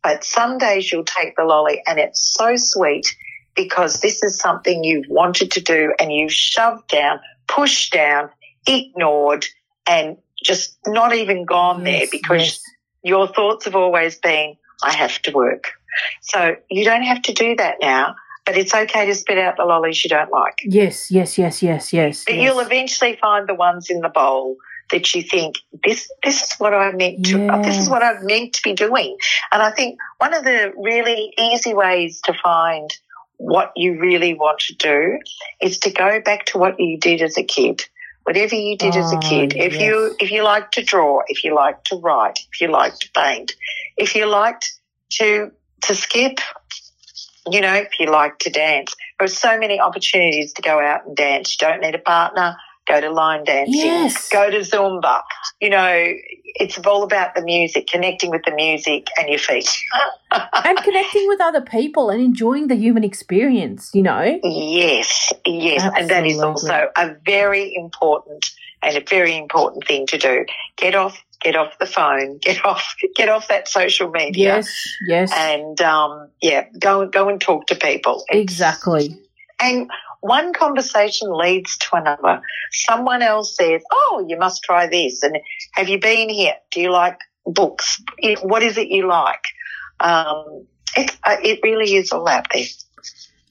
But 0.04 0.24
some 0.24 0.58
days 0.58 0.92
you'll 0.92 1.04
take 1.04 1.36
the 1.36 1.44
lolly 1.44 1.82
and 1.88 2.00
it's 2.00 2.22
so 2.34 2.56
sweet 2.56 3.16
because 3.56 4.02
this 4.02 4.24
is 4.24 4.40
something 4.40 4.84
you've 4.84 5.08
wanted 5.10 5.52
to 5.52 5.62
do 5.62 5.94
and 6.00 6.14
you've 6.14 6.32
shoved 6.34 6.88
down, 6.88 7.20
pushed 7.48 7.92
down, 7.92 8.30
ignored 8.68 9.46
and 9.88 10.18
just 10.44 10.78
not 10.86 11.16
even 11.16 11.46
gone 11.46 11.84
there 11.84 12.02
Yes, 12.02 12.10
because 12.12 12.42
yes. 12.44 12.62
your 13.04 13.28
thoughts 13.28 13.66
have 13.66 13.76
always 13.76 14.18
been, 14.18 14.56
I 14.84 14.94
have 14.94 15.20
to 15.24 15.32
work. 15.32 15.72
So 16.22 16.56
you 16.70 16.86
don't 16.86 17.02
have 17.04 17.24
to 17.24 17.34
do 17.34 17.56
that 17.56 17.78
now, 17.82 18.16
but 18.46 18.56
it's 18.56 18.74
okay 18.74 19.08
to 19.08 19.16
spit 19.16 19.40
out 19.40 19.58
the 19.58 19.66
lollies 19.66 20.04
you 20.04 20.10
don't 20.10 20.32
like. 20.32 20.60
yes 20.64 21.10
yes 21.10 21.38
yes 21.40 21.64
yes 21.64 21.92
yes, 21.92 22.24
But 22.26 22.36
yes. 22.36 22.44
you'll 22.44 22.60
eventually 22.60 23.18
find 23.20 23.50
the 23.50 23.56
ones 23.56 23.90
in 23.90 24.02
the 24.02 24.10
bowl 24.10 24.58
that 24.92 25.14
you 25.14 25.22
think 25.22 25.58
this 25.84 26.10
this 26.24 26.42
is 26.44 26.54
what 26.58 26.74
I 26.74 26.92
meant 26.92 27.26
to 27.28 27.38
this 27.64 27.78
is 27.78 27.90
what 27.90 28.04
I'm 28.04 28.26
meant 28.26 28.54
to 28.54 28.62
be 28.64 28.74
doing. 28.74 29.18
And 29.52 29.62
I 29.62 29.72
think 29.72 30.00
one 30.18 30.34
of 30.34 30.44
the 30.44 30.74
really 30.78 31.34
easy 31.38 31.74
ways 31.74 32.22
to 32.26 32.34
find 32.34 32.90
what 33.38 33.72
you 33.76 34.00
really 34.00 34.34
want 34.34 34.60
to 34.60 34.76
do 34.76 35.20
is 35.62 35.80
to 35.80 35.92
go 35.92 36.22
back 36.22 36.46
to 36.48 36.58
what 36.58 36.80
you 36.80 36.98
did 36.98 37.22
as 37.22 37.38
a 37.38 37.44
kid. 37.44 37.86
Whatever 38.24 38.56
you 38.56 38.78
did 38.78 38.96
as 38.96 39.14
a 39.14 39.18
Oh, 39.18 39.20
kid. 39.20 39.56
If 39.56 39.80
you 39.80 40.08
yes. 40.08 40.16
if 40.20 40.32
you 40.32 40.44
like 40.44 40.72
to 40.72 40.84
draw, 40.84 41.22
if 41.28 41.44
you 41.44 41.56
like 41.56 41.84
to 41.86 41.96
write, 41.96 42.40
if 42.52 42.60
you 42.60 42.68
like 42.68 42.98
to 43.00 43.10
paint, 43.16 43.56
if 43.96 44.16
you 44.16 44.26
liked 44.26 44.74
to 45.12 45.52
to 45.84 45.96
skip, 45.96 46.40
you 47.50 47.62
know, 47.62 47.74
if 47.74 48.00
you 48.00 48.08
like 48.08 48.40
to 48.40 48.50
dance. 48.50 48.94
There 49.18 49.26
are 49.26 49.30
so 49.30 49.58
many 49.58 49.80
opportunities 49.80 50.54
to 50.54 50.62
go 50.62 50.80
out 50.80 51.06
and 51.08 51.16
dance. 51.16 51.56
You 51.60 51.68
don't 51.68 51.82
need 51.82 51.96
a 51.96 52.00
partner. 52.00 52.58
Go 52.88 53.02
to 53.02 53.10
line 53.12 53.44
dancing. 53.44 53.74
Yes. 53.76 54.30
Go 54.30 54.50
to 54.50 54.60
Zumba. 54.60 55.22
You 55.60 55.70
know, 55.70 56.14
it's 56.60 56.78
all 56.86 57.04
about 57.04 57.36
the 57.36 57.42
music, 57.42 57.88
connecting 57.88 58.30
with 58.30 58.42
the 58.46 58.54
music 58.54 59.08
and 59.18 59.28
your 59.30 59.40
feet. 59.40 59.70
and 60.32 60.78
connecting 60.80 61.28
with 61.28 61.42
other 61.42 61.62
people 61.62 62.10
and 62.10 62.22
enjoying 62.22 62.68
the 62.68 62.76
human 62.76 63.04
experience 63.04 63.92
you 63.94 64.04
know 64.04 64.40
Yes, 64.44 65.32
yes. 65.46 65.90
And 65.98 66.10
that 66.10 66.26
is 66.26 66.40
also 66.40 66.90
a 66.96 67.16
very 67.26 67.74
important 67.76 68.46
and 68.84 68.98
a 68.98 69.04
very 69.08 69.36
important 69.38 69.88
thing 69.88 70.06
to 70.08 70.18
do. 70.18 70.46
Get 70.76 70.96
off, 70.96 71.18
get 71.42 71.56
off 71.56 71.78
the 71.80 71.86
phone, 71.86 72.38
get 72.42 72.64
off, 72.66 72.96
get 73.16 73.30
off 73.30 73.48
that 73.48 73.68
social 73.68 74.10
media. 74.10 74.56
yes 74.58 74.88
yes 75.08 75.32
And, 75.34 75.80
um, 75.82 76.30
yeah, 76.42 76.66
go, 76.80 77.08
go 77.08 77.30
and 77.30 77.40
talk 77.40 77.68
to 77.68 77.76
people. 77.76 78.24
Exactly 78.30 79.18
And 79.60 79.90
one 80.22 80.54
conversation 80.54 81.30
leads 81.32 81.78
to 81.78 81.88
another. 81.94 82.42
Someone 82.72 83.22
else 83.22 83.56
says, 83.56 83.82
Oh, 83.92 84.26
you 84.28 84.38
must 84.38 84.64
try 84.64 84.88
this. 84.88 85.24
And 85.24 85.38
have 85.74 85.90
you 85.90 86.00
been 86.00 86.30
here? 86.30 86.56
Do 86.72 86.82
you 86.82 86.92
like 86.92 87.20
books? 87.46 88.02
What 88.42 88.64
is 88.64 88.78
it 88.78 88.90
you 88.90 89.08
like? 89.08 89.42
Um, 90.00 90.68
it, 90.96 91.16
uh, 91.24 91.38
it 91.42 91.60
really 91.64 91.96
is 91.96 92.12
all 92.12 92.28
out 92.28 92.48
there. 92.54 92.66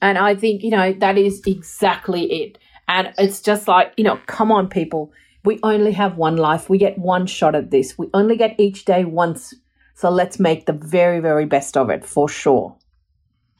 And 0.01 0.17
I 0.17 0.35
think, 0.35 0.63
you 0.63 0.69
know, 0.69 0.93
that 0.93 1.17
is 1.17 1.41
exactly 1.45 2.43
it. 2.43 2.57
And 2.87 3.13
it's 3.17 3.41
just 3.41 3.67
like, 3.67 3.93
you 3.97 4.03
know, 4.03 4.19
come 4.27 4.51
on, 4.51 4.69
people. 4.69 5.11
We 5.43 5.59
only 5.63 5.93
have 5.93 6.17
one 6.17 6.37
life. 6.37 6.69
We 6.69 6.77
get 6.77 6.97
one 6.97 7.25
shot 7.25 7.55
at 7.55 7.71
this. 7.71 7.97
We 7.97 8.09
only 8.13 8.37
get 8.37 8.59
each 8.59 8.85
day 8.85 9.05
once. 9.05 9.53
So 9.95 10.09
let's 10.09 10.39
make 10.39 10.65
the 10.65 10.73
very, 10.73 11.19
very 11.19 11.45
best 11.45 11.75
of 11.75 11.89
it 11.89 12.05
for 12.05 12.29
sure. 12.29 12.75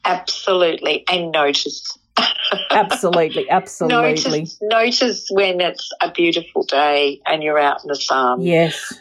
Absolutely. 0.04 1.04
And 1.10 1.32
notice. 1.32 1.98
Absolutely, 2.70 3.50
absolutely. 3.50 3.96
Notice, 3.96 4.58
notice 4.60 5.28
when 5.30 5.60
it's 5.60 5.90
a 6.00 6.10
beautiful 6.10 6.64
day 6.64 7.20
and 7.26 7.42
you're 7.42 7.58
out 7.58 7.82
in 7.82 7.88
the 7.88 7.96
sun. 7.96 8.40
Yes. 8.40 8.92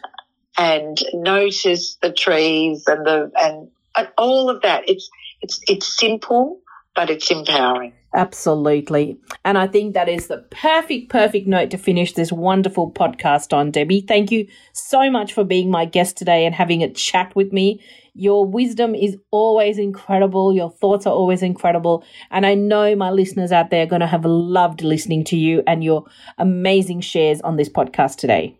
And 0.58 0.98
notice 1.14 1.98
the 2.02 2.12
trees 2.12 2.86
and 2.88 3.06
the 3.06 3.32
and, 3.40 3.70
and 3.96 4.10
all 4.18 4.50
of 4.50 4.64
that. 4.64 4.90
It's 4.90 5.10
it's 5.42 5.60
it's 5.68 5.98
simple, 6.00 6.60
but 6.98 7.12
it's 7.12 7.30
empowering. 7.30 7.94
Absolutely. 8.16 9.20
And 9.46 9.56
I 9.56 9.68
think 9.68 9.94
that 9.94 10.10
is 10.10 10.28
the 10.28 10.40
perfect, 10.50 11.12
perfect 11.12 11.46
note 11.46 11.70
to 11.70 11.78
finish 11.78 12.14
this 12.14 12.32
wonderful 12.32 12.92
podcast 12.92 13.56
on, 13.56 13.70
Debbie. 13.70 14.02
Thank 14.02 14.32
you 14.32 14.48
so 14.74 15.12
much 15.12 15.32
for 15.32 15.44
being 15.44 15.70
my 15.70 15.86
guest 15.86 16.18
today 16.18 16.44
and 16.48 16.56
having 16.56 16.82
a 16.82 16.92
chat 16.92 17.36
with 17.36 17.54
me. 17.54 17.80
Your 18.16 18.46
wisdom 18.46 18.96
is 18.96 19.16
always 19.30 19.78
incredible. 19.78 20.56
Your 20.56 20.72
thoughts 20.72 21.06
are 21.06 21.14
always 21.14 21.44
incredible. 21.44 22.04
And 22.32 22.48
I 22.48 22.56
know 22.56 22.96
my 22.96 23.12
listeners 23.12 23.52
out 23.52 23.70
there 23.70 23.84
are 23.84 23.88
going 23.88 24.00
to 24.00 24.08
have 24.08 24.26
loved 24.26 24.82
listening 24.82 25.24
to 25.26 25.38
you 25.38 25.62
and 25.68 25.84
your 25.84 26.06
amazing 26.40 27.02
shares 27.02 27.42
on 27.42 27.58
this 27.58 27.70
podcast 27.70 28.16
today. 28.16 28.58